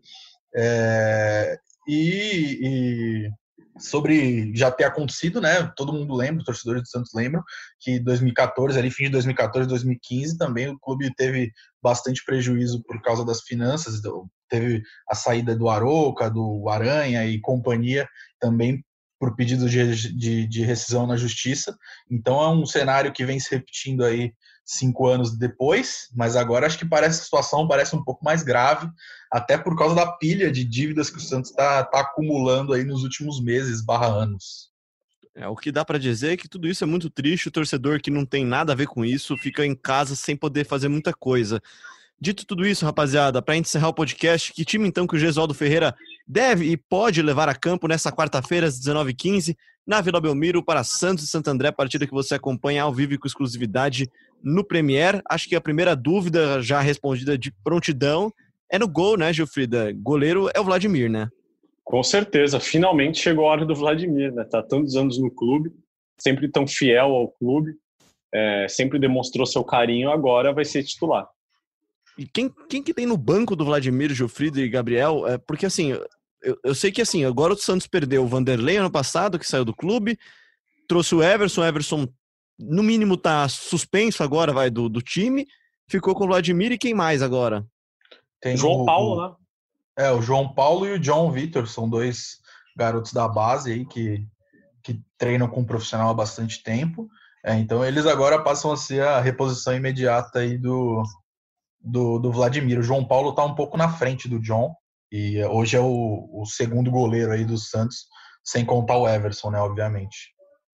É, 0.56 1.58
e, 1.88 2.60
e 2.62 3.30
sobre 3.77 4.51
já 4.55 4.71
ter 4.71 4.84
acontecido, 4.84 5.39
né? 5.39 5.71
Todo 5.75 5.93
mundo 5.93 6.15
lembra, 6.15 6.39
os 6.39 6.45
torcedores 6.45 6.84
do 6.84 6.88
Santos 6.88 7.12
lembram 7.13 7.43
que 7.79 7.99
2014, 7.99 8.77
ali 8.77 8.91
fim 8.91 9.05
de 9.05 9.12
2014, 9.12 9.67
2015, 9.67 10.38
também 10.38 10.69
o 10.69 10.79
clube 10.79 11.13
teve 11.15 11.51
bastante 11.81 12.23
prejuízo 12.23 12.84
por 12.84 13.01
causa 13.01 13.25
das 13.25 13.41
finanças, 13.41 14.01
teve 14.49 14.84
a 15.10 15.15
saída 15.15 15.55
do 15.55 15.69
Aroca, 15.69 16.29
do 16.29 16.67
Aranha 16.69 17.25
e 17.25 17.39
companhia 17.39 18.07
também 18.39 18.84
por 19.21 19.36
pedido 19.36 19.69
de, 19.69 20.15
de, 20.17 20.47
de 20.47 20.63
rescisão 20.63 21.05
na 21.05 21.15
justiça. 21.15 21.77
Então 22.10 22.41
é 22.41 22.49
um 22.49 22.65
cenário 22.65 23.13
que 23.13 23.23
vem 23.23 23.39
se 23.39 23.53
repetindo 23.53 24.03
aí 24.03 24.34
cinco 24.65 25.05
anos 25.05 25.38
depois, 25.38 26.07
mas 26.15 26.36
agora 26.36 26.65
acho 26.65 26.79
que 26.79 26.86
parece 26.86 27.21
a 27.21 27.23
situação 27.23 27.67
parece 27.67 27.95
um 27.95 28.03
pouco 28.03 28.25
mais 28.25 28.41
grave, 28.41 28.89
até 29.31 29.60
por 29.60 29.77
causa 29.77 29.93
da 29.93 30.12
pilha 30.13 30.51
de 30.51 30.65
dívidas 30.65 31.12
que 31.12 31.17
o 31.17 31.21
Santos 31.21 31.51
está 31.51 31.84
tá 31.84 31.99
acumulando 31.99 32.73
aí 32.73 32.84
nos 32.84 33.03
últimos 33.03 33.39
meses, 33.39 33.86
barra 33.86 34.07
anos. 34.07 34.71
É, 35.36 35.47
o 35.47 35.55
que 35.55 35.71
dá 35.71 35.86
para 35.86 35.99
dizer 35.99 36.34
é 36.34 36.38
que 36.38 36.49
tudo 36.49 36.67
isso 36.67 36.84
é 36.84 36.88
muito 36.88 37.07
triste, 37.07 37.47
o 37.47 37.51
torcedor 37.51 38.01
que 38.01 38.10
não 38.10 38.25
tem 38.25 38.43
nada 38.43 38.73
a 38.73 38.75
ver 38.75 38.88
com 38.88 39.05
isso 39.05 39.38
fica 39.38 39.63
em 39.63 39.75
casa 39.75 40.15
sem 40.15 40.36
poder 40.36 40.65
fazer 40.65 40.88
muita 40.88 41.13
coisa. 41.13 41.62
Dito 42.19 42.45
tudo 42.45 42.65
isso, 42.65 42.86
rapaziada, 42.86 43.39
para 43.39 43.55
encerrar 43.55 43.89
o 43.89 43.93
podcast, 43.93 44.51
que 44.51 44.65
time 44.65 44.88
então 44.88 45.05
que 45.05 45.15
o 45.15 45.19
Gesualdo 45.19 45.53
Ferreira 45.53 45.95
deve 46.32 46.72
e 46.72 46.78
pode 46.78 47.22
levar 47.22 47.50
a 47.50 47.56
campo 47.56 47.88
nessa 47.89 48.10
quarta-feira 48.10 48.65
às 48.65 48.80
19h15 48.80 49.54
na 49.86 50.00
Vila 50.00 50.22
Belmiro 50.22 50.63
para 50.63 50.82
Santos 50.82 51.26
e 51.26 51.28
Santo 51.28 51.50
André, 51.50 51.72
partida 51.72 52.08
que 52.08 52.13
você 52.13 52.36
acompanha 52.36 52.84
ao 52.84 52.94
vivo 52.94 53.13
e 53.13 53.17
com 53.17 53.28
exclusividade 53.28 54.10
no 54.41 54.63
Premier. 54.63 55.22
Acho 55.30 55.50
que 55.50 55.56
a 55.58 55.62
primeira 55.62 55.94
dúvida 55.94 56.62
já 56.62 56.80
respondida 56.80 57.38
de 57.38 57.52
prontidão 57.63 58.32
é 58.72 58.80
no 58.80 58.88
gol, 58.88 59.17
né, 59.17 59.34
Gilfrida? 59.34 59.91
Goleiro 59.94 60.50
é 60.56 60.60
o 60.62 60.63
Vladimir, 60.63 61.12
né? 61.12 61.28
Com 61.84 62.02
certeza, 62.02 62.62
finalmente 62.62 63.20
chegou 63.20 63.46
a 63.46 63.52
hora 63.52 63.65
do 63.65 63.76
Vladimir, 63.76 64.34
né? 64.34 64.46
Tá 64.46 64.63
tantos 64.63 64.96
anos 64.96 65.20
no 65.20 65.30
clube, 65.30 65.74
sempre 66.17 66.50
tão 66.50 66.65
fiel 66.65 67.08
ao 67.08 67.28
clube, 67.28 67.74
é, 68.34 68.67
sempre 68.70 68.98
demonstrou 68.98 69.46
seu 69.46 69.65
carinho, 69.65 70.10
agora 70.10 70.54
vai 70.54 70.63
ser 70.63 70.84
titular. 70.84 71.28
E 72.17 72.26
quem, 72.26 72.54
quem 72.70 72.84
que 72.84 72.94
tem 72.94 73.06
no 73.06 73.17
banco 73.17 73.56
do 73.56 73.65
Vladimir, 73.65 74.13
Gilfrida 74.13 74.62
e 74.62 74.70
Gabriel? 74.70 75.28
É, 75.28 75.38
porque 75.38 75.65
assim, 75.65 75.94
eu, 76.41 76.58
eu 76.63 76.75
sei 76.75 76.91
que 76.91 77.01
assim, 77.01 77.23
agora 77.25 77.54
o 77.54 77.58
Santos 77.58 77.88
perdeu 77.88 78.23
o 78.23 78.27
Vanderlei 78.27 78.77
ano 78.77 78.91
passado, 78.91 79.38
que 79.38 79.47
saiu 79.47 79.65
do 79.65 79.75
clube, 79.75 80.17
trouxe 80.88 81.15
o 81.15 81.23
Everson, 81.23 81.62
o 81.62 81.65
Everson 81.65 82.08
no 82.60 82.84
mínimo 82.84 83.17
tá 83.17 83.47
suspenso 83.49 84.23
agora, 84.23 84.54
vai, 84.54 84.69
do, 84.69 84.88
do 84.88 85.01
time. 85.01 85.47
Ficou 85.89 86.13
com 86.13 86.25
o 86.25 86.27
Vladimir 86.27 86.71
e 86.71 86.77
quem 86.77 86.93
mais 86.93 87.21
agora? 87.21 87.65
Tem 88.39 88.56
João 88.56 88.82
o, 88.82 88.86
Paulo, 88.86 89.30
né? 89.30 89.36
É, 89.97 90.12
o 90.12 90.21
João 90.21 90.54
Paulo 90.54 90.88
e 90.88 90.93
o 90.93 90.99
John 90.99 91.32
Vitor 91.32 91.67
são 91.67 91.89
dois 91.89 92.39
garotos 92.77 93.13
da 93.13 93.27
base 93.27 93.71
aí 93.71 93.86
que, 93.86 94.25
que 94.84 95.01
treinam 95.17 95.47
com 95.47 95.62
um 95.62 95.65
profissional 95.65 96.10
há 96.10 96.13
bastante 96.13 96.63
tempo. 96.63 97.10
É, 97.43 97.56
então 97.56 97.84
eles 97.84 98.06
agora 98.06 98.41
passam 98.41 98.71
a 98.71 98.77
ser 98.77 99.04
a 99.04 99.19
reposição 99.19 99.75
imediata 99.75 100.39
aí 100.39 100.58
do, 100.58 101.04
do, 101.80 102.19
do 102.19 102.32
Vladimir. 102.32 102.80
O 102.80 102.84
João 102.84 103.04
Paulo 103.04 103.32
está 103.32 103.43
um 103.43 103.56
pouco 103.56 103.75
na 103.77 103.89
frente 103.89 104.30
do 104.30 104.39
John 104.39 104.75
e 105.12 105.43
hoje 105.43 105.76
é 105.76 105.80
o, 105.80 106.30
o 106.32 106.45
segundo 106.45 106.89
goleiro 106.89 107.32
aí 107.32 107.43
do 107.43 107.58
Santos, 107.58 108.06
sem 108.43 108.65
contar 108.65 108.97
o 108.97 109.08
Everson, 109.08 109.52
né, 109.52 109.60
obviamente. 109.60 110.32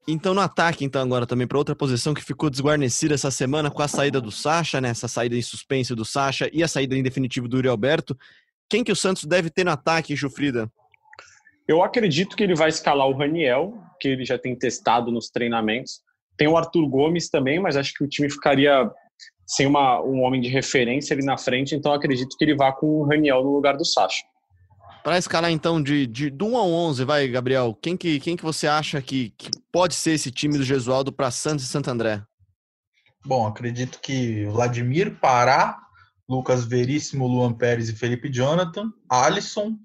Então, 0.08 0.34
no 0.34 0.40
ataque, 0.40 0.86
então, 0.86 1.02
agora 1.02 1.26
também 1.26 1.46
para 1.46 1.58
outra 1.58 1.76
posição 1.76 2.14
que 2.14 2.24
ficou 2.24 2.50
desguarnecida 2.50 3.14
essa 3.14 3.30
semana 3.30 3.70
com 3.70 3.82
a 3.82 3.90
saída 3.90 4.22
do 4.22 4.32
Sacha, 4.32 4.80
né? 4.80 4.88
Essa 4.88 5.10
saída 5.10 5.36
em 5.36 5.42
suspense 5.42 5.94
do 5.94 6.06
Sacha 6.06 6.50
e 6.54 6.64
a 6.64 6.68
saída 6.68 6.96
em 6.96 7.04
definitivo 7.04 7.46
do 7.46 7.58
Uri 7.58 7.68
Alberto. 7.68 8.18
Quem 8.70 8.86
que 8.86 8.92
o 8.92 8.96
Santos 8.96 9.26
deve 9.26 9.50
ter 9.50 9.66
no 9.66 9.72
ataque, 9.72 10.16
Jufrida? 10.16 10.72
Eu 11.68 11.84
acredito 11.84 12.38
que 12.38 12.44
ele 12.44 12.56
vai 12.56 12.70
escalar 12.70 13.06
o 13.06 13.18
Raniel, 13.18 13.78
que 14.00 14.08
ele 14.08 14.24
já 14.24 14.38
tem 14.38 14.56
testado 14.56 15.12
nos 15.12 15.30
treinamentos. 15.30 16.02
Tem 16.38 16.48
o 16.48 16.56
Arthur 16.56 16.88
Gomes 16.88 17.30
também, 17.30 17.60
mas 17.60 17.76
acho 17.76 17.94
que 17.94 18.04
o 18.06 18.08
time 18.08 18.30
ficaria 18.30 18.90
sem 19.48 19.66
uma, 19.66 20.02
um 20.02 20.22
homem 20.22 20.42
de 20.42 20.50
referência 20.50 21.14
ali 21.14 21.26
na 21.26 21.38
frente, 21.38 21.74
então 21.74 21.94
acredito 21.94 22.36
que 22.38 22.44
ele 22.44 22.56
vá 22.56 22.72
com 22.74 22.86
o 22.86 23.04
Raniel 23.06 23.44
no 23.44 23.54
lugar 23.54 23.78
do 23.78 23.86
Sacha. 23.86 24.24
Para 25.04 25.18
escalar 25.18 25.50
então 25.50 25.82
de, 25.82 26.06
de, 26.06 26.30
do 26.30 26.48
1 26.48 26.58
ao 26.58 26.70
11, 26.70 27.06
vai, 27.06 27.28
Gabriel, 27.30 27.74
quem 27.82 27.96
que, 27.96 28.20
quem 28.20 28.36
que 28.36 28.44
você 28.44 28.68
acha 28.68 29.02
que, 29.02 29.34
que 29.38 29.50
pode 29.72 29.96
ser 29.96 30.12
esse 30.12 30.30
time 30.30 30.58
do 30.58 30.66
Gesualdo 30.66 31.14
para 31.14 31.32
Santos 31.32 31.64
e 31.64 31.68
Santo 31.70 31.90
André? 31.90 32.22
Bom, 33.26 33.48
acredito 33.48 34.00
que 34.02 34.46
Vladimir, 34.48 35.18
Pará, 35.20 35.78
Lucas 36.28 36.66
Veríssimo, 36.66 37.26
Luan 37.26 37.54
Pérez 37.54 37.88
e 37.88 37.96
Felipe 37.96 38.30
Jonathan, 38.30 38.92
Alisson, 39.10 39.78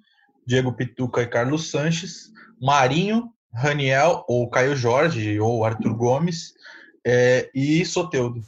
Diego 0.45 0.73
Pituca 0.73 1.23
e 1.23 1.27
Carlos 1.27 1.71
Sanches, 1.71 2.33
Marinho, 2.61 3.33
Raniel 3.55 4.25
ou 4.27 4.51
Caio 4.51 4.75
Jorge 4.75 5.39
ou 5.39 5.65
Arthur 5.65 5.95
Gomes 5.95 6.53
é, 7.07 7.49
e 7.55 7.85
Soteudo. 7.85 8.43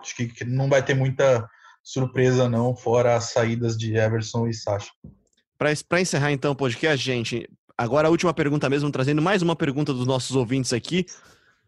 Acho 0.00 0.14
que 0.14 0.44
não 0.44 0.68
vai 0.68 0.82
ter 0.82 0.94
muita 0.94 1.46
surpresa 1.82 2.48
não, 2.48 2.74
fora 2.74 3.16
as 3.16 3.32
saídas 3.32 3.76
de 3.76 3.94
Everson 3.96 4.46
e 4.46 4.54
Sacha. 4.54 4.90
Para 5.58 6.00
encerrar 6.00 6.32
então 6.32 6.52
o 6.52 6.56
podcast, 6.56 7.04
gente, 7.04 7.48
agora 7.76 8.08
a 8.08 8.10
última 8.10 8.32
pergunta 8.32 8.68
mesmo, 8.68 8.90
trazendo 8.90 9.20
mais 9.20 9.42
uma 9.42 9.54
pergunta 9.54 9.92
dos 9.92 10.06
nossos 10.06 10.34
ouvintes 10.34 10.72
aqui. 10.72 11.04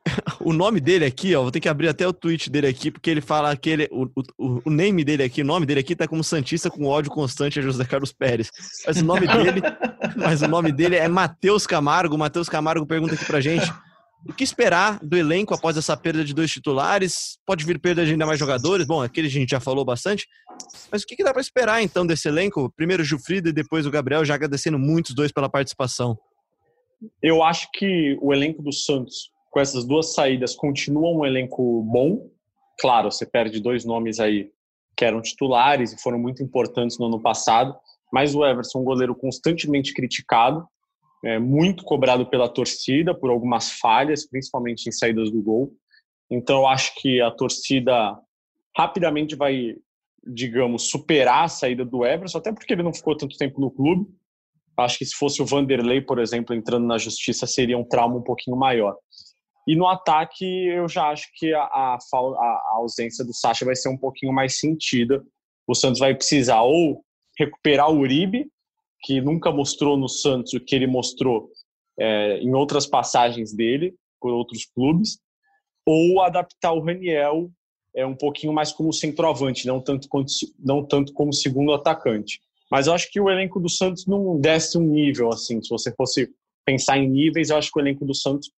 o 0.41 0.53
nome 0.53 0.81
dele 0.81 1.05
aqui, 1.05 1.35
ó, 1.35 1.43
vou 1.43 1.51
ter 1.51 1.61
que 1.61 1.69
abrir 1.69 1.89
até 1.89 2.07
o 2.09 2.13
tweet 2.13 2.51
dele 2.51 2.67
aqui, 2.67 2.91
porque 2.91 3.11
ele 3.11 3.21
fala 3.21 3.55
que 3.57 3.71
ele, 3.71 3.89
o, 3.93 4.09
o, 4.39 4.63
o 4.65 4.71
name 4.71 5.05
dele 5.05 5.23
aqui, 5.23 5.43
o 5.43 5.45
nome 5.45 5.67
dele 5.67 5.81
aqui 5.81 5.95
tá 5.95 6.09
como 6.09 6.25
Santista 6.25 6.71
com 6.71 6.87
ódio 6.87 7.11
constante 7.11 7.59
a 7.59 7.63
José 7.63 7.85
Carlos 7.85 8.13
Pérez. 8.13 8.51
Mas 8.87 8.97
o 8.97 9.05
nome 9.05 9.27
dele, 9.27 9.63
mas 10.17 10.43
o 10.43 10.49
nome 10.49 10.73
dele 10.73 10.97
é 10.97 11.07
Matheus 11.07 11.67
Camargo. 11.67 12.19
Matheus 12.19 12.49
Camargo 12.49 12.87
pergunta 12.87 13.15
aqui 13.15 13.25
pra 13.25 13.41
gente 13.41 13.71
o 14.29 14.33
que 14.33 14.45
esperar 14.45 14.99
do 15.03 15.17
elenco 15.17 15.53
após 15.55 15.77
essa 15.77 15.97
perda 15.97 16.25
de 16.25 16.33
dois 16.33 16.51
titulares? 16.51 17.39
Pode 17.45 17.65
vir 17.65 17.79
perda 17.81 18.05
de 18.05 18.13
ainda 18.13 18.27
mais 18.27 18.39
jogadores? 18.39 18.87
Bom, 18.87 19.03
aquele 19.03 19.27
a 19.27 19.31
gente 19.31 19.51
já 19.51 19.61
falou 19.61 19.85
bastante. 19.85 20.27
Mas 20.91 21.03
o 21.03 21.07
que, 21.07 21.23
dá 21.25 21.33
para 21.33 21.41
esperar 21.41 21.83
então 21.83 22.07
desse 22.07 22.29
elenco? 22.29 22.73
Primeiro 22.77 23.03
o 23.03 23.07
Gilfrida 23.07 23.49
e 23.49 23.53
depois 23.53 23.87
o 23.87 23.91
Gabriel, 23.91 24.25
já 24.25 24.35
agradecendo 24.35 24.79
muito 24.79 25.09
os 25.09 25.15
dois 25.15 25.33
pela 25.33 25.49
participação. 25.49 26.17
Eu 27.21 27.43
acho 27.43 27.69
que 27.73 28.17
o 28.21 28.33
elenco 28.33 28.63
do 28.63 28.73
Santos, 28.73 29.31
com 29.51 29.59
essas 29.59 29.85
duas 29.85 30.15
saídas, 30.15 30.55
continua 30.55 31.11
um 31.11 31.27
elenco 31.27 31.83
bom. 31.83 32.31
Claro, 32.81 33.11
você 33.11 33.27
perde 33.27 33.61
dois 33.61 33.85
nomes 33.85 34.21
aí 34.21 34.51
que 34.97 35.05
eram 35.05 35.21
titulares 35.21 35.93
e 35.93 36.01
foram 36.01 36.19
muito 36.19 36.43
importantes 36.43 36.99
no 36.99 37.07
ano 37.07 37.21
passado, 37.21 37.75
mas 38.13 38.35
o 38.35 38.45
Everson, 38.45 38.81
um 38.81 38.85
goleiro 38.85 39.15
constantemente 39.15 39.93
criticado, 39.93 40.67
é, 41.25 41.39
muito 41.39 41.85
cobrado 41.85 42.27
pela 42.27 42.49
torcida 42.49 43.15
por 43.15 43.31
algumas 43.31 43.71
falhas, 43.73 44.27
principalmente 44.27 44.89
em 44.89 44.93
saídas 44.93 45.31
do 45.31 45.41
gol. 45.43 45.73
Então, 46.31 46.67
acho 46.67 46.95
que 46.97 47.21
a 47.21 47.31
torcida 47.31 48.19
rapidamente 48.77 49.37
vai, 49.37 49.77
digamos, 50.27 50.89
superar 50.91 51.45
a 51.45 51.49
saída 51.49 51.85
do 51.85 52.05
Everson, 52.05 52.39
até 52.39 52.53
porque 52.53 52.73
ele 52.73 52.83
não 52.83 52.95
ficou 52.95 53.17
tanto 53.17 53.37
tempo 53.37 53.61
no 53.61 53.71
clube. 53.71 54.07
Acho 54.77 54.99
que 54.99 55.05
se 55.05 55.15
fosse 55.15 55.43
o 55.43 55.47
Vanderlei, 55.47 56.01
por 56.01 56.19
exemplo, 56.19 56.55
entrando 56.55 56.87
na 56.87 56.99
justiça, 56.99 57.47
seria 57.47 57.77
um 57.77 57.85
trauma 57.85 58.17
um 58.17 58.23
pouquinho 58.23 58.57
maior. 58.57 58.97
E 59.67 59.77
no 59.77 59.87
ataque, 59.87 60.45
eu 60.45 60.89
já 60.89 61.11
acho 61.11 61.29
que 61.35 61.53
a, 61.55 61.63
a, 61.63 61.99
a 62.15 62.73
ausência 62.77 63.25
do 63.25 63.33
Sacha 63.33 63.65
vai 63.65 63.77
ser 63.77 63.91
um 63.91 63.99
pouquinho 63.99 64.33
mais 64.33 64.59
sentida. 64.59 65.23
O 65.69 65.75
Santos 65.75 66.01
vai 66.01 66.15
precisar 66.15 66.63
ou 66.63 67.05
recuperar 67.39 67.91
o 67.91 67.99
Uribe, 67.99 68.51
que 69.03 69.21
nunca 69.21 69.51
mostrou 69.51 69.97
no 69.97 70.09
Santos 70.09 70.53
o 70.53 70.61
que 70.61 70.75
ele 70.75 70.87
mostrou 70.87 71.51
é, 71.99 72.39
em 72.39 72.55
outras 72.55 72.87
passagens 72.87 73.55
dele 73.55 73.95
por 74.21 74.33
outros 74.33 74.65
clubes, 74.65 75.19
ou 75.85 76.23
adaptar 76.23 76.73
o 76.73 76.81
Raniel 76.81 77.51
é 77.95 78.07
um 78.07 78.15
pouquinho 78.15 78.53
mais 78.53 78.73
como 78.73 78.93
centroavante, 78.93 79.67
não 79.67 79.81
tanto, 79.81 80.09
quanto, 80.09 80.33
não 80.59 80.85
tanto 80.87 81.13
como 81.13 81.33
segundo 81.33 81.73
atacante. 81.73 82.41
Mas 82.71 82.87
eu 82.87 82.95
acho 82.95 83.11
que 83.11 83.21
o 83.21 83.29
elenco 83.29 83.61
do 83.61 83.69
Santos 83.69 84.07
não 84.07 84.41
desce 84.41 84.79
um 84.79 84.87
nível 84.87 85.31
assim. 85.31 85.61
Se 85.63 85.69
você 85.69 85.93
fosse 85.95 86.31
pensar 86.65 86.97
em 86.97 87.09
níveis, 87.09 87.51
eu 87.51 87.57
acho 87.57 87.71
que 87.71 87.79
o 87.79 87.83
elenco 87.83 88.07
do 88.07 88.15
Santos 88.15 88.51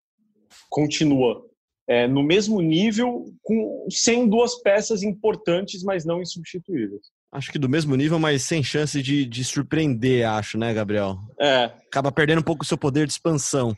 continua 0.71 1.45
é, 1.89 2.07
no 2.07 2.23
mesmo 2.23 2.61
nível, 2.61 3.25
com, 3.43 3.87
sem 3.91 4.29
duas 4.29 4.61
peças 4.63 5.03
importantes, 5.03 5.83
mas 5.83 6.05
não 6.05 6.23
insubstituíveis. 6.23 7.03
Acho 7.35 7.51
que 7.51 7.59
do 7.59 7.69
mesmo 7.69 7.97
nível, 7.97 8.17
mas 8.17 8.45
sem 8.45 8.63
chance 8.63 9.03
de, 9.03 9.27
de 9.27 9.45
surpreender, 9.45 10.25
acho, 10.25 10.57
né, 10.57 10.73
Gabriel? 10.73 11.19
É. 11.41 11.65
Acaba 11.65 12.13
perdendo 12.13 12.39
um 12.39 12.45
pouco 12.45 12.63
o 12.63 12.67
seu 12.67 12.79
poder 12.79 13.09
de 13.09 13.13
expansão. 13.13 13.77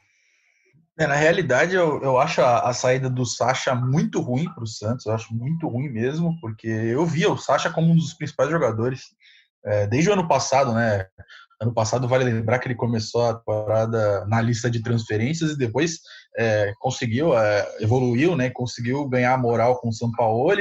É, 0.99 1.07
na 1.07 1.15
realidade, 1.15 1.75
eu, 1.75 2.03
eu 2.03 2.19
acho 2.19 2.43
a, 2.43 2.69
a 2.69 2.75
saída 2.75 3.09
do 3.09 3.25
Sacha 3.25 3.75
muito 3.75 4.21
ruim 4.21 4.45
para 4.53 4.63
o 4.63 4.67
Santos. 4.67 5.07
Eu 5.07 5.15
acho 5.15 5.35
muito 5.35 5.67
ruim 5.69 5.89
mesmo, 5.89 6.39
porque 6.39 6.67
eu 6.67 7.07
via 7.07 7.33
o 7.33 7.39
Sacha 7.39 7.71
como 7.71 7.91
um 7.91 7.97
dos 7.97 8.13
principais 8.13 8.51
jogadores 8.51 9.05
é, 9.65 9.87
desde 9.87 10.11
o 10.11 10.13
ano 10.13 10.29
passado, 10.29 10.75
né? 10.75 11.07
Ano 11.59 11.73
passado, 11.73 12.07
vale 12.07 12.25
lembrar 12.25 12.59
que 12.59 12.69
ele 12.69 12.75
começou 12.75 13.25
a 13.25 13.35
temporada 13.35 14.27
na 14.27 14.39
lista 14.43 14.71
de 14.71 14.83
transferências 14.83 15.53
e 15.53 15.59
depois 15.59 16.01
é, 16.37 16.75
conseguiu, 16.79 17.37
é, 17.39 17.67
evoluiu, 17.81 18.37
né? 18.37 18.51
Conseguiu 18.51 19.09
ganhar 19.09 19.39
moral 19.39 19.81
com 19.81 19.89
o 19.89 19.93
São 19.95 20.11
Paulo, 20.13 20.53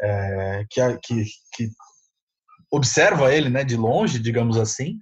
é, 0.00 0.64
que, 0.70 0.80
que, 1.02 1.24
que 1.52 1.70
observa 2.70 3.34
ele 3.34 3.48
né, 3.48 3.64
de 3.64 3.76
longe, 3.76 4.18
digamos 4.18 4.56
assim. 4.56 4.98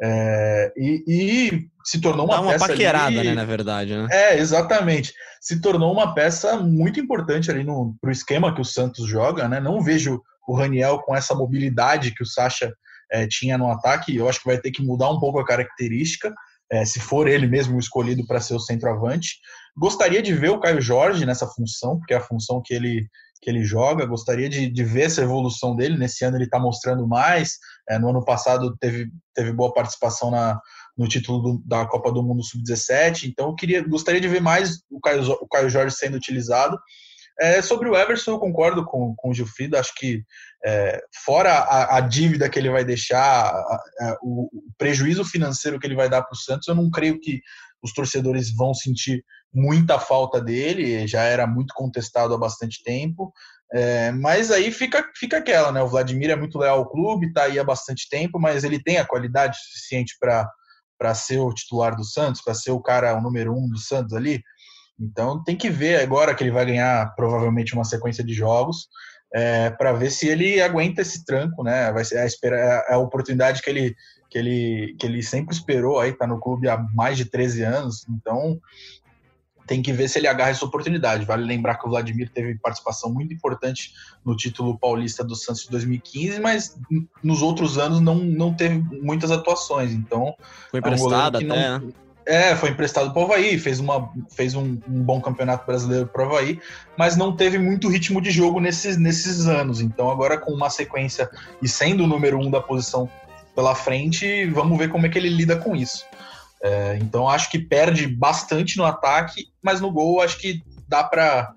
É, 0.00 0.72
e, 0.76 1.04
e, 1.06 1.68
se 1.84 2.00
tornou 2.00 2.26
uma, 2.26 2.36
Dá 2.36 2.40
uma 2.42 2.52
peça 2.52 2.68
paquerada, 2.68 3.20
ali... 3.20 3.28
né, 3.28 3.34
na 3.34 3.44
verdade, 3.44 3.96
né? 3.96 4.08
É, 4.10 4.38
exatamente. 4.38 5.14
Se 5.40 5.60
tornou 5.60 5.92
uma 5.92 6.14
peça 6.14 6.56
muito 6.58 7.00
importante 7.00 7.50
ali 7.50 7.64
no 7.64 7.96
pro 8.00 8.10
esquema 8.10 8.54
que 8.54 8.60
o 8.60 8.64
Santos 8.64 9.08
joga, 9.08 9.48
né? 9.48 9.60
Não 9.60 9.80
vejo 9.80 10.20
o 10.46 10.54
Raniel 10.54 10.98
com 11.00 11.14
essa 11.14 11.34
mobilidade 11.34 12.14
que 12.14 12.22
o 12.22 12.26
Sacha 12.26 12.72
é, 13.10 13.26
tinha 13.26 13.56
no 13.56 13.70
ataque. 13.70 14.14
Eu 14.14 14.28
acho 14.28 14.40
que 14.40 14.48
vai 14.48 14.58
ter 14.58 14.70
que 14.70 14.82
mudar 14.82 15.10
um 15.10 15.18
pouco 15.18 15.38
a 15.38 15.46
característica, 15.46 16.34
é, 16.70 16.84
se 16.84 17.00
for 17.00 17.28
ele 17.28 17.46
mesmo 17.46 17.78
escolhido 17.78 18.26
para 18.26 18.40
ser 18.40 18.54
o 18.54 18.60
centroavante. 18.60 19.36
Gostaria 19.76 20.22
de 20.22 20.34
ver 20.34 20.50
o 20.50 20.60
Caio 20.60 20.80
Jorge 20.80 21.24
nessa 21.24 21.46
função, 21.46 21.98
porque 21.98 22.14
é 22.14 22.16
a 22.16 22.22
função 22.22 22.60
que 22.64 22.74
ele 22.74 23.06
que 23.40 23.50
ele 23.50 23.64
joga. 23.64 24.06
Gostaria 24.06 24.48
de, 24.48 24.68
de 24.68 24.84
ver 24.84 25.02
essa 25.02 25.22
evolução 25.22 25.74
dele. 25.74 25.98
Nesse 25.98 26.24
ano 26.24 26.36
ele 26.36 26.44
está 26.44 26.58
mostrando 26.58 27.06
mais. 27.06 27.58
É, 27.88 27.98
no 27.98 28.10
ano 28.10 28.24
passado 28.24 28.76
teve, 28.78 29.10
teve 29.34 29.52
boa 29.52 29.72
participação 29.72 30.30
na, 30.30 30.60
no 30.96 31.08
título 31.08 31.38
do, 31.40 31.62
da 31.64 31.86
Copa 31.86 32.12
do 32.12 32.22
Mundo 32.22 32.44
Sub-17. 32.44 33.28
Então 33.28 33.48
eu 33.48 33.54
queria, 33.54 33.86
gostaria 33.86 34.20
de 34.20 34.28
ver 34.28 34.40
mais 34.40 34.82
o 34.90 35.00
Caio, 35.00 35.30
o 35.40 35.48
Caio 35.48 35.70
Jorge 35.70 35.94
sendo 35.94 36.16
utilizado. 36.16 36.78
É, 37.38 37.60
sobre 37.60 37.88
o 37.88 37.94
Everson, 37.94 38.32
eu 38.32 38.38
concordo 38.38 38.84
com, 38.84 39.14
com 39.14 39.28
o 39.28 39.34
Gilfrido. 39.34 39.76
Acho 39.76 39.94
que, 39.94 40.22
é, 40.64 41.00
fora 41.24 41.52
a, 41.52 41.98
a, 41.98 42.00
dívida 42.00 42.48
que 42.48 42.58
ele 42.58 42.70
vai 42.70 42.82
deixar, 42.82 43.20
a, 43.20 43.82
a, 44.00 44.18
o, 44.22 44.48
o, 44.50 44.62
prejuízo 44.78 45.22
financeiro 45.24 45.78
que 45.78 45.86
ele 45.86 45.94
vai 45.94 46.08
dar 46.08 46.22
para 46.22 46.32
o 46.32 46.36
Santos, 46.36 46.66
eu 46.66 46.74
não 46.74 46.90
creio 46.90 47.20
que 47.20 47.42
os 47.82 47.92
torcedores 47.92 48.54
vão 48.54 48.72
sentir 48.72 49.22
muita 49.52 49.98
falta 49.98 50.40
dele. 50.40 51.06
Já 51.06 51.22
era 51.22 51.46
muito 51.46 51.74
contestado 51.74 52.34
há 52.34 52.38
bastante 52.38 52.82
tempo. 52.82 53.32
É, 53.72 54.12
mas 54.12 54.50
aí 54.50 54.70
fica, 54.70 55.04
fica 55.16 55.38
aquela, 55.38 55.72
né? 55.72 55.82
O 55.82 55.88
Vladimir 55.88 56.30
é 56.30 56.36
muito 56.36 56.58
leal 56.58 56.78
ao 56.78 56.88
clube, 56.88 57.26
está 57.26 57.44
aí 57.44 57.58
há 57.58 57.64
bastante 57.64 58.08
tempo, 58.08 58.38
mas 58.38 58.62
ele 58.62 58.80
tem 58.80 58.98
a 58.98 59.04
qualidade 59.04 59.58
suficiente 59.58 60.16
para 60.20 61.14
ser 61.14 61.38
o 61.38 61.52
titular 61.52 61.96
do 61.96 62.04
Santos, 62.04 62.42
para 62.42 62.54
ser 62.54 62.70
o 62.70 62.80
cara, 62.80 63.16
o 63.16 63.20
número 63.20 63.52
um 63.52 63.68
do 63.68 63.78
Santos 63.78 64.14
ali. 64.14 64.40
Então 64.98 65.42
tem 65.42 65.56
que 65.56 65.68
ver 65.68 66.00
agora 66.00 66.34
que 66.34 66.42
ele 66.42 66.52
vai 66.52 66.64
ganhar 66.64 67.14
provavelmente 67.16 67.74
uma 67.74 67.84
sequência 67.84 68.24
de 68.24 68.32
jogos 68.32 68.88
é, 69.34 69.70
para 69.70 69.92
ver 69.92 70.10
se 70.10 70.28
ele 70.28 70.62
aguenta 70.62 71.02
esse 71.02 71.24
tranco, 71.24 71.62
né? 71.62 71.92
Vai 71.92 72.04
ser 72.04 72.18
a, 72.18 72.26
espera, 72.26 72.56
é 72.88 72.94
a 72.94 72.98
oportunidade 72.98 73.60
que 73.60 73.68
ele, 73.68 73.94
que 74.30 74.38
ele, 74.38 74.96
que 74.98 75.06
ele 75.06 75.22
sempre 75.22 75.54
esperou 75.54 75.98
aí, 75.98 76.12
tá 76.12 76.26
no 76.26 76.40
clube 76.40 76.68
há 76.68 76.78
mais 76.94 77.18
de 77.18 77.24
13 77.26 77.62
anos. 77.62 78.06
Então 78.08 78.58
tem 79.66 79.82
que 79.82 79.92
ver 79.92 80.08
se 80.08 80.18
ele 80.18 80.28
agarra 80.28 80.50
essa 80.50 80.64
oportunidade. 80.64 81.24
Vale 81.24 81.44
lembrar 81.44 81.76
que 81.76 81.86
o 81.86 81.90
Vladimir 81.90 82.30
teve 82.30 82.54
participação 82.56 83.12
muito 83.12 83.34
importante 83.34 83.92
no 84.24 84.36
título 84.36 84.78
paulista 84.78 85.24
do 85.24 85.34
Santos 85.34 85.64
de 85.64 85.70
2015, 85.70 86.40
mas 86.40 86.78
nos 87.22 87.42
outros 87.42 87.78
anos 87.78 88.00
não, 88.00 88.16
não 88.16 88.54
teve 88.54 88.82
muitas 89.02 89.30
atuações. 89.30 89.92
Então 89.92 90.34
foi 90.70 90.80
emprestado 90.80 91.40
é 91.40 91.44
um 91.44 91.52
até, 91.52 91.78
não, 91.80 91.86
né? 91.86 91.92
É, 92.28 92.56
foi 92.56 92.70
emprestado 92.70 93.12
para 93.12 93.22
o 93.22 93.24
Havaí, 93.24 93.56
fez, 93.56 93.78
uma, 93.78 94.10
fez 94.34 94.56
um, 94.56 94.76
um 94.88 95.02
bom 95.02 95.20
campeonato 95.20 95.64
brasileiro 95.64 96.08
para 96.08 96.22
o 96.22 96.26
Havaí, 96.26 96.58
mas 96.98 97.16
não 97.16 97.36
teve 97.36 97.56
muito 97.56 97.88
ritmo 97.88 98.20
de 98.20 98.32
jogo 98.32 98.58
nesses, 98.58 98.96
nesses 98.96 99.46
anos. 99.46 99.80
Então, 99.80 100.10
agora 100.10 100.36
com 100.36 100.52
uma 100.52 100.68
sequência 100.68 101.30
e 101.62 101.68
sendo 101.68 102.02
o 102.02 102.06
número 102.06 102.36
um 102.36 102.50
da 102.50 102.60
posição 102.60 103.08
pela 103.54 103.76
frente, 103.76 104.44
vamos 104.46 104.76
ver 104.76 104.90
como 104.90 105.06
é 105.06 105.08
que 105.08 105.16
ele 105.16 105.28
lida 105.28 105.56
com 105.56 105.76
isso. 105.76 106.04
É, 106.66 106.98
então, 107.00 107.28
acho 107.28 107.48
que 107.48 107.60
perde 107.60 108.08
bastante 108.08 108.76
no 108.76 108.84
ataque, 108.84 109.46
mas 109.62 109.80
no 109.80 109.88
gol 109.92 110.20
acho 110.20 110.36
que 110.38 110.60
dá 110.88 111.04
para 111.04 111.52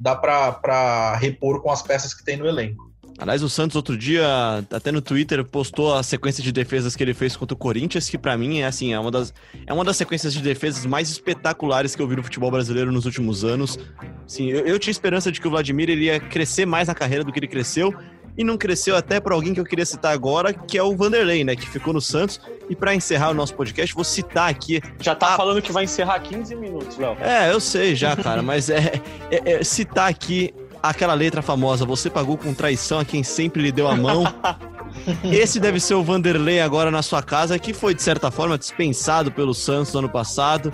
dá 0.00 0.16
para 0.16 1.16
repor 1.16 1.62
com 1.62 1.70
as 1.70 1.82
peças 1.82 2.14
que 2.14 2.24
tem 2.24 2.36
no 2.36 2.46
elenco. 2.46 2.92
Aliás, 3.16 3.42
o 3.42 3.48
Santos 3.48 3.76
outro 3.76 3.96
dia, 3.96 4.26
até 4.72 4.90
no 4.90 5.00
Twitter, 5.00 5.44
postou 5.44 5.94
a 5.94 6.02
sequência 6.02 6.42
de 6.42 6.50
defesas 6.50 6.96
que 6.96 7.02
ele 7.02 7.14
fez 7.14 7.36
contra 7.36 7.54
o 7.54 7.56
Corinthians, 7.56 8.08
que 8.08 8.18
para 8.18 8.36
mim 8.36 8.60
é 8.60 8.66
assim, 8.66 8.92
é 8.92 8.98
uma, 8.98 9.10
das, 9.10 9.32
é 9.66 9.72
uma 9.72 9.84
das 9.84 9.96
sequências 9.96 10.32
de 10.32 10.42
defesas 10.42 10.84
mais 10.84 11.10
espetaculares 11.10 11.94
que 11.94 12.02
eu 12.02 12.08
vi 12.08 12.16
no 12.16 12.24
futebol 12.24 12.50
brasileiro 12.50 12.90
nos 12.90 13.06
últimos 13.06 13.44
anos. 13.44 13.78
Sim, 14.26 14.48
eu, 14.48 14.66
eu 14.66 14.78
tinha 14.80 14.90
esperança 14.90 15.30
de 15.30 15.40
que 15.40 15.46
o 15.46 15.50
Vladimir 15.50 15.90
iria 15.90 16.18
crescer 16.18 16.66
mais 16.66 16.88
na 16.88 16.94
carreira 16.94 17.22
do 17.22 17.32
que 17.32 17.38
ele 17.38 17.46
cresceu, 17.46 17.94
e 18.36 18.44
não 18.44 18.56
cresceu 18.56 18.96
até 18.96 19.20
para 19.20 19.34
alguém 19.34 19.54
que 19.54 19.60
eu 19.60 19.64
queria 19.64 19.86
citar 19.86 20.12
agora, 20.12 20.52
que 20.52 20.76
é 20.76 20.82
o 20.82 20.96
Vanderlei, 20.96 21.44
né, 21.44 21.54
que 21.54 21.68
ficou 21.68 21.92
no 21.92 22.00
Santos. 22.00 22.40
E 22.68 22.74
para 22.74 22.94
encerrar 22.94 23.30
o 23.30 23.34
nosso 23.34 23.54
podcast, 23.54 23.94
vou 23.94 24.04
citar 24.04 24.50
aqui. 24.50 24.80
Já 25.00 25.14
tá 25.14 25.34
a... 25.34 25.36
falando 25.36 25.60
que 25.62 25.70
vai 25.72 25.84
encerrar 25.84 26.18
15 26.20 26.54
minutos, 26.56 26.96
Léo. 26.96 27.16
É, 27.20 27.52
eu 27.52 27.60
sei 27.60 27.94
já, 27.94 28.16
cara, 28.16 28.42
mas 28.42 28.70
é, 28.70 29.00
é, 29.30 29.52
é 29.52 29.64
citar 29.64 30.08
aqui 30.08 30.52
aquela 30.82 31.14
letra 31.14 31.40
famosa, 31.40 31.86
você 31.86 32.10
pagou 32.10 32.36
com 32.36 32.52
traição 32.52 32.98
a 32.98 33.04
quem 33.04 33.22
sempre 33.22 33.62
lhe 33.62 33.72
deu 33.72 33.88
a 33.88 33.96
mão. 33.96 34.24
Esse 35.24 35.58
deve 35.58 35.80
ser 35.80 35.94
o 35.94 36.02
Vanderlei 36.02 36.60
agora 36.60 36.90
na 36.90 37.02
sua 37.02 37.22
casa, 37.22 37.58
que 37.58 37.72
foi, 37.72 37.94
de 37.94 38.02
certa 38.02 38.30
forma, 38.30 38.58
dispensado 38.58 39.32
pelo 39.32 39.54
Santos 39.54 39.92
no 39.92 40.00
ano 40.00 40.08
passado. 40.08 40.72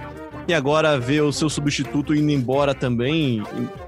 E 0.49 0.55
agora 0.55 0.99
vê 0.99 1.21
o 1.21 1.33
seu 1.33 1.49
substituto 1.49 2.15
indo 2.15 2.31
embora 2.33 2.75
também, 2.75 3.43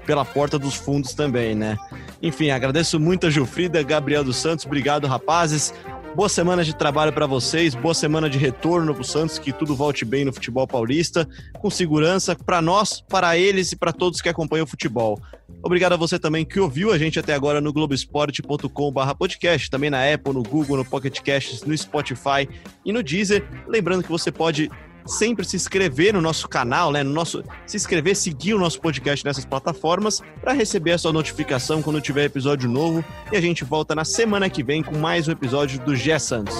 pela 0.05 0.23
porta 0.23 0.57
dos 0.57 0.75
fundos 0.75 1.13
também, 1.13 1.55
né? 1.55 1.77
Enfim, 2.23 2.49
agradeço 2.51 2.97
muito 3.01 3.27
a 3.27 3.29
Gilfrida, 3.29 3.83
Gabriel 3.83 4.23
dos 4.23 4.37
Santos. 4.37 4.65
Obrigado, 4.65 5.05
rapazes. 5.05 5.73
Boa 6.15 6.29
semana 6.29 6.63
de 6.63 6.73
trabalho 6.73 7.11
para 7.11 7.25
vocês, 7.25 7.75
boa 7.75 7.93
semana 7.93 8.29
de 8.29 8.37
retorno 8.37 8.93
para 8.93 9.01
o 9.01 9.05
Santos, 9.05 9.37
que 9.37 9.51
tudo 9.51 9.75
volte 9.75 10.05
bem 10.05 10.23
no 10.23 10.31
futebol 10.31 10.65
paulista, 10.65 11.27
com 11.59 11.69
segurança 11.69 12.33
para 12.33 12.61
nós, 12.61 13.01
para 13.01 13.35
eles 13.35 13.73
e 13.73 13.75
para 13.75 13.91
todos 13.91 14.21
que 14.21 14.29
acompanham 14.29 14.63
o 14.63 14.67
futebol. 14.67 15.19
Obrigado 15.61 15.93
a 15.93 15.97
você 15.97 16.17
também 16.17 16.45
que 16.45 16.61
ouviu 16.61 16.93
a 16.93 16.97
gente 16.97 17.19
até 17.19 17.33
agora 17.33 17.59
no 17.59 17.73
globesport.com/podcast, 17.73 19.69
também 19.69 19.89
na 19.89 20.13
Apple, 20.13 20.33
no 20.33 20.43
Google, 20.43 20.77
no 20.77 20.85
Pocket 20.85 21.19
Casts, 21.19 21.63
no 21.63 21.77
Spotify 21.77 22.47
e 22.85 22.93
no 22.93 23.03
Deezer. 23.03 23.43
Lembrando 23.67 24.03
que 24.03 24.09
você 24.09 24.31
pode 24.31 24.71
sempre 25.05 25.45
se 25.45 25.55
inscrever 25.55 26.13
no 26.13 26.21
nosso 26.21 26.47
canal, 26.47 26.91
né? 26.91 27.03
No 27.03 27.11
nosso, 27.11 27.43
se 27.65 27.77
inscrever, 27.77 28.15
seguir 28.15 28.53
o 28.53 28.59
nosso 28.59 28.79
podcast 28.79 29.25
nessas 29.25 29.45
plataformas 29.45 30.21
para 30.41 30.53
receber 30.53 30.91
a 30.91 30.97
sua 30.97 31.13
notificação 31.13 31.81
quando 31.81 32.01
tiver 32.01 32.25
episódio 32.25 32.69
novo. 32.69 33.03
E 33.31 33.37
a 33.37 33.41
gente 33.41 33.63
volta 33.63 33.95
na 33.95 34.05
semana 34.05 34.49
que 34.49 34.63
vem 34.63 34.83
com 34.83 34.97
mais 34.97 35.27
um 35.27 35.31
episódio 35.31 35.79
do 35.79 35.95
Gé 35.95 36.19
Santos. 36.19 36.55